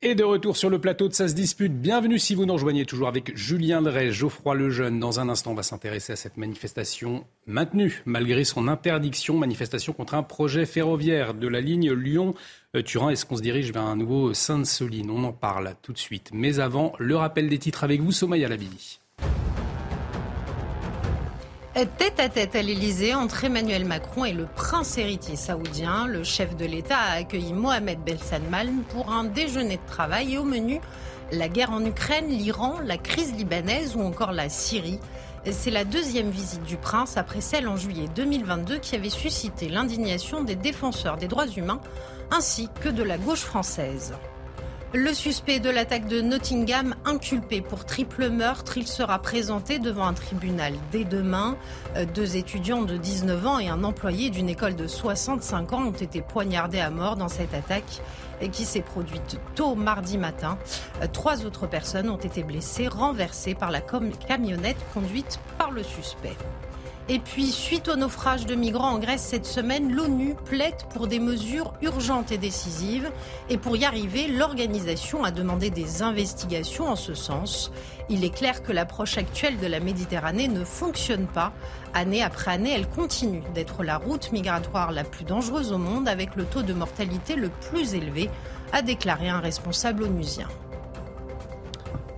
Et 0.00 0.14
de 0.14 0.22
retour 0.22 0.56
sur 0.56 0.70
le 0.70 0.80
plateau 0.80 1.08
de 1.08 1.12
Ça 1.12 1.26
se 1.26 1.34
dispute. 1.34 1.72
Bienvenue 1.72 2.20
si 2.20 2.36
vous 2.36 2.46
nous 2.46 2.52
rejoignez 2.52 2.84
toujours 2.84 3.08
avec 3.08 3.36
Julien 3.36 3.82
Drey, 3.82 4.12
Geoffroy 4.12 4.54
Lejeune. 4.54 5.00
Dans 5.00 5.18
un 5.18 5.28
instant, 5.28 5.50
on 5.50 5.54
va 5.54 5.64
s'intéresser 5.64 6.12
à 6.12 6.16
cette 6.16 6.36
manifestation 6.36 7.24
maintenue 7.48 8.02
malgré 8.06 8.44
son 8.44 8.68
interdiction. 8.68 9.36
Manifestation 9.36 9.92
contre 9.92 10.14
un 10.14 10.22
projet 10.22 10.66
ferroviaire 10.66 11.34
de 11.34 11.48
la 11.48 11.60
ligne 11.60 11.92
Lyon-Turin. 11.92 13.10
Est-ce 13.10 13.26
qu'on 13.26 13.38
se 13.38 13.42
dirige 13.42 13.72
vers 13.72 13.82
un 13.82 13.96
nouveau 13.96 14.34
Sainte-Soline? 14.34 15.10
On 15.10 15.24
en 15.24 15.32
parle 15.32 15.74
tout 15.82 15.92
de 15.92 15.98
suite. 15.98 16.30
Mais 16.32 16.60
avant, 16.60 16.92
le 17.00 17.16
rappel 17.16 17.48
des 17.48 17.58
titres 17.58 17.82
avec 17.82 18.00
vous, 18.00 18.12
Somaya 18.12 18.48
Labili. 18.48 19.00
Tête 21.74 22.18
à 22.18 22.28
tête 22.28 22.56
à 22.56 22.62
l'Elysée 22.62 23.14
entre 23.14 23.44
Emmanuel 23.44 23.84
Macron 23.84 24.24
et 24.24 24.32
le 24.32 24.46
prince 24.46 24.98
héritier 24.98 25.36
saoudien, 25.36 26.06
le 26.06 26.24
chef 26.24 26.56
de 26.56 26.64
l'État 26.64 26.98
a 26.98 27.16
accueilli 27.18 27.52
Mohamed 27.52 28.00
Salman 28.20 28.82
pour 28.88 29.12
un 29.12 29.24
déjeuner 29.24 29.76
de 29.76 29.86
travail 29.86 30.34
et 30.34 30.38
au 30.38 30.44
menu 30.44 30.80
la 31.30 31.48
guerre 31.48 31.70
en 31.70 31.84
Ukraine, 31.84 32.28
l'Iran, 32.28 32.76
la 32.84 32.96
crise 32.96 33.32
libanaise 33.34 33.94
ou 33.94 34.00
encore 34.00 34.32
la 34.32 34.48
Syrie. 34.48 34.98
C'est 35.48 35.70
la 35.70 35.84
deuxième 35.84 36.30
visite 36.30 36.64
du 36.64 36.78
prince 36.78 37.16
après 37.16 37.40
celle 37.40 37.68
en 37.68 37.76
juillet 37.76 38.08
2022 38.16 38.78
qui 38.78 38.96
avait 38.96 39.10
suscité 39.10 39.68
l'indignation 39.68 40.42
des 40.42 40.56
défenseurs 40.56 41.16
des 41.16 41.28
droits 41.28 41.46
humains 41.46 41.80
ainsi 42.32 42.68
que 42.80 42.88
de 42.88 43.04
la 43.04 43.18
gauche 43.18 43.42
française. 43.42 44.14
Le 44.94 45.12
suspect 45.12 45.60
de 45.60 45.68
l'attaque 45.68 46.08
de 46.08 46.22
Nottingham, 46.22 46.94
inculpé 47.04 47.60
pour 47.60 47.84
triple 47.84 48.30
meurtre, 48.30 48.78
il 48.78 48.86
sera 48.86 49.18
présenté 49.18 49.78
devant 49.78 50.06
un 50.06 50.14
tribunal 50.14 50.72
dès 50.90 51.04
demain. 51.04 51.58
Euh, 51.96 52.06
Deux 52.06 52.38
étudiants 52.38 52.80
de 52.84 52.96
19 52.96 53.46
ans 53.46 53.58
et 53.58 53.68
un 53.68 53.84
employé 53.84 54.30
d'une 54.30 54.48
école 54.48 54.76
de 54.76 54.86
65 54.86 55.74
ans 55.74 55.88
ont 55.88 55.92
été 55.92 56.22
poignardés 56.22 56.80
à 56.80 56.88
mort 56.88 57.16
dans 57.16 57.28
cette 57.28 57.52
attaque 57.52 58.00
qui 58.50 58.64
s'est 58.64 58.80
produite 58.80 59.38
tôt 59.54 59.74
mardi 59.74 60.16
matin. 60.16 60.56
Euh, 61.02 61.06
Trois 61.12 61.44
autres 61.44 61.66
personnes 61.66 62.08
ont 62.08 62.16
été 62.16 62.42
blessées, 62.42 62.88
renversées 62.88 63.54
par 63.54 63.70
la 63.70 63.82
camionnette 63.82 64.78
conduite 64.94 65.38
par 65.58 65.70
le 65.70 65.82
suspect. 65.82 66.36
Et 67.10 67.20
puis, 67.20 67.46
suite 67.52 67.88
au 67.88 67.96
naufrage 67.96 68.44
de 68.44 68.54
migrants 68.54 68.90
en 68.90 68.98
Grèce 68.98 69.22
cette 69.22 69.46
semaine, 69.46 69.94
l'ONU 69.94 70.34
plaide 70.44 70.76
pour 70.92 71.06
des 71.06 71.20
mesures 71.20 71.72
urgentes 71.80 72.32
et 72.32 72.36
décisives. 72.36 73.10
Et 73.48 73.56
pour 73.56 73.78
y 73.78 73.86
arriver, 73.86 74.28
l'organisation 74.28 75.24
a 75.24 75.30
demandé 75.30 75.70
des 75.70 76.02
investigations 76.02 76.86
en 76.86 76.96
ce 76.96 77.14
sens. 77.14 77.72
Il 78.10 78.24
est 78.24 78.34
clair 78.34 78.62
que 78.62 78.72
l'approche 78.72 79.16
actuelle 79.16 79.58
de 79.58 79.66
la 79.66 79.80
Méditerranée 79.80 80.48
ne 80.48 80.64
fonctionne 80.64 81.26
pas. 81.26 81.54
Année 81.94 82.22
après 82.22 82.50
année, 82.50 82.74
elle 82.74 82.88
continue 82.88 83.42
d'être 83.54 83.84
la 83.84 83.96
route 83.96 84.30
migratoire 84.30 84.92
la 84.92 85.04
plus 85.04 85.24
dangereuse 85.24 85.72
au 85.72 85.78
monde 85.78 86.08
avec 86.08 86.36
le 86.36 86.44
taux 86.44 86.62
de 86.62 86.74
mortalité 86.74 87.36
le 87.36 87.48
plus 87.48 87.94
élevé, 87.94 88.28
a 88.72 88.82
déclaré 88.82 89.30
un 89.30 89.40
responsable 89.40 90.02
onusien. 90.02 90.48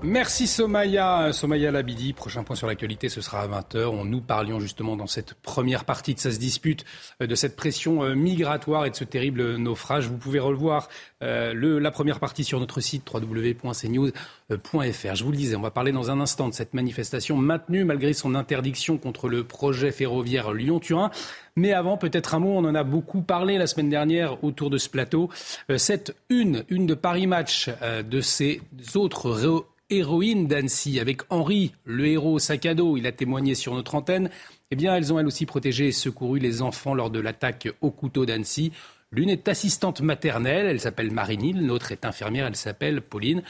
Merci 0.02 0.46
Somaya, 0.46 1.30
Somaya 1.30 1.70
Labidi. 1.70 2.14
Prochain 2.14 2.42
point 2.42 2.56
sur 2.56 2.66
l'actualité, 2.66 3.10
ce 3.10 3.20
sera 3.20 3.42
à 3.42 3.46
20h. 3.46 3.84
On 3.84 4.06
nous 4.06 4.22
parlions 4.22 4.58
justement 4.58 4.96
dans 4.96 5.06
cette 5.06 5.34
première 5.34 5.84
partie 5.84 6.14
de 6.14 6.20
Ça 6.20 6.30
dispute 6.30 6.86
euh, 7.20 7.26
de 7.26 7.34
cette 7.34 7.54
pression 7.54 8.02
euh, 8.02 8.14
migratoire 8.14 8.86
et 8.86 8.90
de 8.90 8.96
ce 8.96 9.04
terrible 9.04 9.56
naufrage. 9.56 10.08
Vous 10.08 10.16
pouvez 10.16 10.38
revoir 10.38 10.88
euh, 11.22 11.78
la 11.78 11.90
première 11.90 12.18
partie 12.18 12.44
sur 12.44 12.58
notre 12.60 12.80
site 12.80 13.06
www.cnews.fr. 13.12 15.14
Je 15.14 15.24
vous 15.24 15.32
le 15.32 15.36
disais, 15.36 15.54
on 15.54 15.60
va 15.60 15.70
parler 15.70 15.92
dans 15.92 16.10
un 16.10 16.18
instant 16.18 16.48
de 16.48 16.54
cette 16.54 16.72
manifestation 16.72 17.36
maintenue 17.36 17.84
malgré 17.84 18.14
son 18.14 18.34
interdiction 18.34 18.96
contre 18.96 19.28
le 19.28 19.44
projet 19.44 19.92
ferroviaire 19.92 20.54
Lyon-Turin. 20.54 21.10
Mais 21.56 21.74
avant, 21.74 21.98
peut-être 21.98 22.34
un 22.34 22.38
mot, 22.38 22.56
on 22.56 22.64
en 22.64 22.74
a 22.74 22.84
beaucoup 22.84 23.20
parlé 23.20 23.58
la 23.58 23.66
semaine 23.66 23.90
dernière 23.90 24.42
autour 24.42 24.70
de 24.70 24.78
ce 24.78 24.88
plateau. 24.88 25.28
Cette 25.76 26.16
une, 26.30 26.64
une 26.70 26.86
de 26.86 26.94
Paris 26.94 27.26
Match 27.26 27.68
de 28.08 28.20
ces 28.22 28.62
autres 28.94 29.44
héroïnes 29.90 30.46
d'Annecy, 30.46 31.00
avec 31.00 31.22
Henri, 31.30 31.72
le 31.84 32.06
héros 32.06 32.38
sac 32.38 32.66
à 32.66 32.74
dos, 32.74 32.96
il 32.96 33.06
a 33.06 33.12
témoigné 33.12 33.54
sur 33.54 33.74
notre 33.74 33.94
antenne, 33.94 34.30
eh 34.70 34.76
bien, 34.76 34.94
elles 34.94 35.12
ont 35.12 35.18
elles 35.18 35.26
aussi 35.26 35.46
protégé 35.46 35.88
et 35.88 35.92
secouru 35.92 36.38
les 36.38 36.62
enfants 36.62 36.94
lors 36.94 37.10
de 37.10 37.20
l'attaque 37.20 37.68
au 37.80 37.90
couteau 37.90 38.24
d'Annecy. 38.26 38.72
L'une 39.12 39.28
est 39.30 39.48
assistante 39.48 40.00
maternelle, 40.00 40.66
elle 40.66 40.80
s'appelle 40.80 41.10
Marinille, 41.10 41.54
l'autre 41.60 41.90
est 41.90 42.04
infirmière, 42.04 42.46
elle 42.46 42.56
s'appelle 42.56 43.02
Pauline. 43.02 43.42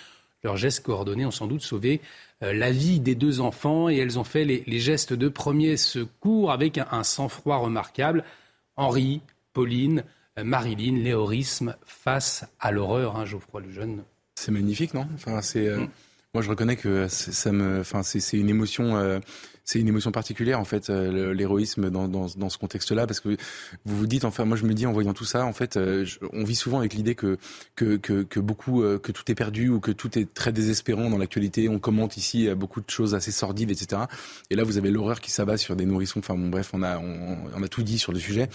Leurs 0.42 0.56
gestes 0.56 0.82
coordonnés 0.82 1.26
ont 1.26 1.30
sans 1.30 1.46
doute 1.46 1.60
sauvé 1.60 2.00
euh, 2.42 2.54
la 2.54 2.70
vie 2.70 2.98
des 2.98 3.14
deux 3.14 3.42
enfants 3.42 3.90
et 3.90 3.96
elles 3.98 4.18
ont 4.18 4.24
fait 4.24 4.46
les, 4.46 4.64
les 4.66 4.80
gestes 4.80 5.12
de 5.12 5.28
premier 5.28 5.76
secours 5.76 6.50
avec 6.50 6.78
un, 6.78 6.86
un 6.92 7.02
sang-froid 7.04 7.58
remarquable. 7.58 8.24
Henri, 8.76 9.20
Pauline, 9.52 10.02
euh, 10.38 10.44
Marilyn, 10.44 10.96
l'éorisme 11.02 11.76
face 11.84 12.46
à 12.58 12.70
l'horreur, 12.70 13.18
hein, 13.18 13.26
Geoffroy 13.26 13.60
le 13.60 13.70
jeune. 13.70 14.02
C'est 14.36 14.52
magnifique, 14.52 14.94
non? 14.94 15.06
Enfin, 15.14 15.42
c'est. 15.42 15.66
euh, 15.66 15.84
Moi, 16.32 16.42
je 16.42 16.48
reconnais 16.48 16.76
que 16.76 17.08
ça 17.08 17.50
me. 17.50 17.80
Enfin, 17.80 18.02
c'est 18.02 18.38
une 18.38 18.48
émotion. 18.48 18.96
euh, 18.96 19.18
c'est 19.70 19.78
une 19.78 19.88
émotion 19.88 20.10
particulière 20.10 20.58
en 20.58 20.64
fait 20.64 20.90
euh, 20.90 21.32
l'héroïsme 21.32 21.90
dans, 21.90 22.08
dans, 22.08 22.26
dans 22.36 22.48
ce 22.48 22.58
contexte-là 22.58 23.06
parce 23.06 23.20
que 23.20 23.36
vous 23.84 23.96
vous 23.96 24.06
dites 24.08 24.24
enfin 24.24 24.44
moi 24.44 24.56
je 24.56 24.64
me 24.64 24.74
dis 24.74 24.84
en 24.84 24.92
voyant 24.92 25.12
tout 25.12 25.24
ça 25.24 25.44
en 25.44 25.52
fait 25.52 25.76
euh, 25.76 26.04
on 26.32 26.42
vit 26.42 26.56
souvent 26.56 26.80
avec 26.80 26.94
l'idée 26.94 27.14
que 27.14 27.38
que, 27.76 27.96
que 27.96 28.22
que 28.22 28.40
beaucoup 28.40 28.82
euh, 28.82 28.98
que 28.98 29.12
tout 29.12 29.30
est 29.30 29.34
perdu 29.36 29.68
ou 29.68 29.78
que 29.78 29.92
tout 29.92 30.18
est 30.18 30.32
très 30.34 30.50
désespérant 30.52 31.08
dans 31.08 31.18
l'actualité 31.18 31.68
on 31.68 31.78
commente 31.78 32.16
ici 32.16 32.48
euh, 32.48 32.56
beaucoup 32.56 32.80
de 32.80 32.90
choses 32.90 33.14
assez 33.14 33.30
sordides 33.30 33.70
etc 33.70 34.02
et 34.50 34.56
là 34.56 34.64
vous 34.64 34.76
avez 34.76 34.90
l'horreur 34.90 35.20
qui 35.20 35.30
s'abat 35.30 35.56
sur 35.56 35.76
des 35.76 35.86
nourrissons 35.86 36.18
enfin 36.18 36.34
bon 36.34 36.48
bref 36.48 36.70
on 36.72 36.82
a 36.82 36.98
on, 36.98 37.62
a 37.62 37.68
tout 37.68 37.82
dit 37.84 37.98
sur 37.98 38.12
le 38.12 38.18
sujet 38.18 38.48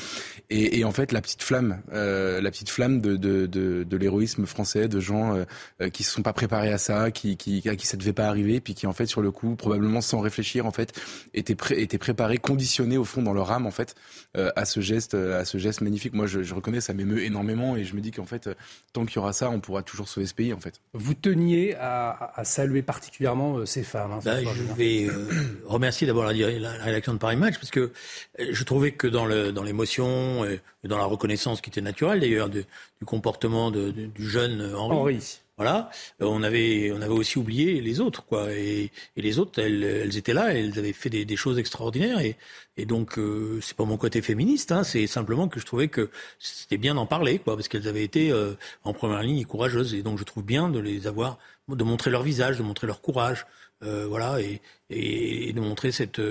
et, 0.50 0.80
et 0.80 0.84
en 0.84 0.92
fait 0.92 1.14
la 1.14 1.22
petite 1.22 1.44
flamme 1.44 1.82
la 1.92 2.52
petite 2.52 2.70
flamme 2.70 3.00
de 3.00 3.16
de, 3.16 3.46
de, 3.46 3.84
de 3.84 3.98
l'héroïsme 3.98 4.46
français 4.46 4.88
de 4.90 5.00
gens 5.00 5.46
qui 5.94 6.04
se 6.04 6.12
sont 6.12 6.24
pas 6.24 6.34
préparés 6.34 6.74
à 6.74 6.78
ça, 6.78 7.12
qui, 7.12 7.38
qui, 7.38 7.62
à 7.70 7.76
qui 7.76 7.88
ça 7.88 7.98
devait 7.98 8.14
pas 8.14 8.28
arriver, 8.28 8.60
puis 8.62 8.74
qui 8.74 8.88
en 8.88 8.94
fait 8.94 9.06
sur 9.06 9.22
le 9.22 9.32
coup, 9.32 9.56
probablement 9.56 10.02
sans 10.02 10.20
réfléchir 10.20 10.66
en 10.66 10.72
fait, 10.72 10.94
étaient, 11.34 11.56
pré 11.56 11.82
étaient 11.82 11.98
préparés, 11.98 12.38
conditionnés 12.38 12.98
au 12.98 13.06
fond 13.06 13.22
dans 13.22 13.34
leur 13.34 13.52
âme 13.52 13.66
en 13.66 13.72
fait 13.72 13.96
euh, 14.38 14.52
à 14.56 14.66
ce 14.66 14.80
geste, 14.80 15.14
euh, 15.14 15.40
à 15.40 15.46
ce 15.46 15.58
geste 15.58 15.82
magnifique. 15.82 16.14
Moi, 16.14 16.28
je, 16.28 16.44
je 16.44 16.54
reconnais, 16.54 16.82
ça 16.82 16.94
m'émeut 16.94 17.24
énormément 17.24 17.76
et 17.76 17.84
je 17.84 17.96
me 17.96 18.02
dis 18.02 18.12
qu'en 18.12 18.26
fait, 18.26 18.48
euh, 18.48 18.54
tant 18.94 19.06
qu'il 19.06 19.16
y 19.16 19.20
aura 19.20 19.34
ça, 19.34 19.50
on 19.50 19.60
pourra 19.60 19.84
toujours 19.84 20.08
sauver 20.08 20.26
ce 20.28 20.34
pays 20.34 20.54
en 20.54 20.60
fait. 20.60 20.80
Vous 20.94 21.14
teniez 21.14 21.76
à, 21.76 22.32
à 22.36 22.44
saluer 22.44 22.82
particulièrement 22.82 23.58
euh, 23.58 23.66
ces 23.66 23.84
femmes. 23.84 24.12
hein, 24.14 24.20
Bah, 24.24 24.42
soir, 24.42 24.54
je 24.56 24.74
vais 24.74 25.08
euh, 25.10 25.28
remercier 25.66 26.08
d'abord 26.08 26.26
la, 26.26 26.34
la- 26.34 26.60
la 26.60 26.84
rédaction 26.84 27.14
de 27.14 27.18
Paris 27.20 27.38
Match 27.38 27.56
parce 27.56 27.72
que 27.72 27.92
je 28.40 28.64
trouvais 28.64 28.92
que 28.92 29.08
dans 29.08 29.26
le 29.26 29.52
dans 29.52 29.64
l'émotion 29.64 30.46
et 30.46 30.60
dans 30.88 30.98
la 30.98 31.06
reconnaissance 31.06 31.62
qui 31.62 31.70
était 31.70 31.82
naturelle 31.82 32.20
d'ailleurs 32.20 32.50
du 32.50 32.64
comportement 33.06 33.72
de- 33.72 33.92
de- 33.92 34.06
du 34.08 34.30
jeune 34.30 34.74
Henri, 34.76 34.96
Henri. 34.98 35.40
Voilà, 35.58 35.90
euh, 36.22 36.26
on 36.26 36.44
avait 36.44 36.92
on 36.92 37.02
avait 37.02 37.14
aussi 37.14 37.40
oublié 37.40 37.82
les 37.82 38.00
autres 38.02 38.26
quoi. 38.26 38.52
Et, 38.54 38.92
et 39.16 39.22
les 39.22 39.40
autres 39.40 39.62
elles, 39.62 39.84
elles 39.84 40.18
étaient 40.18 40.34
là, 40.34 40.54
elles 40.54 40.78
avaient 40.78 40.94
fait 40.94 41.10
des, 41.10 41.26
des 41.26 41.36
choses 41.36 41.58
extraordinaires. 41.60 42.20
Et 42.20 42.36
et 42.78 42.86
donc 42.86 43.18
euh, 43.18 43.60
c'est 43.62 43.78
pas 43.78 43.86
mon 43.86 43.98
côté 43.98 44.22
féministe, 44.22 44.72
hein, 44.72 44.84
c'est 44.84 45.08
simplement 45.08 45.48
que 45.48 45.60
je 45.60 45.66
trouvais 45.66 45.88
que 45.88 46.10
c'était 46.40 46.78
bien 46.78 46.96
d'en 46.96 47.06
parler 47.06 47.40
quoi 47.40 47.56
parce 47.56 47.68
qu'elles 47.70 47.88
avaient 47.88 48.04
été 48.04 48.32
euh, 48.32 48.54
en 48.84 48.94
première 48.94 49.24
ligne 49.24 49.40
et 49.40 49.46
courageuses. 49.46 49.94
Et 49.94 50.04
donc 50.04 50.20
je 50.20 50.24
trouve 50.26 50.44
bien 50.44 50.70
de 50.70 50.80
les 50.80 51.08
avoir 51.08 51.38
de 51.68 51.84
montrer 51.84 52.12
leur 52.12 52.24
visage, 52.24 52.58
de 52.58 52.64
montrer 52.64 52.86
leur 52.88 53.02
courage, 53.02 53.46
euh, 53.84 54.06
voilà, 54.08 54.40
et, 54.40 54.62
et, 54.90 55.50
et 55.50 55.54
de 55.54 55.60
montrer 55.60 55.92
cette, 55.92 56.22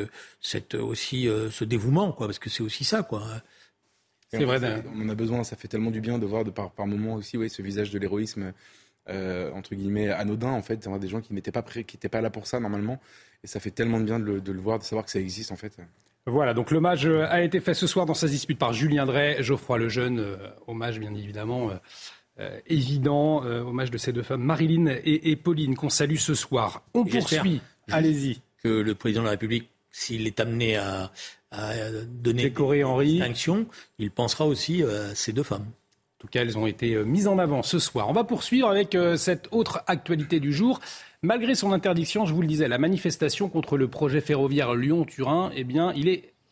cette 0.40 0.74
aussi 0.74 1.28
euh, 1.28 1.50
ce 1.50 1.64
dévouement, 1.64 2.12
quoi, 2.12 2.26
parce 2.26 2.38
que 2.38 2.48
c'est 2.50 2.62
aussi 2.62 2.84
ça, 2.84 3.02
quoi. 3.02 3.26
C'est 4.30 4.44
vrai, 4.44 4.84
On 4.94 5.02
en 5.02 5.08
a 5.08 5.14
besoin, 5.14 5.44
ça 5.44 5.56
fait 5.56 5.68
tellement 5.68 5.90
du 5.92 6.00
bien 6.00 6.18
de 6.18 6.26
voir 6.26 6.44
de 6.44 6.50
par, 6.50 6.72
par 6.72 6.86
moments 6.86 7.14
aussi 7.14 7.36
ouais, 7.36 7.48
ce 7.48 7.62
visage 7.62 7.90
de 7.90 7.98
l'héroïsme 7.98 8.52
euh, 9.08 9.50
entre 9.52 9.74
guillemets 9.74 10.08
anodin 10.10 10.50
en 10.52 10.62
fait, 10.62 10.88
des 10.98 11.08
gens 11.08 11.20
qui 11.20 11.34
n'étaient 11.34 11.52
pas 11.52 11.62
prêts, 11.62 11.84
qui 11.84 11.96
n'étaient 11.96 12.08
pas 12.08 12.20
là 12.20 12.30
pour 12.30 12.46
ça 12.46 12.60
normalement. 12.60 13.00
Et 13.42 13.46
ça 13.46 13.60
fait 13.60 13.70
tellement 13.70 14.00
de 14.00 14.04
bien 14.04 14.18
de 14.18 14.24
le, 14.24 14.40
de 14.40 14.52
le 14.52 14.60
voir, 14.60 14.78
de 14.78 14.84
savoir 14.84 15.04
que 15.04 15.10
ça 15.10 15.20
existe 15.20 15.52
en 15.52 15.56
fait. 15.56 15.76
Voilà, 16.26 16.54
donc 16.54 16.70
l'hommage 16.70 17.04
euh, 17.06 17.26
a 17.28 17.42
été 17.42 17.60
fait 17.60 17.74
ce 17.74 17.86
soir 17.86 18.06
dans 18.06 18.14
sa 18.14 18.26
dispute 18.28 18.58
par 18.58 18.72
Julien 18.72 19.04
Drey, 19.04 19.42
Geoffroy 19.42 19.76
Lejeune, 19.78 20.18
euh, 20.20 20.36
hommage 20.66 20.98
bien 20.98 21.14
évidemment 21.14 21.68
euh, 21.70 21.74
euh, 22.40 22.58
évident, 22.66 23.44
euh, 23.44 23.60
hommage 23.60 23.90
de 23.90 23.98
ces 23.98 24.12
deux 24.12 24.22
femmes, 24.22 24.42
Marilyn 24.42 24.86
et, 24.86 25.30
et 25.30 25.36
Pauline, 25.36 25.76
qu'on 25.76 25.90
salue 25.90 26.16
ce 26.16 26.34
soir. 26.34 26.82
On 26.94 27.04
Et 27.04 27.10
poursuit, 27.10 27.60
allez-y. 27.90 28.40
que 28.62 28.68
le 28.68 28.94
président 28.94 29.20
de 29.20 29.26
la 29.26 29.32
République, 29.32 29.68
s'il 29.90 30.26
est 30.26 30.40
amené 30.40 30.76
à, 30.76 31.12
à 31.50 31.72
donner 32.06 32.44
Décorer 32.44 32.78
des 32.78 32.84
Henri. 32.84 33.22
il 33.98 34.10
pensera 34.10 34.46
aussi 34.46 34.82
à 34.82 35.14
ces 35.14 35.32
deux 35.34 35.42
femmes. 35.42 35.66
Tout 36.24 36.30
cas, 36.30 36.40
elles 36.40 36.56
ont 36.56 36.66
été 36.66 36.94
euh, 36.94 37.04
mises 37.04 37.28
en 37.28 37.38
avant 37.38 37.62
ce 37.62 37.78
soir. 37.78 38.08
On 38.08 38.14
va 38.14 38.24
poursuivre 38.24 38.70
avec 38.70 38.94
euh, 38.94 39.18
cette 39.18 39.46
autre 39.50 39.84
actualité 39.86 40.40
du 40.40 40.54
jour. 40.54 40.80
Malgré 41.20 41.54
son 41.54 41.70
interdiction, 41.70 42.24
je 42.24 42.32
vous 42.32 42.40
le 42.40 42.46
disais, 42.46 42.66
la 42.66 42.78
manifestation 42.78 43.50
contre 43.50 43.76
le 43.76 43.88
projet 43.88 44.22
ferroviaire 44.22 44.74
Lyon-Turin, 44.74 45.50
eh 45.54 45.64
bien, 45.64 45.92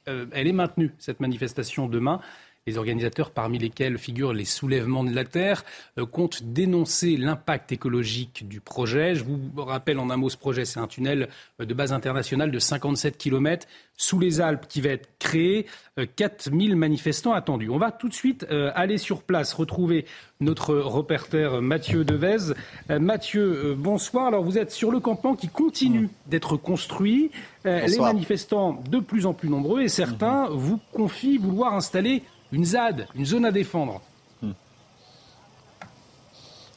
euh, 0.09 0.27
elle 0.33 0.47
est 0.47 0.53
maintenue, 0.53 0.91
cette 0.99 1.21
manifestation 1.21 1.89
demain. 1.89 2.21
Les 2.67 2.79
organisateurs, 2.79 3.33
parmi 3.33 3.59
lesquels 3.59 3.99
figurent 3.99 4.33
les 4.33 4.45
soulèvements 4.45 5.03
de 5.03 5.13
la 5.13 5.25
Terre, 5.25 5.65
euh, 5.99 6.07
comptent 6.07 6.45
dénoncer 6.45 7.17
l'impact 7.17 7.73
écologique 7.73 8.47
du 8.47 8.61
projet. 8.61 9.15
Je 9.17 9.25
vous 9.25 9.41
rappelle 9.57 9.99
en 9.99 10.11
un 10.11 10.17
mot 10.17 10.31
ce 10.31 10.37
projet, 10.37 10.65
c'est 10.65 10.79
un 10.79 10.87
tunnel 10.87 11.29
euh, 11.61 11.65
de 11.65 11.75
base 11.75 11.93
internationale 11.93 12.53
de 12.53 12.59
57 12.59 13.19
km 13.19 13.67
sous 13.97 14.19
les 14.19 14.41
Alpes 14.41 14.67
qui 14.69 14.81
va 14.81 14.91
être 14.91 15.09
créé. 15.19 15.67
Euh, 15.99 16.07
4000 16.17 16.75
manifestants 16.75 17.35
attendus. 17.35 17.69
On 17.69 17.77
va 17.77 17.91
tout 17.91 18.09
de 18.09 18.15
suite 18.15 18.47
euh, 18.51 18.71
aller 18.75 18.97
sur 18.97 19.23
place, 19.25 19.53
retrouver 19.53 20.07
notre 20.41 20.75
reporter 20.75 21.57
euh, 21.57 21.61
Mathieu 21.61 22.03
Devez. 22.03 22.55
Euh, 22.91 22.99
Mathieu, 22.99 23.43
euh, 23.43 23.75
bonsoir. 23.77 24.29
Alors 24.29 24.43
vous 24.43 24.57
êtes 24.57 24.71
sur 24.71 24.91
le 24.91 25.01
campement 25.01 25.35
qui 25.35 25.49
continue 25.49 26.09
d'être 26.29 26.57
construit. 26.57 27.31
Euh, 27.67 27.85
les 27.87 27.99
manifestants 27.99 28.83
de 28.89 29.01
plus 29.01 29.27
en 29.27 29.35
plus 29.35 29.51
nombreux 29.51 29.83
et 29.83 29.89
certains 29.89 30.49
vous 30.49 30.81
confient 30.93 31.37
vouloir 31.37 31.75
installer 31.75 32.23
une 32.53 32.65
ZAD, 32.65 33.09
une 33.15 33.25
zone 33.25 33.47
à 33.47 33.51
défendre. 33.51 34.01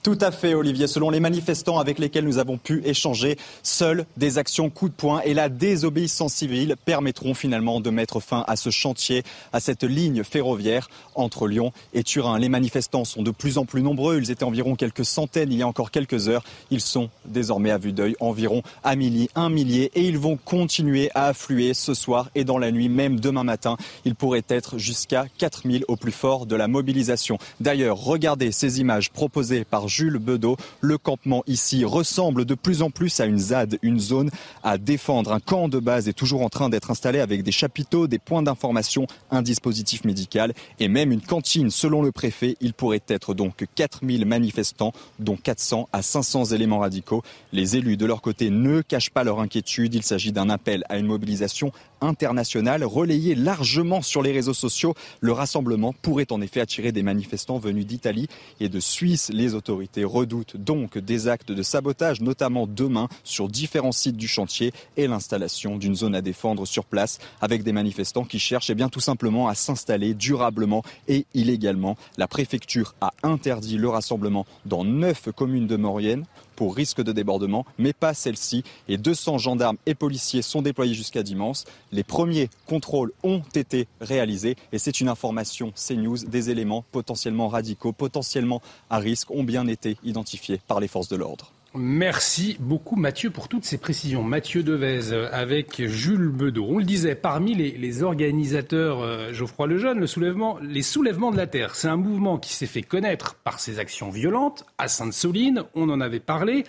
Tout 0.05 0.19
à 0.21 0.29
fait, 0.29 0.53
Olivier. 0.53 0.85
Selon 0.85 1.09
les 1.09 1.19
manifestants 1.19 1.79
avec 1.79 1.97
lesquels 1.97 2.25
nous 2.25 2.37
avons 2.37 2.59
pu 2.59 2.83
échanger, 2.85 3.39
seules 3.63 4.05
des 4.17 4.37
actions 4.37 4.69
coup 4.69 4.87
de 4.87 4.93
poing 4.93 5.21
et 5.21 5.33
la 5.33 5.49
désobéissance 5.49 6.31
civile 6.31 6.75
permettront 6.85 7.33
finalement 7.33 7.79
de 7.79 7.89
mettre 7.89 8.19
fin 8.19 8.43
à 8.47 8.55
ce 8.55 8.69
chantier, 8.69 9.23
à 9.51 9.59
cette 9.59 9.83
ligne 9.83 10.23
ferroviaire 10.23 10.89
entre 11.15 11.47
Lyon 11.47 11.71
et 11.95 12.03
Turin. 12.03 12.37
Les 12.37 12.49
manifestants 12.49 13.03
sont 13.03 13.23
de 13.23 13.31
plus 13.31 13.57
en 13.57 13.65
plus 13.65 13.81
nombreux. 13.81 14.19
Ils 14.19 14.29
étaient 14.29 14.43
environ 14.43 14.75
quelques 14.75 15.05
centaines 15.05 15.51
il 15.51 15.57
y 15.57 15.63
a 15.63 15.67
encore 15.67 15.89
quelques 15.89 16.29
heures. 16.29 16.43
Ils 16.69 16.81
sont 16.81 17.09
désormais 17.25 17.71
à 17.71 17.79
vue 17.79 17.91
d'œil 17.91 18.15
environ 18.19 18.61
un 18.83 18.95
millier, 18.95 19.31
un 19.33 19.49
millier 19.49 19.89
et 19.95 20.01
ils 20.01 20.19
vont 20.19 20.37
continuer 20.37 21.09
à 21.15 21.29
affluer 21.29 21.73
ce 21.73 21.95
soir 21.95 22.29
et 22.35 22.43
dans 22.43 22.59
la 22.59 22.71
nuit, 22.71 22.89
même 22.89 23.19
demain 23.19 23.43
matin. 23.43 23.75
Ils 24.05 24.13
pourraient 24.13 24.45
être 24.49 24.77
jusqu'à 24.77 25.25
4000 25.39 25.83
au 25.87 25.95
plus 25.95 26.11
fort 26.11 26.45
de 26.45 26.55
la 26.55 26.67
mobilisation. 26.67 27.39
D'ailleurs, 27.59 27.97
regardez 27.97 28.51
ces 28.51 28.79
images 28.79 29.09
proposées 29.09 29.63
par 29.63 29.89
Jules 29.95 30.19
Bedeau. 30.19 30.57
Le 30.81 30.97
campement 30.97 31.43
ici 31.47 31.85
ressemble 31.85 32.43
de 32.43 32.53
plus 32.53 32.81
en 32.81 32.89
plus 32.89 33.21
à 33.21 33.25
une 33.25 33.39
ZAD, 33.39 33.77
une 33.81 33.99
zone 33.99 34.29
à 34.61 34.77
défendre. 34.77 35.31
Un 35.31 35.39
camp 35.39 35.69
de 35.69 35.79
base 35.79 36.09
est 36.09 36.13
toujours 36.13 36.41
en 36.41 36.49
train 36.49 36.67
d'être 36.67 36.91
installé 36.91 37.19
avec 37.19 37.43
des 37.43 37.53
chapiteaux, 37.53 38.07
des 38.07 38.19
points 38.19 38.43
d'information, 38.43 39.07
un 39.31 39.41
dispositif 39.41 40.03
médical 40.03 40.53
et 40.79 40.89
même 40.89 41.13
une 41.13 41.21
cantine. 41.21 41.69
Selon 41.69 42.01
le 42.01 42.11
préfet, 42.11 42.57
il 42.59 42.73
pourrait 42.73 43.03
être 43.07 43.33
donc 43.33 43.65
4000 43.75 44.25
manifestants, 44.25 44.91
dont 45.19 45.37
400 45.37 45.87
à 45.93 46.01
500 46.01 46.45
éléments 46.45 46.79
radicaux. 46.79 47.23
Les 47.53 47.77
élus, 47.77 47.95
de 47.95 48.05
leur 48.05 48.21
côté, 48.21 48.49
ne 48.49 48.81
cachent 48.81 49.11
pas 49.11 49.23
leur 49.23 49.39
inquiétude. 49.39 49.95
Il 49.95 50.03
s'agit 50.03 50.33
d'un 50.33 50.49
appel 50.49 50.83
à 50.89 50.97
une 50.97 51.07
mobilisation 51.07 51.71
internationale 52.01 52.83
relayée 52.83 53.35
largement 53.35 54.01
sur 54.01 54.21
les 54.21 54.31
réseaux 54.31 54.53
sociaux. 54.53 54.93
Le 55.21 55.31
rassemblement 55.31 55.93
pourrait 55.93 56.31
en 56.31 56.41
effet 56.41 56.59
attirer 56.59 56.91
des 56.91 57.03
manifestants 57.03 57.57
venus 57.57 57.85
d'Italie 57.85 58.27
et 58.59 58.69
de 58.69 58.79
Suisse. 58.79 59.29
Les 59.33 59.53
autorités 59.53 60.03
redoutent 60.03 60.57
donc 60.57 60.97
des 60.97 61.27
actes 61.27 61.51
de 61.51 61.63
sabotage, 61.63 62.21
notamment 62.21 62.67
demain 62.67 63.07
sur 63.23 63.47
différents 63.47 63.91
sites 63.91 64.17
du 64.17 64.27
chantier 64.27 64.73
et 64.97 65.07
l'installation 65.07 65.77
d'une 65.77 65.95
zone 65.95 66.15
à 66.15 66.21
défendre 66.21 66.65
sur 66.65 66.85
place 66.85 67.19
avec 67.41 67.63
des 67.63 67.71
manifestants 67.71 68.25
qui 68.25 68.39
cherchent 68.39 68.69
eh 68.69 68.75
bien, 68.75 68.89
tout 68.89 68.99
simplement 68.99 69.47
à 69.47 69.55
s'installer 69.55 70.13
durablement 70.13 70.83
et 71.07 71.25
illégalement. 71.33 71.97
La 72.17 72.27
préfecture 72.27 72.95
a 73.01 73.11
interdit 73.23 73.77
le 73.77 73.89
rassemblement 73.89 74.45
dans 74.65 74.83
neuf 74.83 75.29
communes 75.35 75.67
de 75.67 75.75
Maurienne 75.75 76.25
pour 76.55 76.75
risque 76.75 77.01
de 77.01 77.11
débordement, 77.11 77.65
mais 77.77 77.93
pas 77.93 78.13
celle-ci. 78.13 78.63
Et 78.87 78.97
200 78.97 79.37
gendarmes 79.37 79.77
et 79.85 79.95
policiers 79.95 80.41
sont 80.41 80.61
déployés 80.61 80.93
jusqu'à 80.93 81.23
dimanche. 81.23 81.63
Les 81.91 82.03
premiers 82.03 82.49
contrôles 82.65 83.11
ont 83.23 83.41
été 83.55 83.87
réalisés 84.01 84.55
et 84.71 84.79
c'est 84.79 84.99
une 85.01 85.09
information 85.09 85.73
CNews. 85.75 86.17
Des 86.25 86.49
éléments 86.49 86.85
potentiellement 86.91 87.47
radicaux, 87.47 87.91
potentiellement 87.91 88.61
à 88.89 88.99
risque 88.99 89.31
ont 89.31 89.43
bien 89.43 89.67
été 89.67 89.97
identifiés 90.03 90.61
par 90.67 90.79
les 90.79 90.87
forces 90.87 91.09
de 91.09 91.15
l'ordre. 91.15 91.54
Merci 91.77 92.55
beaucoup 92.61 92.95
Mathieu 92.95 93.31
pour 93.31 93.49
toutes 93.49 93.65
ces 93.65 93.77
précisions. 93.77 94.23
Mathieu 94.23 94.63
Devez 94.63 95.11
euh, 95.11 95.27
avec 95.33 95.85
Jules 95.85 96.29
Bedeau. 96.29 96.65
On 96.69 96.77
le 96.77 96.85
disait, 96.85 97.15
parmi 97.15 97.53
les, 97.53 98.01
organisateurs, 98.01 99.01
euh, 99.01 99.33
Geoffroy 99.33 99.67
Lejeune, 99.67 99.99
le 99.99 100.07
soulèvement, 100.07 100.57
les 100.61 100.81
soulèvements 100.81 101.31
de 101.31 101.37
la 101.37 101.47
Terre, 101.47 101.75
c'est 101.75 101.89
un 101.89 101.97
mouvement 101.97 102.37
qui 102.37 102.53
s'est 102.53 102.65
fait 102.65 102.81
connaître 102.81 103.35
par 103.43 103.59
ses 103.59 103.79
actions 103.79 104.09
violentes 104.09 104.63
à 104.77 104.87
Sainte-Soline, 104.87 105.63
on 105.73 105.89
en 105.89 105.99
avait 105.99 106.21
parlé. 106.21 106.63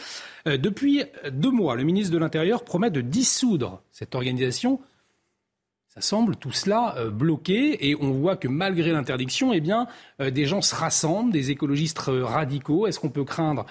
Euh, 0.49 0.57
depuis 0.57 1.05
deux 1.31 1.53
mois, 1.53 1.77
le 1.77 1.85
ministre 1.85 2.13
de 2.13 2.19
l'Intérieur 2.19 2.65
promet 2.65 2.91
de 2.91 3.01
dissoudre 3.01 3.83
cette 3.93 4.17
organisation. 4.17 4.81
Ça 5.87 6.01
semble 6.01 6.35
tout 6.35 6.53
cela 6.53 6.97
bloqué 7.11 7.89
et 7.89 7.97
on 7.99 8.11
voit 8.11 8.37
que 8.37 8.49
malgré 8.49 8.91
l'interdiction, 8.91 9.55
eh 9.55 9.61
bien, 9.61 9.87
des 10.21 10.45
gens 10.45 10.61
se 10.61 10.75
rassemblent, 10.75 11.33
des 11.33 11.51
écologistes 11.51 12.01
radicaux. 12.01 12.87
Est-ce 12.87 13.01
qu'on 13.01 13.09
peut 13.09 13.25
craindre 13.25 13.65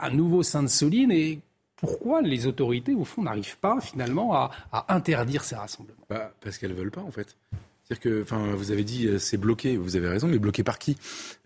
un 0.00 0.10
nouveau 0.10 0.42
Sainte-Soline 0.42 1.10
et 1.12 1.40
pourquoi 1.76 2.22
les 2.22 2.46
autorités, 2.46 2.94
au 2.94 3.04
fond, 3.04 3.22
n'arrivent 3.22 3.58
pas 3.58 3.80
finalement 3.80 4.34
à, 4.34 4.50
à 4.72 4.94
interdire 4.94 5.44
ces 5.44 5.54
rassemblements? 5.54 6.04
Bah, 6.10 6.32
parce 6.40 6.58
qu'elles 6.58 6.72
veulent 6.74 6.90
pas 6.90 7.02
en 7.02 7.10
fait. 7.12 7.36
C'est-à-dire 7.84 8.02
que, 8.02 8.22
enfin, 8.22 8.54
vous 8.54 8.70
avez 8.70 8.84
dit 8.84 9.06
euh, 9.06 9.18
c'est 9.18 9.38
bloqué, 9.38 9.78
vous 9.78 9.96
avez 9.96 10.08
raison, 10.08 10.28
mais 10.28 10.38
bloqué 10.38 10.62
par 10.62 10.78
qui? 10.78 10.98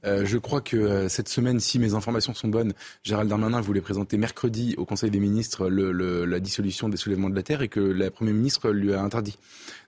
Euh, 0.04 0.24
Je 0.24 0.38
crois 0.38 0.60
que 0.60 0.76
euh, 0.76 1.08
cette 1.08 1.28
semaine, 1.28 1.60
si 1.60 1.78
mes 1.78 1.94
informations 1.94 2.34
sont 2.34 2.48
bonnes, 2.48 2.72
Gérald 3.04 3.28
Darmanin 3.30 3.60
voulait 3.60 3.80
présenter 3.80 4.16
mercredi 4.16 4.74
au 4.76 4.84
Conseil 4.84 5.10
des 5.12 5.20
ministres 5.20 5.68
le, 5.68 5.92
le- 5.92 6.24
la 6.24 6.40
dissolution 6.40 6.88
des 6.88 6.96
soulèvements 6.96 7.30
de 7.30 7.36
la 7.36 7.44
terre 7.44 7.62
et 7.62 7.68
que 7.68 7.78
la 7.78 8.10
Première 8.10 8.34
ministre 8.34 8.70
lui 8.70 8.92
a 8.92 9.00
interdit. 9.00 9.38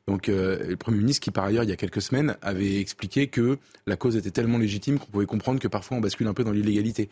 Donc, 0.07 0.29
euh, 0.29 0.65
le 0.69 0.77
Premier 0.77 0.99
ministre, 0.99 1.25
qui 1.25 1.33
par 1.33 1.45
ailleurs, 1.45 1.65
il 1.65 1.71
y 1.71 1.73
a 1.73 1.77
quelques 1.77 2.03
semaines, 2.03 2.37
avait 2.41 2.79
expliqué 2.79 3.27
que 3.27 3.59
la 3.89 3.97
cause 3.97 4.15
était 4.15 4.31
tellement 4.31 4.59
légitime 4.59 5.01
qu'on 5.01 5.07
pouvait 5.11 5.27
comprendre 5.27 5.59
que 5.59 5.67
parfois 5.69 5.97
on 5.97 6.01
bascule 6.01 6.29
un 6.29 6.35
peu 6.35 6.45
dans 6.45 6.53
l'illégalité. 6.53 7.09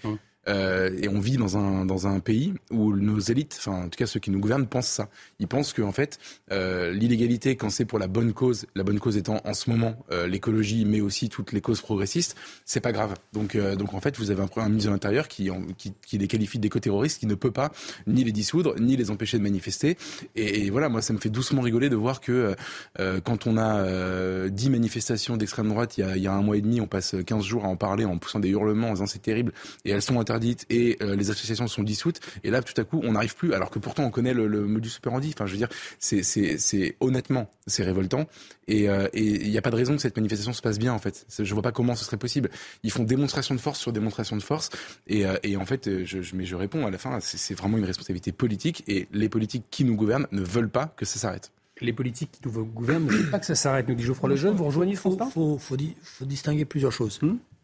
Euh, 0.49 0.91
et 1.01 1.09
on 1.09 1.21
vit 1.21 1.37
dans 1.37 1.57
un, 1.57 1.85
dans 1.85 2.07
un 2.07 2.21
pays 2.21 2.55
où 2.71 2.95
nos 2.97 3.19
élites, 3.19 3.57
enfin 3.59 3.85
en 3.85 3.89
tout 3.89 3.97
cas 3.97 4.07
ceux 4.07 4.21
qui 4.21 4.31
nous 4.31 4.41
gouvernent, 4.41 4.67
pensent 4.67 4.89
ça. 4.89 5.09
Ils 5.39 5.49
pensent 5.49 5.73
que 5.73 5.83
en 5.83 5.93
fait 5.93 6.19
euh, 6.51 6.93
l'illégalité, 6.93 7.57
quand 7.57 7.71
c'est 7.71 7.85
pour 7.85 7.99
la 7.99 8.09
bonne 8.09 8.33
cause, 8.33 8.67
la 8.75 8.85
bonne 8.85 8.99
cause 8.99 9.17
étant 9.17 9.41
en 9.45 9.55
ce 9.55 9.71
moment 9.71 9.95
euh, 10.11 10.27
l'écologie, 10.27 10.85
mais 10.85 11.01
aussi 11.01 11.29
toutes 11.29 11.53
les 11.53 11.61
causes 11.61 11.81
progressistes, 11.81 12.37
c'est 12.65 12.81
pas 12.81 12.93
grave. 12.93 13.15
Donc, 13.33 13.55
euh, 13.55 13.77
donc 13.77 13.95
en 13.95 14.01
fait, 14.01 14.19
vous 14.19 14.31
avez 14.31 14.43
un, 14.43 14.49
un 14.57 14.69
ministre 14.69 14.89
de 14.89 14.95
l'Intérieur 14.95 15.29
qui, 15.29 15.51
qui, 15.79 15.93
qui 16.07 16.19
les 16.19 16.29
qualifie 16.29 16.59
d'éco-terroristes, 16.59 17.19
qui 17.21 17.27
ne 17.27 17.35
peut 17.35 17.51
pas 17.51 17.73
ni 18.07 18.25
les 18.25 18.33
dissoudre, 18.33 18.75
ni 18.79 18.97
les 18.97 19.11
empêcher 19.11 19.39
de 19.39 19.43
manifester. 19.43 19.97
Et, 20.35 20.71
voilà, 20.71 20.89
moi, 20.89 21.03
ça 21.03 21.13
me 21.13 21.19
fait 21.19 21.31
doucement 21.31 21.63
rigoler 21.63 21.89
de 21.89 21.97
voir 21.97 22.21
que 22.21 22.55
euh, 22.99 23.21
quand 23.21 23.47
on 23.47 23.57
a 23.57 23.77
euh, 23.79 24.49
10 24.49 24.71
manifestations 24.71 25.37
d'extrême 25.37 25.69
droite, 25.69 25.99
il 25.99 26.03
y, 26.03 26.05
a, 26.05 26.17
il 26.17 26.23
y 26.23 26.27
a 26.27 26.33
un 26.33 26.43
mois 26.43 26.57
et 26.57 26.61
demi, 26.61 26.81
on 26.81 26.87
passe 26.87 27.15
15 27.27 27.45
jours 27.45 27.65
à 27.65 27.69
en 27.69 27.77
parler 27.77 28.05
en 28.05 28.19
poussant 28.19 28.41
des 28.41 28.51
hurlements, 28.51 28.91
en 28.91 28.93
disant 28.95 29.07
c'est 29.07 29.23
terrible, 29.23 29.53
et 29.85 29.91
elles 29.91 30.03
sont 30.03 30.19
interdites, 30.33 30.65
et 30.71 30.97
euh, 31.03 31.15
les 31.15 31.31
associations 31.31 31.67
sont 31.69 31.83
dissoutes, 31.83 32.21
et 32.43 32.51
là, 32.51 32.63
tout 32.63 32.79
à 32.81 32.85
coup, 32.85 33.01
on 33.05 33.13
n'arrive 33.13 33.37
plus, 33.37 33.53
alors 33.53 33.71
que 33.71 33.79
pourtant 33.79 34.05
on 34.05 34.11
connaît 34.11 34.33
le, 34.33 34.47
le 34.47 34.63
modus 34.65 34.93
operandi. 34.99 35.33
Enfin, 35.35 35.45
je 35.47 35.53
veux 35.53 35.59
dire, 35.59 35.69
c'est, 35.99 36.97
honnêtement, 37.01 37.51
c'est 37.67 37.83
révoltant, 37.83 38.27
et 38.67 38.89
euh, 38.89 39.09
il 39.13 39.51
n'y 39.51 39.59
a 39.59 39.63
pas 39.63 39.71
de 39.71 39.77
raison 39.77 39.95
que 39.97 40.01
cette 40.03 40.17
manifestation 40.17 40.53
se 40.53 40.63
passe 40.63 40.79
bien, 40.79 40.95
en 40.95 40.99
fait. 40.99 41.27
Je 41.39 41.53
vois 41.53 41.63
pas 41.63 41.73
comment 41.73 41.95
ce 41.95 42.05
serait 42.05 42.17
possible. 42.17 42.51
Ils 42.83 42.91
font 42.91 43.05
démonstration 43.05 43.55
de 43.55 43.61
force 43.61 43.79
sur 43.79 43.93
démonstration 43.93 44.37
de 44.37 44.43
force, 44.43 44.71
et, 45.07 45.27
euh, 45.27 45.37
et 45.43 45.57
en 45.57 45.67
fait, 45.67 46.05
je, 46.05 46.23
je, 46.23 46.35
mais 46.35 46.45
je 46.47 46.57
réponds 46.57 46.87
à 46.87 46.91
la 46.91 46.99
fin, 46.99 47.19
c'est, 47.21 47.55
vraiment 47.55 47.77
une 47.77 47.85
responsabilité 47.85 48.33
politique, 48.33 48.83
et 48.89 49.09
les 49.13 49.29
politiques 49.29 49.65
qui 49.71 49.85
nous 49.85 49.97
gouvernent 49.97 50.27
ne 50.33 50.43
veulent 50.43 50.71
pas 50.71 50.87
que 50.97 51.05
ça 51.05 51.19
s'arrête. 51.19 51.53
Les 51.81 51.93
politiques 51.93 52.31
qui 52.33 52.41
nous 52.47 52.65
gouvernent 52.65 53.05
ne 53.07 53.11
veulent 53.11 53.31
pas 53.31 53.41
que 53.41 53.47
ça 53.47 53.55
s'arrête, 53.57 53.89
nous 53.89 53.95
dit 53.95 54.05
Geoffroy 54.05 54.29
Lejeune. 54.31 54.55
Vous 54.55 54.65
rejoignez 54.65 54.93
Il 54.93 54.97
faut, 54.97 55.11
François 55.11 55.31
faut, 55.33 55.59
faut, 55.59 55.77
di- 55.77 55.95
faut 56.03 56.25
distinguer 56.25 56.65
plusieurs 56.65 56.93
choses. 56.93 57.19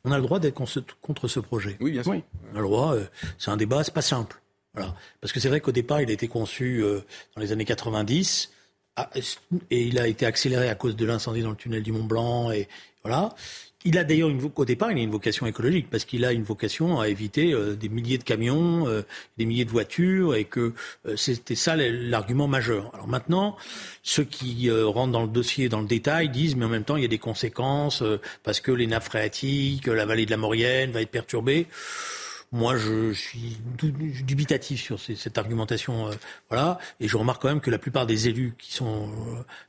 On 0.05 0.13
a 0.13 0.17
le 0.17 0.23
droit 0.23 0.39
d'être 0.39 0.55
con- 0.55 0.67
contre 1.03 1.29
ce 1.29 1.41
projet. 1.41 1.77
Oui, 1.81 1.93
bien 1.93 2.03
sûr. 2.03 2.13
Oui. 2.13 2.23
On 2.53 2.57
a 2.57 2.61
le 2.61 2.65
droit. 2.67 2.95
euh, 2.95 3.05
c'est 3.39 3.51
un 3.51 3.57
débat, 3.57 3.83
c'est 3.85 3.95
pas 3.95 4.03
simple. 4.03 4.41
Voilà. 4.75 4.95
Parce 5.21 5.33
que 5.33 5.41
c'est 5.41 5.49
vrai 5.49 5.61
qu'au 5.61 5.73
départ, 5.73 6.01
il 6.01 6.11
a 6.11 6.13
été 6.13 6.29
conçu 6.29 6.83
euh, 6.85 7.01
dans 7.35 7.41
les 7.43 7.53
années 7.53 7.65
90 7.65 8.51
ah, 8.97 9.11
et 9.71 9.83
il 9.83 9.99
a 9.99 10.07
été 10.07 10.27
accéléré 10.27 10.69
à 10.69 10.75
cause 10.75 10.97
de 10.97 11.05
l'incendie 11.05 11.43
dans 11.43 11.51
le 11.51 11.57
tunnel 11.57 11.83
du 11.83 11.93
Mont 11.93 12.05
Blanc 12.05 12.51
et 12.51 12.69
voilà. 13.05 13.31
Il 13.85 13.97
a 13.97 14.03
d'ailleurs 14.03 14.29
une, 14.29 14.41
au 14.57 14.65
départ, 14.65 14.91
il 14.91 14.99
a 14.99 15.03
une 15.03 15.11
vocation 15.11 15.47
écologique 15.47 15.89
parce 15.89 16.05
qu'il 16.05 16.25
a 16.25 16.33
une 16.33 16.43
vocation 16.43 16.99
à 16.99 17.09
éviter 17.09 17.53
euh, 17.53 17.77
des 17.77 17.89
milliers 17.89 18.19
de 18.19 18.25
camions, 18.25 18.89
euh, 18.89 19.03
des 19.37 19.45
milliers 19.45 19.65
de 19.65 19.71
voitures 19.71 20.35
et 20.35 20.45
que 20.45 20.73
euh, 21.07 21.17
c'était 21.17 21.55
ça 21.55 21.77
l'argument 21.77 22.49
majeur. 22.49 22.93
Alors 22.95 23.07
maintenant, 23.07 23.57
ceux 24.03 24.25
qui 24.25 24.69
rentrent 24.69 25.13
dans 25.13 25.23
le 25.23 25.29
dossier, 25.29 25.69
dans 25.69 25.81
le 25.81 25.87
détail, 25.87 26.29
disent 26.29 26.57
mais 26.57 26.65
en 26.65 26.69
même 26.69 26.83
temps 26.83 26.97
il 26.97 27.03
y 27.03 27.07
a 27.07 27.09
des 27.09 27.19
conséquences 27.19 28.03
parce 28.43 28.61
que 28.61 28.73
les 28.73 28.89
nappes 28.89 29.05
phréatiques, 29.05 29.87
la 29.87 30.07
vallée 30.07 30.27
de 30.27 30.31
la 30.31 30.39
Maurienne 30.39 30.91
va 30.91 31.01
être 31.01 31.11
perturbée. 31.11 31.69
Moi, 32.51 32.77
je, 32.77 33.13
suis 33.13 33.59
dubitatif 33.77 34.83
sur 34.83 34.99
cette 34.99 35.37
argumentation, 35.37 36.09
euh, 36.09 36.13
voilà. 36.49 36.79
Et 37.01 37.09
je 37.09 37.17
remarque 37.17 37.43
quand 37.43 37.49
même 37.49 37.61
que 37.61 37.71
la 37.71 37.79
plupart 37.79 38.07
des 38.07 38.29
élus 38.29 38.55
qui 38.59 38.73
sont 38.73 39.11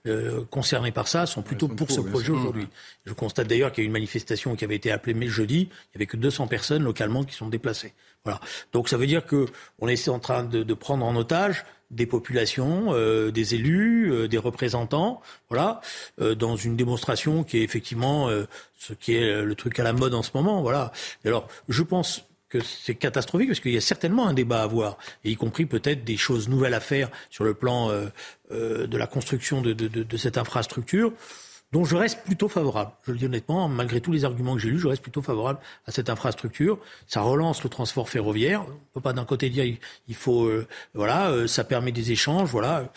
euh, 0.08 0.46
concernés 0.46 0.92
par 0.92 1.08
ça 1.08 1.26
sont 1.26 1.42
plutôt 1.42 1.68
pour 1.68 1.92
ce 1.92 2.02
projet 2.02 2.32
aujourd'hui. 2.32 2.68
Je 3.06 3.14
constate 3.14 3.48
d'ailleurs 3.48 3.72
qu'il 3.72 3.84
y 3.84 3.84
a 3.84 3.86
eu 3.86 3.88
une 3.88 3.94
manifestation 3.94 4.56
qui 4.56 4.64
avait 4.64 4.76
été 4.76 4.92
appelée 4.92 5.14
mais 5.14 5.28
jeudi. 5.28 5.70
Il 5.72 5.96
y 5.96 5.98
avait 5.98 6.06
que 6.06 6.18
200 6.18 6.48
personnes 6.48 6.84
localement 6.84 7.24
qui 7.24 7.36
sont 7.36 7.48
déplacées. 7.48 7.94
Voilà. 8.24 8.40
Donc 8.72 8.90
ça 8.90 8.98
veut 8.98 9.08
dire 9.08 9.26
que 9.26 9.48
on 9.80 9.88
est 9.88 10.08
en 10.08 10.20
train 10.20 10.44
de, 10.44 10.64
de 10.64 10.74
prendre 10.74 11.06
en 11.06 11.16
otage 11.16 11.66
des 11.92 12.06
populations, 12.06 12.94
euh, 12.94 13.32
des 13.32 13.56
élus, 13.56 14.12
euh, 14.12 14.28
des 14.28 14.38
représentants, 14.38 15.22
voilà, 15.50 15.82
euh, 16.22 16.36
dans 16.36 16.56
une 16.56 16.76
démonstration 16.76 17.44
qui 17.44 17.58
est 17.58 17.64
effectivement 17.64 18.30
ce 18.78 18.94
qui 18.94 19.16
est 19.16 19.42
le 19.44 19.56
truc 19.56 19.80
à 19.80 19.84
la 19.84 19.94
mode 19.94 20.14
en 20.14 20.24
ce 20.24 20.32
moment, 20.34 20.62
voilà. 20.62 20.92
alors, 21.26 21.48
je 21.68 21.84
pense 21.84 22.26
que 22.50 22.60
c'est 22.62 22.96
catastrophique 22.96 23.50
parce 23.50 23.60
qu'il 23.60 23.72
y 23.72 23.78
a 23.78 23.82
certainement 23.82 24.28
un 24.28 24.34
débat 24.34 24.62
à 24.62 24.64
avoir, 24.64 24.98
et 25.24 25.32
y 25.32 25.36
compris 25.36 25.66
peut-être 25.66 26.04
des 26.04 26.18
choses 26.18 26.50
nouvelles 26.50 26.74
à 26.74 26.80
faire 26.80 27.10
sur 27.30 27.44
le 27.44 27.54
plan 27.54 27.90
euh, 27.90 28.08
euh, 28.52 28.88
de 28.88 28.98
la 28.98 29.08
construction 29.08 29.62
de, 29.62 30.18
cette 30.18 30.38
infrastructure, 30.38 31.14
dont 31.72 31.86
je 31.86 31.96
reste 31.96 32.24
plutôt 32.24 32.50
favorable. 32.50 32.92
Je 33.06 33.12
le 33.12 33.20
dis 33.20 33.26
honnêtement, 33.28 33.70
malgré 33.70 34.02
tous 34.02 34.12
les 34.12 34.26
arguments 34.26 34.56
que 34.56 34.60
j'ai 34.62 34.72
lus, 34.72 34.80
je 34.80 34.88
reste 34.88 35.04
plutôt 35.04 35.22
favorable 35.22 35.60
à 35.86 35.92
cette 35.92 36.10
infrastructure. 36.10 36.80
Ça 37.06 37.22
relance 37.22 37.64
le 37.64 37.70
transport 37.70 38.10
ferroviaire. 38.10 38.64
On 38.66 38.72
ne 38.72 38.78
peut 38.96 39.02
pas 39.02 39.14
d'un 39.14 39.26
côté 39.26 39.52
dire 39.52 39.78
il 40.08 40.16
faut, 40.16 40.46
euh, 40.46 40.68
voilà, 40.96 41.48
ça 41.48 41.64
permet 41.64 41.92
des 41.92 42.12
échanges, 42.12 42.50
voilà. 42.50 42.92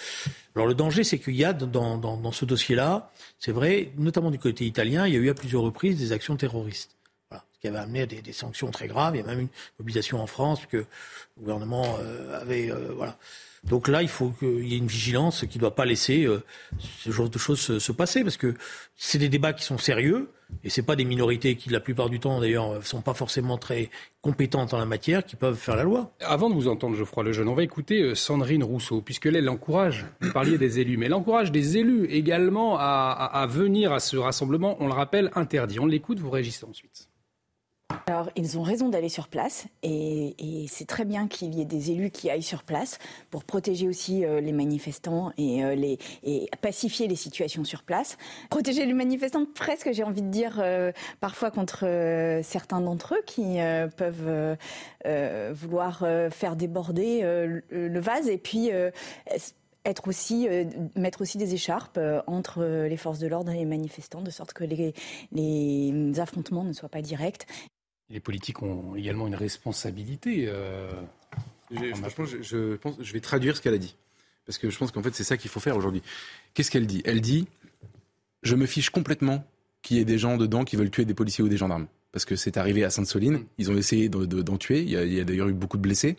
Alors 0.56 0.66
le 0.66 0.74
danger, 0.74 1.04
c'est 1.04 1.18
qu'il 1.18 1.36
y 1.36 1.44
a 1.44 1.52
dans 1.52 2.32
ce 2.32 2.46
dossier-là, 2.46 3.10
c'est 3.38 3.52
vrai, 3.52 3.92
notamment 3.98 4.30
du 4.30 4.38
côté 4.38 4.64
italien, 4.64 5.06
il 5.06 5.12
y 5.12 5.16
a 5.16 5.20
eu 5.20 5.28
à 5.28 5.34
plusieurs 5.34 5.62
reprises 5.62 5.98
des 5.98 6.12
actions 6.12 6.36
terroristes 6.36 6.96
qui 7.62 7.68
avait 7.68 7.78
amené 7.78 8.02
à 8.02 8.06
des, 8.06 8.32
sanctions 8.32 8.70
très 8.72 8.88
graves. 8.88 9.14
Il 9.14 9.20
y 9.20 9.22
a 9.22 9.26
même 9.26 9.40
une 9.40 9.48
mobilisation 9.78 10.20
en 10.20 10.26
France, 10.26 10.66
que 10.66 10.78
le 10.78 10.86
gouvernement 11.38 11.96
euh, 12.00 12.40
avait. 12.40 12.70
Euh, 12.70 12.92
voilà. 12.96 13.16
Donc 13.62 13.86
là, 13.86 14.02
il 14.02 14.08
faut 14.08 14.30
qu'il 14.30 14.66
y 14.66 14.74
ait 14.74 14.78
une 14.78 14.88
vigilance 14.88 15.46
qui 15.48 15.58
ne 15.58 15.60
doit 15.60 15.76
pas 15.76 15.84
laisser 15.84 16.24
euh, 16.24 16.42
ce 16.80 17.12
genre 17.12 17.30
de 17.30 17.38
choses 17.38 17.78
se, 17.78 17.92
passer, 17.92 18.24
parce 18.24 18.36
que 18.36 18.54
c'est 18.96 19.18
des 19.18 19.28
débats 19.28 19.52
qui 19.52 19.62
sont 19.62 19.78
sérieux, 19.78 20.28
et 20.64 20.70
ce 20.70 20.80
pas 20.80 20.96
des 20.96 21.04
minorités 21.04 21.54
qui, 21.54 21.70
la 21.70 21.78
plupart 21.78 22.10
du 22.10 22.18
temps, 22.18 22.40
d'ailleurs, 22.40 22.74
ne 22.74 22.80
sont 22.80 23.00
pas 23.00 23.14
forcément 23.14 23.58
très 23.58 23.90
compétentes 24.22 24.74
en 24.74 24.78
la 24.78 24.84
matière, 24.84 25.24
qui 25.24 25.36
peuvent 25.36 25.54
faire 25.54 25.76
la 25.76 25.84
loi. 25.84 26.12
Avant 26.22 26.50
de 26.50 26.54
vous 26.54 26.66
entendre, 26.66 26.96
Geoffroy 26.96 27.22
Lejeune, 27.22 27.46
on 27.46 27.54
va 27.54 27.62
écouter 27.62 28.16
Sandrine 28.16 28.64
Rousseau, 28.64 29.00
puisque 29.00 29.26
là, 29.26 29.38
elle 29.38 29.48
encourage, 29.48 30.06
vous 30.20 30.32
parliez 30.32 30.58
des 30.58 30.80
élus, 30.80 30.96
mais 30.96 31.06
elle 31.06 31.14
encourage 31.14 31.52
des 31.52 31.78
élus 31.78 32.06
également 32.06 32.76
à, 32.76 33.30
à 33.32 33.46
venir 33.46 33.92
à 33.92 34.00
ce 34.00 34.16
rassemblement, 34.16 34.76
on 34.80 34.88
le 34.88 34.94
rappelle, 34.94 35.30
interdit. 35.36 35.78
On 35.78 35.86
l'écoute, 35.86 36.18
vous 36.18 36.30
réagissez 36.30 36.64
ensuite. 36.64 37.11
Alors, 38.06 38.30
ils 38.34 38.58
ont 38.58 38.62
raison 38.62 38.88
d'aller 38.88 39.08
sur 39.08 39.28
place 39.28 39.66
et, 39.82 40.34
c'est 40.68 40.86
très 40.86 41.04
bien 41.04 41.28
qu'il 41.28 41.54
y 41.54 41.60
ait 41.60 41.66
des 41.66 41.90
élus 41.90 42.10
qui 42.10 42.30
aillent 42.30 42.42
sur 42.42 42.62
place 42.62 42.98
pour 43.30 43.44
protéger 43.44 43.88
aussi 43.88 44.24
euh, 44.24 44.40
les 44.40 44.52
manifestants 44.52 45.32
et, 45.36 45.64
euh, 45.64 45.96
et 46.22 46.48
pacifier 46.60 47.06
les 47.06 47.16
situations 47.16 47.64
sur 47.64 47.82
place. 47.82 48.16
Protéger 48.50 48.86
les 48.86 48.94
manifestants, 48.94 49.44
presque, 49.44 49.92
j'ai 49.92 50.02
envie 50.02 50.22
de 50.22 50.30
dire, 50.30 50.58
euh, 50.62 50.92
parfois 51.20 51.50
contre 51.50 51.80
certains 52.42 52.80
d'entre 52.80 53.14
eux 53.14 53.22
qui 53.26 53.58
peuvent 53.96 54.56
vouloir 55.52 56.06
faire 56.30 56.56
déborder 56.56 57.22
le, 57.22 58.00
vase 58.00 58.28
et 58.28 58.38
puis 58.38 58.70
être 59.84 60.08
aussi, 60.08 60.48
mettre 60.96 61.22
aussi 61.22 61.38
des 61.38 61.54
écharpes 61.54 62.00
entre 62.26 62.62
les 62.62 62.96
forces 62.96 63.18
de 63.18 63.26
l'ordre 63.26 63.52
et 63.52 63.58
les 63.58 63.64
manifestants, 63.64 64.22
de 64.22 64.30
sorte 64.30 64.52
que 64.52 64.64
les 64.64 66.20
affrontements 66.20 66.64
ne 66.64 66.72
soient 66.72 66.88
pas 66.88 67.02
directs. 67.02 67.46
Les 68.12 68.20
politiques 68.20 68.62
ont 68.62 68.94
également 68.94 69.26
une 69.26 69.34
responsabilité. 69.34 70.44
Euh, 70.46 70.92
franchement, 71.94 72.26
je, 72.26 72.76
pense, 72.76 72.96
je 73.00 73.12
vais 73.12 73.20
traduire 73.20 73.56
ce 73.56 73.62
qu'elle 73.62 73.74
a 73.74 73.78
dit. 73.78 73.96
Parce 74.44 74.58
que 74.58 74.68
je 74.68 74.78
pense 74.78 74.90
qu'en 74.90 75.02
fait, 75.02 75.14
c'est 75.14 75.24
ça 75.24 75.38
qu'il 75.38 75.50
faut 75.50 75.60
faire 75.60 75.76
aujourd'hui. 75.76 76.02
Qu'est-ce 76.52 76.70
qu'elle 76.70 76.86
dit? 76.86 77.00
Elle 77.06 77.22
dit 77.22 77.48
Je 78.42 78.54
me 78.54 78.66
fiche 78.66 78.90
complètement 78.90 79.44
qu'il 79.80 79.96
y 79.96 80.00
ait 80.00 80.04
des 80.04 80.18
gens 80.18 80.36
dedans 80.36 80.64
qui 80.64 80.76
veulent 80.76 80.90
tuer 80.90 81.06
des 81.06 81.14
policiers 81.14 81.42
ou 81.42 81.48
des 81.48 81.56
gendarmes. 81.56 81.86
Parce 82.12 82.26
que 82.26 82.36
c'est 82.36 82.58
arrivé 82.58 82.84
à 82.84 82.90
Sainte-Soline. 82.90 83.34
Mm. 83.34 83.46
Ils 83.56 83.70
ont 83.70 83.76
essayé 83.76 84.10
d'en 84.10 84.58
tuer. 84.58 84.82
Il 84.82 84.90
y 84.90 85.20
a, 85.20 85.24
d'ailleurs 85.24 85.48
eu 85.48 85.54
beaucoup 85.54 85.78
de 85.78 85.82
blessés. 85.82 86.16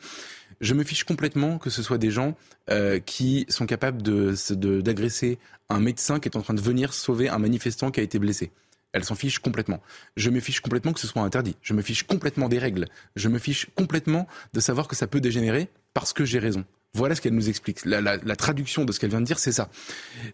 Je 0.61 0.73
me 0.73 0.83
fiche 0.83 1.03
complètement 1.03 1.59
que 1.59 1.69
ce 1.69 1.83
soit 1.83 1.99
des 1.99 2.09
gens 2.09 2.35
euh, 2.71 2.99
qui 2.99 3.45
sont 3.49 3.67
capables 3.67 4.01
d'agresser 4.01 5.29
de, 5.29 5.37
un 5.69 5.79
médecin 5.79 6.19
qui 6.19 6.27
est 6.29 6.37
en 6.37 6.41
train 6.41 6.53
de 6.53 6.61
venir 6.61 6.93
sauver 6.93 7.29
un 7.29 7.39
manifestant 7.39 7.91
qui 7.91 7.99
a 7.99 8.03
été 8.03 8.17
blessé. 8.17 8.51
Elle 8.93 9.03
s'en 9.03 9.15
fiche 9.15 9.39
complètement. 9.39 9.81
Je 10.15 10.29
me 10.29 10.39
fiche 10.39 10.61
complètement 10.61 10.93
que 10.93 10.99
ce 10.99 11.07
soit 11.07 11.23
interdit. 11.23 11.55
Je 11.61 11.73
me 11.73 11.81
fiche 11.81 12.03
complètement 12.03 12.47
des 12.47 12.59
règles. 12.59 12.85
Je 13.15 13.27
me 13.27 13.39
fiche 13.39 13.67
complètement 13.75 14.27
de 14.53 14.59
savoir 14.59 14.87
que 14.87 14.95
ça 14.95 15.07
peut 15.07 15.19
dégénérer 15.19 15.67
parce 15.93 16.13
que 16.13 16.25
j'ai 16.25 16.39
raison. 16.39 16.63
Voilà 16.93 17.15
ce 17.15 17.21
qu'elle 17.21 17.33
nous 17.33 17.49
explique. 17.49 17.85
La, 17.85 18.17
traduction 18.35 18.85
de 18.85 18.91
ce 18.91 18.99
qu'elle 18.99 19.09
vient 19.09 19.21
de 19.21 19.25
dire, 19.25 19.39
c'est 19.39 19.51
ça. 19.51 19.69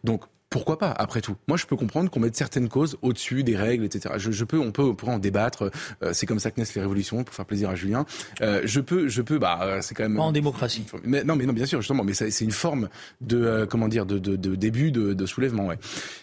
Donc, 0.04 0.24
pourquoi 0.50 0.78
pas, 0.78 0.92
après 0.92 1.22
tout? 1.22 1.36
Moi, 1.48 1.58
je 1.58 1.66
peux 1.66 1.78
comprendre 1.78 2.10
qu'on 2.10 2.20
mette 2.20 2.36
certaines 2.36 2.68
causes 2.68 2.98
au-dessus 3.02 3.44
des 3.44 3.56
règles, 3.56 3.86
etc. 3.86 4.16
Je, 4.18 4.44
peux, 4.44 4.60
on 4.60 4.72
peut, 4.72 4.82
on 5.04 5.12
en 5.12 5.20
débattre. 5.20 5.72
Euh, 6.04 6.12
c'est 6.12 6.26
comme 6.26 6.40
ça 6.40 6.52
que 6.52 6.60
naissent 6.60 6.74
les 6.74 6.82
révolutions, 6.82 7.24
pour 7.24 7.34
faire 7.34 7.46
plaisir 7.46 7.70
à 7.70 7.76
Julien. 7.76 8.06
Euh, 8.42 8.62
je 8.66 8.82
peux, 8.82 9.08
je 9.08 9.22
peux, 9.22 9.38
bah, 9.38 9.60
euh, 9.62 9.82
c'est 9.82 9.94
quand 9.96 10.04
même. 10.04 10.18
Pas 10.18 10.24
en 10.24 10.32
démocratie. 10.32 10.86
Mais, 11.04 11.24
non, 11.24 11.36
mais 11.36 11.46
non, 11.46 11.54
bien 11.54 11.68
sûr, 11.68 11.82
justement, 11.82 12.04
mais 12.04 12.14
c'est 12.14 12.42
une 12.42 12.52
forme 12.52 12.90
de, 13.22 13.66
comment 13.70 13.88
dire, 13.88 14.06
de, 14.06 14.18
de 14.18 14.56
début 14.56 14.92
de, 14.92 15.14
de, 15.14 15.26
soulèvement, 15.26 15.68
ouais. 15.68 15.78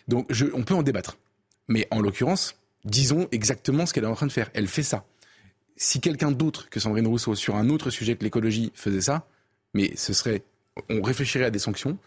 Donc, 0.08 0.26
je, 0.28 0.46
on 0.52 0.64
peut 0.64 0.74
en 0.74 0.82
débattre. 0.82 1.16
Mais 1.68 1.86
en 1.90 2.00
l'occurrence, 2.00 2.56
disons 2.84 3.28
exactement 3.32 3.86
ce 3.86 3.92
qu'elle 3.92 4.04
est 4.04 4.08
en 4.08 4.14
train 4.14 4.26
de 4.26 4.32
faire. 4.32 4.50
Elle 4.54 4.68
fait 4.68 4.82
ça. 4.82 5.04
Si 5.76 6.00
quelqu'un 6.00 6.30
d'autre 6.30 6.70
que 6.70 6.80
Sandrine 6.80 7.06
Rousseau 7.06 7.34
sur 7.34 7.56
un 7.56 7.68
autre 7.68 7.90
sujet 7.90 8.16
que 8.16 8.24
l'écologie 8.24 8.72
faisait 8.74 9.00
ça, 9.00 9.26
mais 9.74 9.92
ce 9.96 10.12
serait, 10.12 10.42
on 10.88 11.02
réfléchirait 11.02 11.44
à 11.44 11.50
des 11.50 11.58
sanctions, 11.58 11.98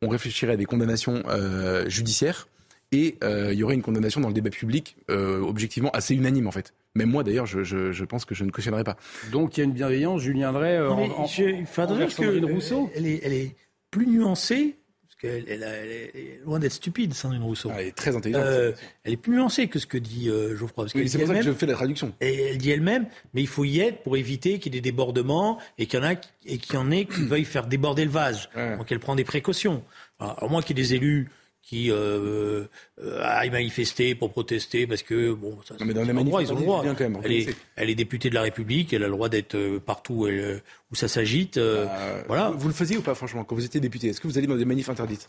on 0.00 0.08
réfléchirait 0.08 0.52
à 0.52 0.56
des 0.56 0.64
condamnations 0.64 1.22
euh, 1.28 1.88
judiciaires, 1.88 2.48
et 2.90 3.18
euh, 3.22 3.52
il 3.52 3.58
y 3.58 3.62
aurait 3.62 3.74
une 3.74 3.82
condamnation 3.82 4.20
dans 4.20 4.28
le 4.28 4.34
débat 4.34 4.48
public 4.48 4.96
euh, 5.10 5.40
objectivement 5.40 5.90
assez 5.90 6.14
unanime 6.14 6.46
en 6.46 6.52
fait. 6.52 6.72
Même 6.94 7.10
moi 7.10 7.22
d'ailleurs, 7.22 7.44
je, 7.44 7.62
je, 7.62 7.92
je, 7.92 8.04
pense 8.06 8.24
que 8.24 8.34
je 8.34 8.44
ne 8.44 8.50
cautionnerai 8.50 8.82
pas. 8.82 8.96
Donc 9.30 9.56
il 9.56 9.60
y 9.60 9.62
a 9.62 9.64
une 9.64 9.72
bienveillance, 9.72 10.22
Julien 10.22 10.52
Drey, 10.52 10.80
en, 10.80 10.98
en, 10.98 11.26
il 11.26 11.66
faudrait 11.66 12.06
que 12.06 12.50
Rousseau. 12.50 12.90
Elle 12.94 13.06
est, 13.06 13.20
elle 13.22 13.34
est 13.34 13.56
plus 13.90 14.06
nuancée 14.06 14.77
qu'elle 15.18 15.44
elle, 15.48 15.62
est 15.62 16.40
loin 16.44 16.58
d'être 16.58 16.72
stupide, 16.72 17.12
Sandrine 17.14 17.42
Rousseau. 17.42 17.70
elle 17.76 17.88
est 17.88 17.96
très 17.96 18.14
intelligente. 18.14 18.44
Euh, 18.44 18.72
elle 19.04 19.12
est 19.12 19.16
plus 19.16 19.34
nuancée 19.34 19.68
que 19.68 19.78
ce 19.78 19.86
que 19.86 19.98
dit 19.98 20.28
euh, 20.28 20.56
Geoffroy. 20.56 20.88
c'est 20.88 21.18
pour 21.18 21.26
ça 21.26 21.34
que 21.34 21.42
je 21.42 21.52
fais 21.52 21.66
la 21.66 21.74
traduction. 21.74 22.14
Et 22.20 22.50
elle 22.50 22.58
dit 22.58 22.70
elle-même, 22.70 23.06
mais 23.34 23.40
il 23.40 23.48
faut 23.48 23.64
y 23.64 23.80
être 23.80 24.02
pour 24.02 24.16
éviter 24.16 24.58
qu'il 24.58 24.74
y 24.74 24.78
ait 24.78 24.80
des 24.80 24.90
débordements 24.90 25.58
et 25.76 25.86
qu'il 25.86 25.98
y 25.98 26.02
en 26.02 26.06
a 26.06 26.12
et 26.46 26.58
qu'il 26.58 26.74
y 26.74 26.78
en 26.78 26.90
ait 26.90 27.04
qui 27.04 27.22
veuillent 27.22 27.44
faire 27.44 27.66
déborder 27.66 28.04
le 28.04 28.10
vase. 28.10 28.48
Donc 28.54 28.90
elle 28.90 29.00
prend 29.00 29.16
des 29.16 29.24
précautions. 29.24 29.82
Alors, 30.20 30.50
moins 30.50 30.62
qu'il 30.62 30.76
y 30.76 30.80
ait 30.80 30.84
des 30.84 30.94
élus 30.94 31.28
qui 31.68 31.90
euh, 31.90 32.64
euh, 32.98 33.20
aillent 33.22 33.50
manifester 33.50 34.14
pour 34.14 34.32
protester 34.32 34.86
parce 34.86 35.02
que 35.02 35.34
bon, 35.34 35.58
ça, 35.68 35.74
mais 35.84 35.92
dans 35.92 36.02
les 36.02 36.12
endroits, 36.12 36.42
ils 36.42 36.50
ont 36.50 36.56
le 36.56 36.62
droit. 36.62 36.82
Bien 36.82 36.94
quand 36.94 37.04
même, 37.04 37.20
elle, 37.22 37.32
est, 37.32 37.54
elle 37.76 37.90
est 37.90 37.94
députée 37.94 38.30
de 38.30 38.34
la 38.34 38.40
République, 38.40 38.94
elle 38.94 39.02
a 39.04 39.06
le 39.06 39.12
droit 39.12 39.28
d'être 39.28 39.54
euh, 39.54 39.78
partout 39.78 40.26
elle, 40.26 40.62
où 40.90 40.94
ça 40.94 41.08
s'agite. 41.08 41.58
Euh, 41.58 41.84
bah, 41.84 42.24
voilà. 42.26 42.50
Vous 42.52 42.68
le 42.68 42.72
faisiez 42.72 42.96
ou 42.96 43.02
pas, 43.02 43.14
franchement, 43.14 43.44
quand 43.44 43.54
vous 43.54 43.66
étiez 43.66 43.80
député? 43.80 44.08
Est-ce 44.08 44.18
que 44.22 44.26
vous 44.26 44.38
alliez 44.38 44.46
dans 44.46 44.56
des 44.56 44.64
manifs 44.64 44.88
interdites? 44.88 45.28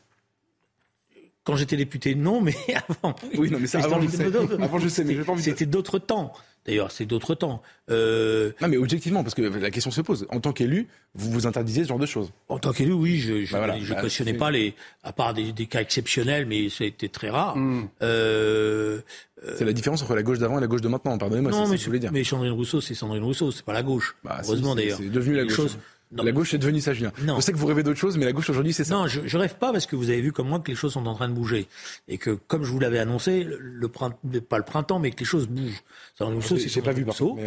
Quand 1.44 1.58
j'étais 1.58 1.76
député, 1.76 2.16
non, 2.16 2.40
mais 2.40 2.56
avant. 2.88 3.16
Oui, 3.38 3.52
non, 3.52 3.60
mais 3.60 3.68
ça, 3.68 3.80
avant, 3.80 4.00
je 4.00 4.08
sais. 4.08 4.24
avant, 4.24 4.80
je 4.80 4.88
sais, 4.88 5.04
mais 5.04 5.16
je 5.16 5.42
C'était 5.42 5.66
d'autres 5.66 6.00
temps. 6.00 6.32
D'ailleurs, 6.66 6.92
c'est 6.92 7.06
d'autres 7.06 7.36
temps. 7.36 7.62
Euh... 7.90 8.52
Non, 8.62 8.68
mais 8.68 8.78
objectivement, 8.78 9.24
parce 9.24 9.34
que 9.34 9.42
la 9.42 9.72
question 9.72 9.92
se 9.92 10.02
pose. 10.02 10.28
En 10.30 10.40
tant 10.40 10.52
qu'élu, 10.52 10.88
vous 11.16 11.32
vous 11.32 11.48
interdisez 11.48 11.84
ce 11.84 11.90
genre 11.90 12.00
de 12.00 12.06
choses 12.06 12.32
En 12.48 12.60
tant 12.60 12.74
qu'élu, 12.74 12.92
oui, 12.92 13.18
je 13.20 13.46
je, 13.46 13.54
bah 13.54 13.80
je 13.82 13.94
bah, 13.94 14.02
cautionnais 14.02 14.34
pas 14.34 14.52
les, 14.52 14.76
à 15.04 15.12
part 15.12 15.34
des, 15.34 15.52
des, 15.52 15.66
cas 15.66 15.82
exceptionnels, 15.82 16.46
mais 16.46 16.70
ça 16.70 16.84
a 16.84 16.88
été 16.88 17.10
très 17.10 17.30
rare. 17.30 17.58
Hmm. 17.58 17.88
Euh, 18.02 19.00
euh... 19.44 19.56
C'est 19.58 19.66
la 19.66 19.74
différence 19.74 20.04
entre 20.04 20.16
la 20.16 20.24
gauche 20.24 20.40
d'avant 20.40 20.58
et 20.58 20.62
la 20.62 20.68
gauche 20.68 20.82
de 20.82 20.90
maintenant. 20.90 21.18
Pardonnez-moi, 21.18 21.52
c'est 21.52 21.66
ce 21.66 21.72
que 21.72 21.78
je 21.78 21.86
voulais 21.86 22.00
dire. 22.00 22.12
Mais 22.12 22.24
Sandrine 22.24 22.52
Rousseau, 22.52 22.82
c'est 22.82 22.94
Sandrine 22.94 23.24
Rousseau, 23.24 23.52
c'est 23.52 23.66
pas 23.66 23.74
la 23.74 23.84
gauche. 23.84 24.16
Bah, 24.24 24.42
Heureusement 24.44 24.76
d'ailleurs. 24.76 25.00
C'est 25.00 25.10
devenu 25.10 25.36
la 25.36 25.46
gauche. 25.46 25.72
La 26.12 26.32
gauche 26.32 26.56
est 26.56 26.58
devenue 26.58 26.82
ça, 26.82 26.94
Julien. 26.94 27.12
Non. 27.24 27.36
Je 27.36 27.42
sais 27.42 27.52
que 27.52 27.58
vous 27.58 27.68
rêvez 27.68 27.84
d'autre 27.84 28.00
chose, 28.00 28.18
mais 28.18 28.26
la 28.26 28.32
gauche 28.32 28.50
aujourd'hui, 28.50 28.74
c'est 28.74 28.84
ça. 28.84 28.96
Non, 28.96 29.08
je, 29.08 29.22
je 29.26 29.38
rêve 29.38 29.56
pas 29.56 29.72
parce 29.72 29.86
que 29.86 29.96
vous 29.96 30.10
avez 30.10 30.22
vu 30.22 30.32
comme 30.32 30.48
moi 30.48 30.60
que 30.60 30.70
les 30.72 30.76
choses 30.76 30.94
sont 30.94 31.06
en 31.06 31.14
train 31.14 31.30
de 31.30 31.34
bouger 31.34 31.68
et 32.08 32.18
que, 32.18 32.32
comme 32.32 32.64
je 32.64 32.72
vous 32.72 32.80
l'avais 32.80 32.98
annoncé, 32.98 33.46
le, 33.48 33.88
printemps, 33.88 34.18
pas 34.50 34.58
le 34.58 34.64
printemps, 34.64 34.98
mais 34.98 35.12
que 35.12 35.20
les 35.20 35.26
choses 35.26 35.48
bougent. 35.48 35.84
Sandrine 36.18 36.40
Rousseau, 36.40 36.58
c'est 36.58 36.82
pas 36.82 36.94
vu 36.94 37.04
Rousseau. 37.04 37.38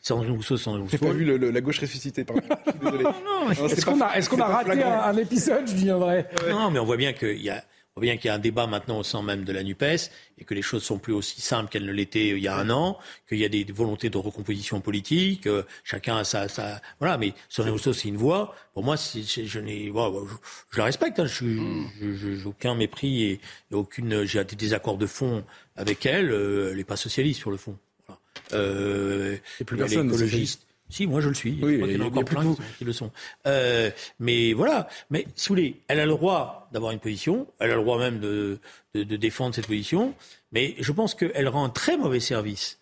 Sandrine 0.00 0.32
Rousseau, 0.32 0.56
Sandrine 0.56 0.84
Rousseau. 0.84 0.98
J'ai 1.00 1.06
pas 1.06 1.12
vu 1.12 1.24
le, 1.24 1.50
la 1.50 1.60
gauche 1.60 1.80
ressuscitée. 1.80 2.24
Pardon. 2.24 2.42
Désolé. 2.80 3.02
non, 3.02 3.12
non, 3.24 3.50
Est-ce 3.50 3.84
qu'on 3.84 4.00
a, 4.00 4.14
est 4.14 4.28
qu'on 4.28 4.40
a 4.40 4.46
raté 4.46 4.82
un, 4.82 5.16
épisode, 5.16 5.66
je 5.66 5.74
viendrai 5.74 6.26
Non, 6.48 6.70
mais 6.70 6.78
on 6.78 6.84
voit 6.84 6.96
bien 6.96 7.12
qu'il 7.12 7.42
y 7.42 7.50
a 7.50 7.64
On 7.94 8.00
voit 8.00 8.06
bien 8.06 8.16
qu'il 8.16 8.28
y 8.28 8.30
a 8.30 8.34
un 8.34 8.38
débat 8.38 8.66
maintenant 8.66 9.00
au 9.00 9.02
sein 9.02 9.22
même 9.22 9.44
de 9.44 9.52
la 9.52 9.62
NUPES 9.62 10.10
et 10.38 10.44
que 10.44 10.54
les 10.54 10.62
choses 10.62 10.82
sont 10.82 10.98
plus 10.98 11.12
aussi 11.12 11.42
simples 11.42 11.68
qu'elles 11.70 11.84
ne 11.84 11.92
l'étaient 11.92 12.28
il 12.28 12.38
y 12.38 12.48
a 12.48 12.56
un 12.56 12.70
an, 12.70 12.98
qu'il 13.28 13.38
y 13.38 13.44
a 13.44 13.50
des 13.50 13.64
volontés 13.64 14.08
de 14.08 14.16
recomposition 14.16 14.80
politique, 14.80 15.46
chacun 15.84 16.16
a 16.16 16.24
sa, 16.24 16.48
sa... 16.48 16.80
Voilà, 17.00 17.18
mais 17.18 17.34
Renaud 17.54 17.76
c'est 17.78 18.08
une 18.08 18.16
voix. 18.16 18.54
Pour 18.72 18.82
moi, 18.82 18.96
je, 18.96 19.18
n'ai, 19.58 19.92
je, 19.92 20.78
la 20.78 20.84
respecte. 20.84 21.18
Hein, 21.18 21.26
je 21.26 21.44
n'ai 21.44 22.44
aucun 22.46 22.74
mépris 22.74 23.24
et, 23.24 23.40
aucune. 23.72 24.24
J'ai 24.24 24.42
des 24.44 24.56
désaccords 24.56 24.96
de 24.96 25.06
fond 25.06 25.44
avec 25.76 26.06
elle. 26.06 26.30
Euh, 26.30 26.70
elle 26.70 26.78
n'est 26.78 26.84
pas 26.84 26.96
socialiste 26.96 27.40
sur 27.40 27.50
le 27.50 27.58
fond. 27.58 27.76
Voilà. 28.06 28.20
Euh, 28.54 29.36
et 29.60 29.64
plus 29.64 29.76
personne 29.76 30.08
écologiste. 30.08 30.66
Si, 30.92 31.06
moi 31.06 31.22
je 31.22 31.28
le 31.28 31.34
suis. 31.34 31.58
Oui, 31.62 31.80
il 31.82 31.92
y, 31.92 31.96
en 31.96 32.04
a 32.04 32.08
encore 32.08 32.24
plein 32.24 32.54
qui, 32.76 32.84
le 32.84 32.92
sont. 32.92 33.10
Euh, 33.46 33.90
mais 34.20 34.52
voilà. 34.52 34.88
Mais 35.08 35.26
si 35.34 35.48
vous 35.48 35.54
voulez, 35.54 35.80
elle 35.88 36.00
a 36.00 36.04
le 36.04 36.10
droit 36.10 36.68
d'avoir 36.70 36.92
une 36.92 36.98
position. 36.98 37.46
Elle 37.60 37.70
a 37.70 37.76
le 37.76 37.80
droit 37.80 37.98
même 37.98 38.20
de, 38.20 38.58
de, 38.94 39.02
de 39.02 39.16
défendre 39.16 39.54
cette 39.54 39.66
position. 39.66 40.14
Mais 40.52 40.74
je 40.78 40.92
pense 40.92 41.14
qu'elle 41.14 41.48
rend 41.48 41.64
un 41.64 41.70
très 41.70 41.96
mauvais 41.96 42.20
service 42.20 42.78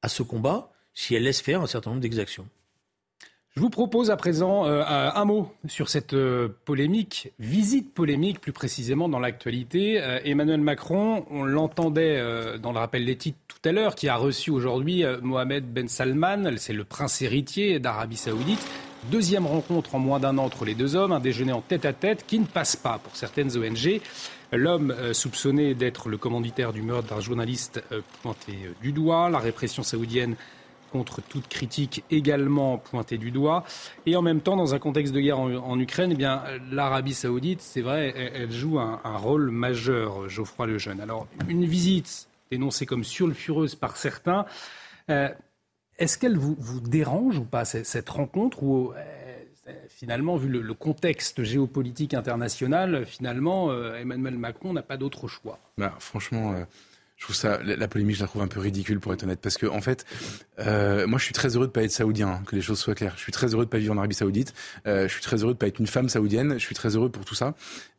à 0.00 0.08
ce 0.08 0.22
combat 0.22 0.72
si 0.94 1.14
elle 1.14 1.24
laisse 1.24 1.42
faire 1.42 1.60
un 1.60 1.66
certain 1.66 1.90
nombre 1.90 2.00
d'exactions. 2.00 2.48
Je 3.58 3.60
vous 3.60 3.70
propose 3.70 4.12
à 4.12 4.16
présent 4.16 4.66
euh, 4.66 4.84
un 4.86 5.24
mot 5.24 5.52
sur 5.66 5.88
cette 5.88 6.14
euh, 6.14 6.48
polémique, 6.64 7.32
visite 7.40 7.92
polémique 7.92 8.40
plus 8.40 8.52
précisément 8.52 9.08
dans 9.08 9.18
l'actualité. 9.18 10.00
Euh, 10.00 10.20
Emmanuel 10.24 10.60
Macron, 10.60 11.26
on 11.28 11.42
l'entendait 11.42 12.22
dans 12.60 12.70
le 12.70 12.78
rappel 12.78 13.04
des 13.04 13.16
titres 13.16 13.36
tout 13.48 13.68
à 13.68 13.72
l'heure, 13.72 13.96
qui 13.96 14.08
a 14.08 14.14
reçu 14.14 14.52
aujourd'hui 14.52 15.02
Mohamed 15.22 15.64
Ben 15.72 15.88
Salman, 15.88 16.52
c'est 16.58 16.72
le 16.72 16.84
prince 16.84 17.20
héritier 17.20 17.80
d'Arabie 17.80 18.16
saoudite. 18.16 18.64
Deuxième 19.10 19.44
rencontre 19.44 19.96
en 19.96 19.98
moins 19.98 20.20
d'un 20.20 20.38
an 20.38 20.44
entre 20.44 20.64
les 20.64 20.76
deux 20.76 20.94
hommes, 20.94 21.10
un 21.10 21.18
déjeuner 21.18 21.52
en 21.52 21.60
tête 21.60 21.84
à 21.84 21.92
tête 21.92 22.26
qui 22.28 22.38
ne 22.38 22.46
passe 22.46 22.76
pas 22.76 23.00
pour 23.02 23.16
certaines 23.16 23.56
ONG. 23.56 24.00
L'homme 24.52 24.94
soupçonné 25.12 25.74
d'être 25.74 26.08
le 26.08 26.16
commanditaire 26.16 26.72
du 26.72 26.82
meurtre 26.82 27.12
d'un 27.12 27.20
journaliste 27.20 27.82
pointé 28.22 28.52
du 28.80 28.92
doigt, 28.92 29.28
la 29.28 29.40
répression 29.40 29.82
saoudienne 29.82 30.36
contre 30.90 31.22
toute 31.22 31.48
critique 31.48 32.04
également 32.10 32.78
pointée 32.78 33.18
du 33.18 33.30
doigt. 33.30 33.64
Et 34.06 34.16
en 34.16 34.22
même 34.22 34.40
temps, 34.40 34.56
dans 34.56 34.74
un 34.74 34.78
contexte 34.78 35.14
de 35.14 35.20
guerre 35.20 35.38
en, 35.38 35.78
Ukraine, 35.78 36.16
eh 36.18 36.74
l'Arabie 36.74 37.14
saoudite, 37.14 37.60
c'est 37.60 37.82
vrai, 37.82 38.12
elle, 38.34 38.50
joue 38.50 38.78
un, 38.78 39.16
rôle 39.16 39.50
majeur, 39.50 40.28
Geoffroy 40.28 40.66
Lejeune. 40.66 41.00
Alors, 41.00 41.26
une 41.48 41.64
visite 41.64 42.28
dénoncée 42.50 42.86
comme 42.86 43.04
sulfureuse 43.04 43.74
par 43.74 43.96
certains, 43.96 44.46
euh, 45.10 45.28
est-ce 45.98 46.18
qu'elle 46.18 46.36
vous, 46.36 46.80
dérange 46.80 47.38
ou 47.38 47.44
pas, 47.44 47.64
cette, 47.64 48.08
rencontre 48.08 48.62
ou 48.62 48.92
euh, 48.92 49.72
finalement, 49.88 50.36
vu 50.36 50.48
le, 50.48 50.74
contexte 50.74 51.42
géopolitique 51.42 52.14
international, 52.14 53.04
finalement, 53.04 53.70
euh, 53.70 53.96
Emmanuel 53.96 54.38
Macron 54.38 54.72
n'a 54.72 54.82
pas 54.82 54.96
d'autre 54.96 55.28
choix? 55.28 55.58
Bah, 55.76 55.94
Franchement, 55.98 56.54
je 57.18 57.24
trouve 57.24 57.34
ça, 57.34 57.58
la, 57.64 57.88
polémique, 57.88 58.16
je 58.16 58.20
la 58.20 58.28
trouve 58.28 58.42
un 58.42 58.48
peu 58.48 58.60
ridicule 58.60 59.00
pour 59.00 59.12
être 59.12 59.24
honnête, 59.24 59.40
parce 59.42 59.58
que 59.58 59.66
en 59.66 59.80
fait, 59.80 60.06
euh, 60.60 61.06
moi, 61.08 61.18
je 61.18 61.24
suis 61.24 61.32
très 61.32 61.56
heureux 61.56 61.66
de 61.66 61.72
pas 61.72 61.82
être 61.82 61.90
saoudien, 61.90 62.28
hein, 62.28 62.42
que 62.46 62.54
les 62.54 62.62
choses 62.62 62.78
soient 62.78 62.94
claires. 62.94 63.14
Je 63.16 63.22
suis 63.22 63.32
très 63.32 63.54
heureux 63.54 63.64
de 63.64 63.70
pas 63.70 63.78
vivre 63.78 63.92
en 63.92 63.98
Arabie 63.98 64.14
Saoudite. 64.14 64.54
Euh, 64.86 65.08
je 65.08 65.12
suis 65.12 65.22
très 65.22 65.42
heureux 65.42 65.52
de 65.52 65.58
pas 65.58 65.66
être 65.66 65.80
une 65.80 65.88
femme 65.88 66.08
saoudienne. 66.08 66.54
Je 66.54 66.64
suis 66.64 66.76
très 66.76 66.94
heureux 66.94 67.10
pour 67.10 67.24
tout 67.24 67.34
ça. 67.34 67.54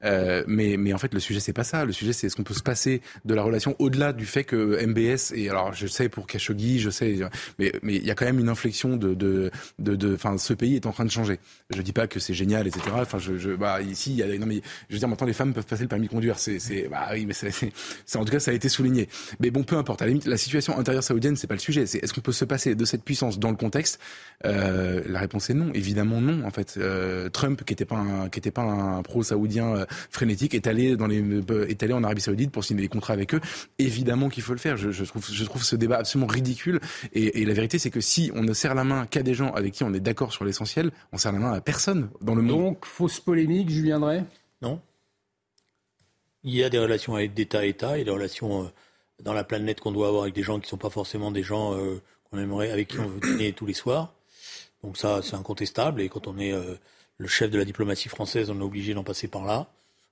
Euh, 0.06 0.44
mais, 0.48 0.78
mais 0.78 0.94
en 0.94 0.98
fait, 0.98 1.14
le 1.14 1.20
sujet 1.20 1.42
c'est 1.42 1.54
pas 1.54 1.66
ça. 1.66 1.84
Le 1.84 1.92
sujet 1.92 2.14
c'est 2.14 2.28
est-ce 2.28 2.38
qu'on 2.38 2.44
peut 2.44 2.54
se 2.54 2.64
passer 2.64 3.02
de 3.26 3.34
la 3.34 3.44
relation 3.44 3.76
au-delà 3.80 4.14
du 4.14 4.26
fait 4.26 4.46
que 4.46 4.86
MBS 4.86 5.34
et 5.36 5.50
alors 5.50 5.74
je 5.74 5.88
sais 5.88 6.08
pour 6.08 6.26
Khashoggi, 6.26 6.80
je 6.80 6.90
sais, 6.90 7.20
mais 7.58 7.74
mais 7.84 7.96
il 7.96 8.06
y 8.06 8.12
a 8.12 8.16
quand 8.16 8.26
même 8.26 8.40
une 8.40 8.50
inflexion 8.50 8.96
de 8.96 9.14
de 9.14 9.52
de, 9.80 10.14
enfin, 10.14 10.38
ce 10.38 10.54
pays 10.54 10.76
est 10.76 10.86
en 10.86 10.92
train 10.92 11.06
de 11.06 11.12
changer. 11.12 11.40
Je 11.70 11.82
dis 11.82 11.92
pas 11.92 12.08
que 12.08 12.20
c'est 12.20 12.34
génial, 12.34 12.68
etc. 12.68 12.84
Enfin, 12.94 13.18
je, 13.18 13.38
je 13.38 13.52
bah 13.52 13.82
ici, 13.82 14.12
il 14.12 14.18
y 14.18 14.24
a, 14.24 14.38
non 14.38 14.46
mais 14.46 14.62
je 14.88 14.96
veux 14.96 15.00
dire 15.00 15.10
maintenant 15.10 15.28
les 15.28 15.34
femmes 15.34 15.54
peuvent 15.54 15.66
passer 15.66 15.84
le 15.84 15.90
permis 15.90 16.08
de 16.08 16.12
conduire. 16.12 16.40
C'est 16.40 16.60
c'est 16.60 16.88
bah 16.88 17.10
oui, 17.12 17.26
mais 17.26 17.34
c'est 17.34 18.18
en 18.18 18.24
tout 18.24 18.32
cas 18.32 18.40
ça 18.40 18.52
a 18.52 18.54
été 18.54 18.70
souligné. 18.70 19.09
Mais 19.40 19.52
bon, 19.52 19.64
peu 19.64 19.78
importe. 19.78 20.02
À 20.02 20.06
la 20.06 20.10
limite, 20.10 20.26
la 20.26 20.38
situation 20.38 20.78
intérieure 20.78 21.04
saoudienne, 21.04 21.36
c'est 21.36 21.48
pas 21.48 21.56
le 21.56 21.60
sujet. 21.60 21.86
C'est 21.86 22.04
est-ce 22.04 22.14
qu'on 22.14 22.22
peut 22.22 22.32
se 22.32 22.46
passer 22.46 22.76
de 22.76 22.86
cette 22.86 23.04
puissance 23.04 23.40
dans 23.40 23.50
le 23.50 23.56
contexte? 23.56 24.00
Euh, 24.46 25.02
La 25.08 25.20
réponse 25.20 25.50
est 25.50 25.54
non. 25.54 25.72
Évidemment 25.74 26.22
non. 26.22 26.46
En 26.46 26.52
fait, 26.52 26.76
euh, 26.78 27.30
Trump, 27.30 27.64
qui 27.64 27.74
était 27.74 27.86
pas 27.86 27.98
un, 27.98 28.30
qui 28.30 28.40
était 28.40 28.52
pas 28.52 28.62
un 28.62 29.02
pro-saoudien 29.02 29.76
euh, 29.76 29.86
frénétique, 30.10 30.54
est 30.54 30.68
allé 30.68 30.96
dans 30.96 31.08
les, 31.08 31.24
est 31.68 31.84
allé 31.84 31.94
en 31.94 32.04
Arabie 32.04 32.22
Saoudite 32.22 32.52
pour 32.52 32.64
signer 32.64 32.82
des 32.82 32.88
contrats 32.88 33.14
avec 33.14 33.34
eux. 33.34 33.42
Évidemment 33.78 34.30
qu'il 34.30 34.44
faut 34.44 34.54
le 34.54 34.60
faire. 34.60 34.78
Je, 34.78 34.92
je, 34.92 35.04
trouve, 35.04 35.26
je 35.30 35.44
trouve 35.44 35.64
ce 35.64 35.76
débat 35.76 35.98
absolument 35.98 36.28
ridicule. 36.28 36.80
Et, 37.14 37.42
et 37.42 37.46
la 37.46 37.54
vérité, 37.54 37.80
c'est 37.80 37.90
que 37.92 38.02
si 38.02 38.32
on 38.36 38.44
ne 38.44 38.54
serre 38.54 38.76
la 38.76 38.84
main 38.84 39.06
qu'à 39.06 39.24
des 39.24 39.34
gens 39.34 39.52
avec 39.52 39.74
qui 39.74 39.84
on 39.84 39.94
est 39.94 40.00
d'accord 40.00 40.34
sur 40.34 40.46
l'essentiel, 40.46 40.92
on 41.12 41.18
serre 41.18 41.34
la 41.34 41.40
main 41.40 41.54
à 41.54 41.62
personne 41.62 42.10
dans 42.22 42.36
le 42.36 42.42
monde. 42.42 42.60
Donc 42.62 42.86
fausse 42.86 43.20
polémique, 43.20 43.70
Julien 43.70 44.00
Drey? 44.00 44.24
Non. 44.62 44.82
Il 46.44 46.56
y 46.56 46.64
a 46.64 46.70
des 46.70 46.80
relations 46.80 47.16
avec 47.16 47.34
d'État 47.34 47.60
à 47.60 47.66
État 47.66 47.98
et 47.98 48.04
des 48.04 48.12
relations 48.12 48.72
dans 49.22 49.34
la 49.34 49.44
planète 49.44 49.80
qu'on 49.80 49.92
doit 49.92 50.08
avoir 50.08 50.24
avec 50.24 50.36
des 50.36 50.44
gens 50.44 50.60
qui 50.60 50.66
ne 50.66 50.70
sont 50.70 50.78
pas 50.78 50.90
forcément 50.90 51.32
des 51.32 51.44
gens 51.44 51.76
euh, 51.76 52.02
qu'on 52.30 52.40
aimerait, 52.40 52.72
avec 52.72 52.90
qui 52.90 53.00
on 53.00 53.08
veut 53.08 53.20
dîner 53.20 53.54
tous 53.54 53.66
les 53.66 53.74
soirs. 53.74 54.14
Donc 54.84 54.98
ça, 54.98 55.22
c'est 55.22 55.36
incontestable. 55.36 56.02
Et 56.02 56.10
quand 56.10 56.28
on 56.28 56.38
est 56.38 56.54
euh, 56.54 56.76
le 57.18 57.28
chef 57.28 57.52
de 57.52 57.58
la 57.58 57.66
diplomatie 57.66 58.10
française, 58.10 58.50
on 58.50 58.60
est 58.60 58.64
obligé 58.64 58.94
d'en 58.94 59.04
passer 59.04 59.28
par 59.28 59.46
là. 59.46 59.68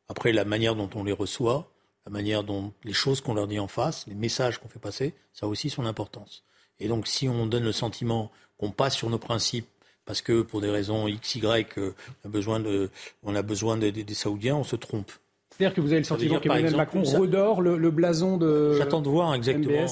Après, 0.09 0.31
la 0.31 0.45
manière 0.45 0.75
dont 0.75 0.89
on 0.95 1.03
les 1.03 1.11
reçoit, 1.11 1.71
la 2.05 2.11
manière 2.11 2.43
dont 2.43 2.73
les 2.83 2.93
choses 2.93 3.21
qu'on 3.21 3.33
leur 3.33 3.47
dit 3.47 3.59
en 3.59 3.67
face, 3.67 4.05
les 4.07 4.15
messages 4.15 4.59
qu'on 4.59 4.69
fait 4.69 4.79
passer, 4.79 5.13
ça 5.33 5.45
a 5.45 5.49
aussi 5.49 5.69
son 5.69 5.85
importance. 5.85 6.43
Et 6.79 6.87
donc, 6.87 7.07
si 7.07 7.27
on 7.27 7.45
donne 7.45 7.63
le 7.63 7.71
sentiment 7.71 8.31
qu'on 8.57 8.71
passe 8.71 8.95
sur 8.95 9.09
nos 9.09 9.19
principes 9.19 9.67
parce 10.05 10.21
que 10.21 10.41
pour 10.41 10.61
des 10.61 10.69
raisons 10.69 11.07
X, 11.07 11.35
Y, 11.35 11.77
on 12.23 13.35
a 13.35 13.41
besoin, 13.41 13.77
des 13.77 14.13
Saoudiens, 14.13 14.55
on 14.55 14.63
se 14.63 14.77
trompe. 14.77 15.11
C'est-à-dire 15.57 15.75
que 15.75 15.81
vous 15.81 15.91
avez 15.91 15.99
le 15.99 16.05
sentiment 16.05 16.39
qu'Emmanuel 16.39 16.75
Macron 16.75 17.01
redore 17.01 17.61
le, 17.61 17.91
blason 17.91 18.37
de. 18.37 18.73
J'attends 18.77 19.01
de 19.01 19.09
voir 19.09 19.33
exactement 19.33 19.87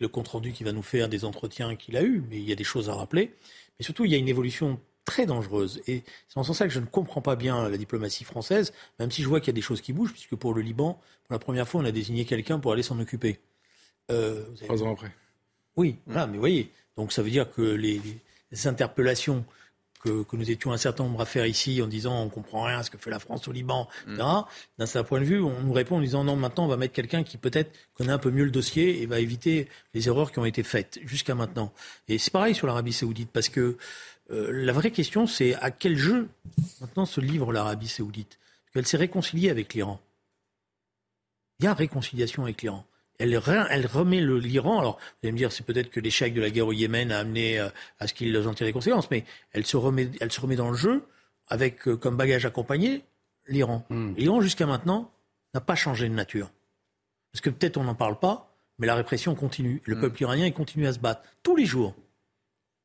le 0.00 0.06
compte-rendu 0.06 0.52
qu'il 0.52 0.64
va 0.64 0.72
nous 0.72 0.82
faire 0.82 1.08
des 1.08 1.24
entretiens 1.24 1.74
qu'il 1.74 1.96
a 1.96 2.04
eus, 2.04 2.22
mais 2.30 2.36
il 2.36 2.48
y 2.48 2.52
a 2.52 2.54
des 2.54 2.64
choses 2.64 2.88
à 2.88 2.94
rappeler. 2.94 3.34
Mais 3.78 3.84
surtout, 3.84 4.04
il 4.04 4.12
y 4.12 4.14
a 4.14 4.18
une 4.18 4.28
évolution 4.28 4.78
très 5.04 5.26
dangereuse. 5.26 5.82
Et 5.88 6.04
c'est 6.28 6.38
en 6.38 6.44
ce 6.44 6.52
sens 6.52 6.68
que 6.68 6.72
je 6.72 6.78
ne 6.78 6.86
comprends 6.86 7.20
pas 7.20 7.34
bien 7.34 7.68
la 7.68 7.76
diplomatie 7.76 8.22
française, 8.22 8.72
même 9.00 9.10
si 9.10 9.22
je 9.22 9.28
vois 9.28 9.40
qu'il 9.40 9.48
y 9.48 9.50
a 9.50 9.54
des 9.54 9.60
choses 9.60 9.80
qui 9.80 9.92
bougent, 9.92 10.12
puisque 10.12 10.36
pour 10.36 10.54
le 10.54 10.62
Liban, 10.62 11.00
pour 11.24 11.32
la 11.32 11.40
première 11.40 11.66
fois, 11.66 11.80
on 11.80 11.84
a 11.84 11.90
désigné 11.90 12.24
quelqu'un 12.24 12.60
pour 12.60 12.72
aller 12.72 12.84
s'en 12.84 13.00
occuper. 13.00 13.40
Euh, 14.12 14.44
Trois 14.62 14.84
ans 14.84 14.92
après. 14.92 15.10
Oui, 15.76 15.96
voilà, 16.06 16.28
mais 16.28 16.34
vous 16.34 16.40
voyez, 16.40 16.70
donc 16.96 17.12
ça 17.12 17.22
veut 17.22 17.30
dire 17.30 17.50
que 17.52 17.62
les 17.62 18.00
interpellations 18.66 19.44
que, 19.98 20.24
nous 20.32 20.50
étions 20.50 20.72
un 20.72 20.76
certain 20.76 21.04
nombre 21.04 21.20
à 21.20 21.26
faire 21.26 21.46
ici 21.46 21.82
en 21.82 21.86
disant 21.86 22.22
on 22.22 22.28
comprend 22.28 22.64
rien 22.64 22.78
à 22.78 22.82
ce 22.82 22.90
que 22.90 22.98
fait 22.98 23.10
la 23.10 23.18
France 23.18 23.48
au 23.48 23.52
Liban, 23.52 23.88
etc. 24.06 24.22
Mm. 24.22 24.42
D'un 24.78 24.86
certain 24.86 25.08
point 25.08 25.20
de 25.20 25.24
vue, 25.24 25.40
on 25.40 25.60
nous 25.60 25.72
répond 25.72 25.96
en 25.96 26.00
disant 26.00 26.24
non, 26.24 26.36
maintenant 26.36 26.64
on 26.64 26.68
va 26.68 26.76
mettre 26.76 26.94
quelqu'un 26.94 27.22
qui 27.22 27.36
peut-être 27.36 27.70
connaît 27.94 28.12
un 28.12 28.18
peu 28.18 28.30
mieux 28.30 28.44
le 28.44 28.50
dossier 28.50 29.02
et 29.02 29.06
va 29.06 29.20
éviter 29.20 29.68
les 29.94 30.08
erreurs 30.08 30.32
qui 30.32 30.38
ont 30.38 30.44
été 30.44 30.62
faites 30.62 30.98
jusqu'à 31.04 31.34
maintenant. 31.34 31.72
Et 32.08 32.18
c'est 32.18 32.32
pareil 32.32 32.54
sur 32.54 32.66
l'Arabie 32.66 32.92
Saoudite 32.92 33.30
parce 33.32 33.48
que 33.48 33.76
euh, 34.30 34.50
la 34.52 34.72
vraie 34.72 34.90
question 34.90 35.26
c'est 35.26 35.54
à 35.56 35.70
quel 35.70 35.96
jeu 35.96 36.28
maintenant 36.80 37.06
se 37.06 37.20
livre 37.20 37.52
l'Arabie 37.52 37.88
Saoudite? 37.88 38.38
Parce 38.38 38.74
qu'elle 38.74 38.86
s'est 38.86 38.96
réconciliée 38.98 39.50
avec 39.50 39.74
l'Iran. 39.74 40.00
Il 41.60 41.64
y 41.64 41.66
a 41.66 41.74
réconciliation 41.74 42.44
avec 42.44 42.62
l'Iran 42.62 42.84
elle, 43.18 43.36
remet 43.86 44.20
l'Iran. 44.20 44.78
Alors, 44.78 44.96
vous 44.96 45.18
allez 45.24 45.32
me 45.32 45.38
dire, 45.38 45.52
c'est 45.52 45.64
peut-être 45.64 45.90
que 45.90 46.00
l'échec 46.00 46.32
de 46.34 46.40
la 46.40 46.50
guerre 46.50 46.66
au 46.66 46.72
Yémen 46.72 47.10
a 47.12 47.18
amené 47.18 47.58
euh, 47.58 47.68
à 47.98 48.06
ce 48.06 48.14
qu'ils 48.14 48.36
en 48.36 48.54
tirent 48.54 48.66
les 48.66 48.72
conséquences, 48.72 49.10
mais 49.10 49.24
elle 49.52 49.66
se 49.66 49.76
remet, 49.76 50.10
elle 50.20 50.32
se 50.32 50.40
remet 50.40 50.56
dans 50.56 50.70
le 50.70 50.76
jeu 50.76 51.04
avec 51.48 51.88
euh, 51.88 51.96
comme 51.96 52.16
bagage 52.16 52.46
accompagné 52.46 53.04
l'Iran. 53.46 53.84
Hmm. 53.90 54.14
L'Iran, 54.16 54.40
jusqu'à 54.40 54.66
maintenant, 54.66 55.10
n'a 55.54 55.60
pas 55.60 55.74
changé 55.74 56.08
de 56.08 56.14
nature. 56.14 56.50
Parce 57.32 57.40
que 57.40 57.50
peut-être 57.50 57.76
on 57.76 57.84
n'en 57.84 57.94
parle 57.94 58.18
pas, 58.18 58.54
mais 58.78 58.86
la 58.86 58.94
répression 58.94 59.34
continue. 59.34 59.82
Le 59.84 59.96
hmm. 59.96 60.00
peuple 60.00 60.22
iranien, 60.22 60.46
il 60.46 60.54
continue 60.54 60.86
à 60.86 60.92
se 60.92 60.98
battre 60.98 61.22
tous 61.42 61.56
les 61.56 61.66
jours. 61.66 61.94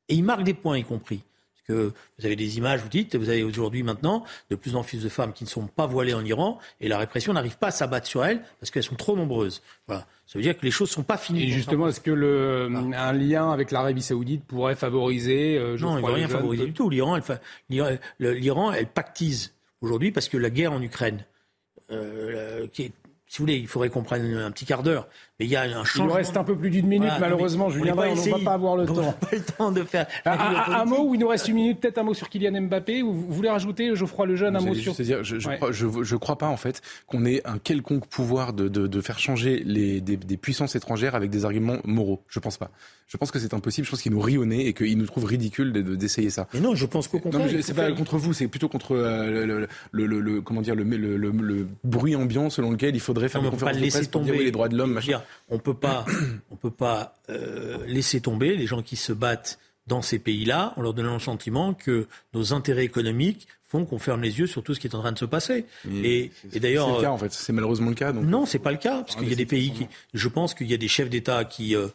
Et 0.08 0.14
il 0.14 0.24
marque 0.24 0.42
des 0.42 0.54
points, 0.54 0.76
y 0.76 0.84
compris 0.84 1.22
que 1.64 1.92
vous 2.18 2.26
avez 2.26 2.36
des 2.36 2.58
images, 2.58 2.80
vous 2.80 2.88
dites, 2.88 3.16
vous 3.16 3.28
avez 3.28 3.42
aujourd'hui 3.42 3.82
maintenant 3.82 4.24
de 4.50 4.56
plus 4.56 4.76
en 4.76 4.82
plus 4.82 5.02
de 5.02 5.08
femmes 5.08 5.32
qui 5.32 5.44
ne 5.44 5.48
sont 5.48 5.66
pas 5.66 5.86
voilées 5.86 6.14
en 6.14 6.24
Iran 6.24 6.58
et 6.80 6.88
la 6.88 6.98
répression 6.98 7.32
n'arrive 7.32 7.58
pas 7.58 7.68
à 7.68 7.70
s'abattre 7.70 8.06
sur 8.06 8.24
elles 8.24 8.42
parce 8.60 8.70
qu'elles 8.70 8.82
sont 8.82 8.94
trop 8.94 9.16
nombreuses. 9.16 9.62
Voilà. 9.86 10.06
Ça 10.26 10.38
veut 10.38 10.42
dire 10.42 10.56
que 10.56 10.64
les 10.64 10.70
choses 10.70 10.90
ne 10.90 10.94
sont 10.94 11.02
pas 11.02 11.18
finies. 11.18 11.44
Et 11.44 11.48
justement, 11.48 11.88
est-ce 11.88 12.00
que 12.00 12.10
le, 12.10 12.68
un 12.74 13.12
lien 13.12 13.50
avec 13.50 13.70
l'Arabie 13.70 14.02
Saoudite 14.02 14.44
pourrait 14.44 14.74
favoriser 14.74 15.58
euh, 15.58 15.76
Non, 15.78 15.98
il 15.98 16.02
ne 16.02 16.06
va 16.06 16.14
rien 16.14 16.28
favoriser 16.28 16.66
du 16.66 16.72
tout. 16.72 16.88
L'Iran, 16.88 17.16
elle, 17.16 18.78
elle 18.78 18.86
pactise 18.86 19.52
aujourd'hui 19.80 20.12
parce 20.12 20.28
que 20.28 20.38
la 20.38 20.50
guerre 20.50 20.72
en 20.72 20.80
Ukraine, 20.80 21.24
euh, 21.90 22.66
qui 22.68 22.84
est 22.84 22.92
si 23.34 23.38
vous 23.38 23.46
voulez, 23.46 23.58
il 23.58 23.66
faudrait 23.66 23.88
qu'on 23.88 24.04
prenne 24.04 24.32
un 24.32 24.52
petit 24.52 24.64
quart 24.64 24.84
d'heure. 24.84 25.08
Mais 25.40 25.46
il 25.46 25.50
y 25.50 25.56
a 25.56 25.62
un 25.62 25.82
changement. 25.82 26.04
Il 26.04 26.06
nous 26.06 26.14
reste 26.14 26.36
un 26.36 26.44
peu 26.44 26.56
plus 26.56 26.70
d'une 26.70 26.86
minute, 26.86 27.10
malheureusement, 27.18 27.68
Julien 27.68 27.96
on 27.98 28.14
ne 28.14 28.30
va 28.30 28.38
pas 28.44 28.52
avoir 28.52 28.76
le 28.76 28.86
temps. 28.86 29.12
Pas 29.12 29.28
le 29.32 29.40
temps 29.40 29.72
de 29.72 29.82
faire. 29.82 30.06
Un, 30.24 30.84
mot 30.84 31.08
où 31.08 31.14
il 31.14 31.20
nous 31.20 31.26
reste 31.26 31.48
une 31.48 31.56
minute, 31.56 31.80
peut-être 31.80 31.98
un 31.98 32.04
mot 32.04 32.14
sur 32.14 32.28
Kylian 32.28 32.62
Mbappé. 32.62 33.02
Vous, 33.02 33.12
voulez 33.12 33.50
rajouter, 33.50 33.96
Geoffroy 33.96 34.26
Lejeune, 34.26 34.54
un 34.54 34.60
mot 34.60 34.74
sur. 34.74 34.94
Dire, 34.94 35.24
je, 35.24 35.34
ne 35.34 36.04
je, 36.04 36.16
crois 36.16 36.38
pas 36.38 36.46
en 36.46 36.56
fait 36.56 36.80
qu'on 37.08 37.24
ait 37.24 37.44
un 37.44 37.58
quelconque 37.58 38.06
pouvoir 38.06 38.52
de, 38.52 38.68
de, 38.68 39.00
faire 39.00 39.18
changer 39.18 39.64
les, 39.66 40.00
des, 40.00 40.16
des, 40.16 40.36
puissances 40.36 40.76
étrangères 40.76 41.16
avec 41.16 41.30
des 41.30 41.44
arguments 41.44 41.78
moraux. 41.82 42.22
Je 42.28 42.38
pense 42.38 42.56
pas. 42.56 42.70
Je 43.08 43.16
pense 43.16 43.32
que 43.32 43.40
c'est 43.40 43.52
impossible. 43.52 43.84
Je 43.84 43.90
pense 43.90 44.02
qu'il 44.02 44.12
nous 44.12 44.20
rit 44.20 44.38
au 44.38 44.44
nez 44.44 44.68
et 44.68 44.72
qu'il 44.72 44.96
nous 44.96 45.06
trouve 45.06 45.24
ridicule 45.24 45.72
d'essayer 45.72 46.30
ça. 46.30 46.46
Mais 46.54 46.60
non, 46.60 46.76
je 46.76 46.86
pense 46.86 47.08
qu'au 47.08 47.18
contraire. 47.18 47.52
Non, 47.52 47.58
c'est 47.60 47.74
pas 47.74 47.90
contre 47.90 48.16
vous, 48.16 48.32
c'est 48.32 48.46
plutôt 48.46 48.68
contre 48.68 48.92
euh, 48.92 49.44
le, 49.44 50.06
le, 50.06 50.20
le, 50.20 50.40
comment 50.40 50.62
dire 50.62 50.76
le, 50.76 50.84
le, 50.84 51.66
bruit 51.82 52.14
ambiant 52.14 52.50
selon 52.50 52.70
lequel 52.70 52.94
il 52.94 53.00
faudrait 53.00 53.23
faire 53.28 53.42
une 53.42 53.50
conférence 53.50 53.76
de 53.76 53.88
presse 53.88 54.08
pour 54.08 54.22
dire 54.22 54.34
les 54.34 54.50
droits 54.50 54.68
de 54.68 54.76
l'homme. 54.76 55.00
On 55.48 55.58
peut 55.58 55.74
pas, 55.74 56.04
on 56.50 56.56
peut 56.56 56.70
pas 56.70 57.14
euh, 57.30 57.78
laisser 57.86 58.20
tomber 58.20 58.56
les 58.56 58.66
gens 58.66 58.82
qui 58.82 58.96
se 58.96 59.12
battent 59.12 59.58
dans 59.86 60.02
ces 60.02 60.18
pays-là 60.18 60.72
en 60.76 60.82
leur 60.82 60.94
donnant 60.94 61.14
le 61.14 61.20
sentiment 61.20 61.74
que 61.74 62.06
nos 62.32 62.52
intérêts 62.52 62.84
économiques 62.84 63.48
font 63.64 63.84
qu'on 63.84 63.98
ferme 63.98 64.22
les 64.22 64.38
yeux 64.38 64.46
sur 64.46 64.62
tout 64.62 64.72
ce 64.72 64.80
qui 64.80 64.86
est 64.86 64.94
en 64.94 65.00
train 65.00 65.12
de 65.12 65.18
se 65.18 65.24
passer. 65.24 65.66
et, 65.90 66.30
d'ailleurs, 66.54 66.88
c'est 66.88 66.96
le 66.96 67.00
cas 67.02 67.10
en 67.10 67.18
fait. 67.18 67.32
C'est 67.32 67.52
malheureusement 67.52 67.90
le 67.90 67.96
cas. 67.96 68.12
Donc... 68.12 68.24
Non, 68.24 68.46
c'est 68.46 68.58
pas 68.58 68.72
le 68.72 68.78
cas 68.78 69.02
parce 69.02 69.14
ah, 69.16 69.20
qu'il 69.20 69.28
y 69.28 69.32
a 69.32 69.36
des 69.36 69.46
pays 69.46 69.72
qui. 69.72 69.88
Je 70.14 70.28
pense 70.28 70.54
qu'il 70.54 70.70
y 70.70 70.74
a 70.74 70.78
des 70.78 70.88
chefs 70.88 71.10
d'État 71.10 71.44
qui 71.44 71.74
euh, 71.74 71.88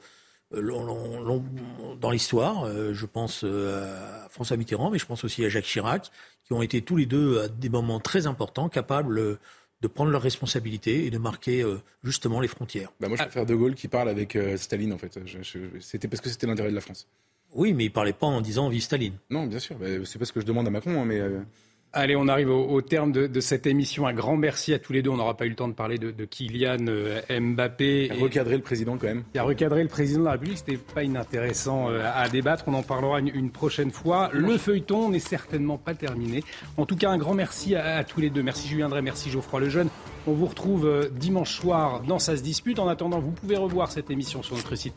dans 1.99 2.09
l'histoire, 2.11 2.65
euh, 2.65 2.93
je 2.93 3.05
pense 3.05 3.43
à 3.43 4.27
François 4.29 4.57
Mitterrand, 4.57 4.89
mais 4.89 4.97
je 4.97 5.05
pense 5.05 5.23
aussi 5.23 5.45
à 5.45 5.49
Jacques 5.49 5.65
Chirac, 5.65 6.11
qui 6.43 6.53
ont 6.53 6.61
été 6.61 6.81
tous 6.81 6.97
les 6.97 7.05
deux 7.05 7.41
à 7.41 7.47
des 7.47 7.69
moments 7.69 7.99
très 7.99 8.25
importants, 8.25 8.67
capables 8.67 9.37
de 9.81 9.87
prendre 9.87 10.11
leurs 10.11 10.21
responsabilités 10.21 11.05
et 11.05 11.09
de 11.09 11.17
marquer 11.17 11.61
euh, 11.61 11.81
justement 12.03 12.41
les 12.41 12.47
frontières. 12.47 12.91
Bah 12.99 13.07
moi, 13.07 13.17
je 13.17 13.23
préfère 13.23 13.45
De 13.45 13.55
Gaulle 13.55 13.75
qui 13.75 13.87
parle 13.87 14.09
avec 14.09 14.35
euh, 14.35 14.57
Staline, 14.57 14.93
en 14.93 14.97
fait. 14.97 15.19
C'était 15.79 16.07
parce 16.07 16.21
que 16.21 16.29
c'était 16.29 16.47
l'intérêt 16.47 16.69
de 16.69 16.75
la 16.75 16.81
France. 16.81 17.07
Oui, 17.53 17.73
mais 17.73 17.85
il 17.85 17.91
parlait 17.91 18.13
pas 18.13 18.27
en 18.27 18.41
disant 18.41 18.69
vive 18.69 18.81
Staline. 18.81 19.17
Non, 19.29 19.47
bien 19.47 19.59
sûr. 19.59 19.77
Bah, 19.77 19.87
c'est 20.05 20.19
pas 20.19 20.25
ce 20.25 20.33
que 20.33 20.41
je 20.41 20.45
demande 20.45 20.67
à 20.67 20.69
Macron, 20.69 21.01
hein, 21.01 21.05
mais. 21.05 21.21
Allez, 21.91 22.15
on 22.15 22.27
arrive 22.27 22.51
au, 22.51 22.81
terme 22.81 23.11
de, 23.11 23.39
cette 23.39 23.65
émission. 23.65 24.05
Un 24.05 24.13
grand 24.13 24.37
merci 24.37 24.75
à 24.75 24.79
tous 24.79 24.93
les 24.93 25.01
deux. 25.01 25.09
On 25.09 25.17
n'aura 25.17 25.35
pas 25.35 25.47
eu 25.47 25.49
le 25.49 25.55
temps 25.55 25.67
de 25.67 25.73
parler 25.73 25.97
de, 25.97 26.11
Kylian 26.25 26.85
euh, 26.87 27.19
Mbappé. 27.29 28.05
Il 28.05 28.11
a 28.11 28.23
recadré 28.23 28.55
le 28.57 28.61
président 28.61 28.97
quand 28.97 29.07
même. 29.07 29.23
Il 29.33 29.39
a 29.39 29.43
recadré 29.43 29.81
le 29.81 29.89
président 29.89 30.19
de 30.19 30.25
la 30.25 30.31
République. 30.33 30.59
C'était 30.59 30.77
pas 30.77 31.03
inintéressant 31.03 31.89
euh, 31.89 32.03
à, 32.13 32.29
débattre. 32.29 32.65
On 32.67 32.75
en 32.75 32.83
parlera 32.83 33.19
une, 33.19 33.49
prochaine 33.49 33.89
fois. 33.89 34.29
Le 34.33 34.57
feuilleton 34.59 35.09
n'est 35.09 35.17
certainement 35.17 35.79
pas 35.79 35.95
terminé. 35.95 36.43
En 36.77 36.85
tout 36.85 36.95
cas, 36.95 37.09
un 37.09 37.17
grand 37.17 37.33
merci 37.33 37.75
à, 37.75 38.03
tous 38.03 38.21
les 38.21 38.29
deux. 38.29 38.43
Merci 38.43 38.67
Julien 38.67 38.89
Drey, 38.89 39.01
merci 39.01 39.31
Geoffroy 39.31 39.59
Lejeune. 39.59 39.89
On 40.27 40.33
vous 40.33 40.45
retrouve 40.45 40.85
euh, 40.85 41.09
dimanche 41.09 41.55
soir 41.55 42.01
dans 42.01 42.19
Ça 42.19 42.37
se 42.37 42.43
dispute. 42.43 42.77
En 42.77 42.87
attendant, 42.87 43.19
vous 43.19 43.31
pouvez 43.31 43.57
revoir 43.57 43.91
cette 43.91 44.11
émission 44.11 44.43
sur 44.43 44.55
notre 44.55 44.75
site 44.75 44.93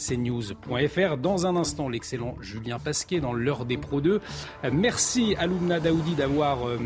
www.cnews.fr. 0.00 1.16
Dans 1.16 1.46
un 1.46 1.56
instant, 1.56 1.88
l'excellent 1.88 2.34
Julien 2.40 2.78
Pasquet 2.78 3.20
dans 3.20 3.32
l'heure 3.32 3.64
des 3.64 3.76
Pro 3.76 4.00
2. 4.00 4.20
Merci 4.72 5.34
à 5.38 5.46
Loubna 5.46 5.80
Daoudi 5.80 6.14
d'avoir 6.14 6.66
euh, 6.66 6.78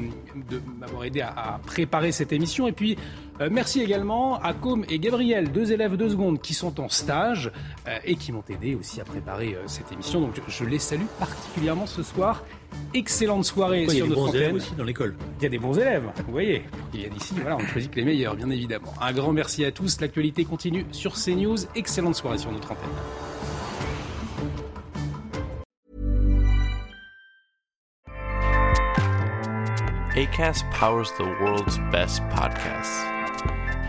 aidé 1.05 1.21
à, 1.21 1.61
préparer 1.65 2.12
cette 2.12 2.33
émission. 2.33 2.67
Et 2.67 2.73
puis, 2.73 2.97
euh, 3.41 3.49
merci 3.51 3.80
également 3.80 4.41
à 4.41 4.55
Com 4.55 4.85
et 4.89 4.99
Gabriel, 4.99 5.51
deux 5.53 5.72
élèves 5.72 5.97
de 5.97 6.09
seconde 6.09 6.41
qui 6.41 6.55
sont 6.55 6.80
en 6.80 6.89
stage 6.89 7.51
et 8.05 8.16
qui 8.16 8.32
m'ont 8.32 8.45
aidé 8.49 8.74
aussi 8.74 9.01
à 9.01 9.05
préparer 9.05 9.57
cette 9.66 9.93
émission. 9.93 10.20
Donc, 10.20 10.41
je 10.49 10.64
les 10.64 10.78
salue 10.78 11.07
particulièrement 11.18 11.87
ce 11.87 12.03
soir. 12.03 12.45
Excellente 12.93 13.45
soirée 13.45 13.89
sur 13.89 14.07
notre 14.07 14.28
antenne. 14.28 14.32
Il 14.35 14.39
y 14.39 14.43
a 14.43 14.47
des 14.47 14.53
bons 14.53 14.53
élèves 14.53 14.55
aussi 14.55 14.74
dans 14.74 14.85
l'école? 14.85 15.16
Il 15.39 15.43
y 15.43 15.47
a 15.47 15.49
des 15.49 15.59
bons 15.59 15.78
élèves, 15.78 16.05
vous 16.26 16.32
voyez. 16.32 16.64
Il 16.93 17.01
y 17.01 17.05
a 17.05 17.09
ici, 17.09 17.35
voilà, 17.41 17.57
on 17.57 17.66
choisit 17.66 17.91
que 17.91 17.97
les 17.97 18.05
meilleurs, 18.05 18.37
bien 18.37 18.51
évidemment. 18.51 18.93
Un 19.01 19.12
grand 19.12 19.32
merci 19.32 19.64
à 19.64 19.72
tous. 19.72 20.01
L'actualité 20.01 20.45
continue 20.45 20.87
sur 20.93 21.14
CNews. 21.14 21.57
Excellente 21.74 22.16
soirée 22.16 22.39
sur 22.39 22.53
notre 22.53 22.72
antenne. 22.72 22.91
ACAST 30.16 30.64
powers 30.70 31.11
the 31.18 31.24
world's 31.41 31.78
best 31.91 32.22
podcasts. 32.30 33.05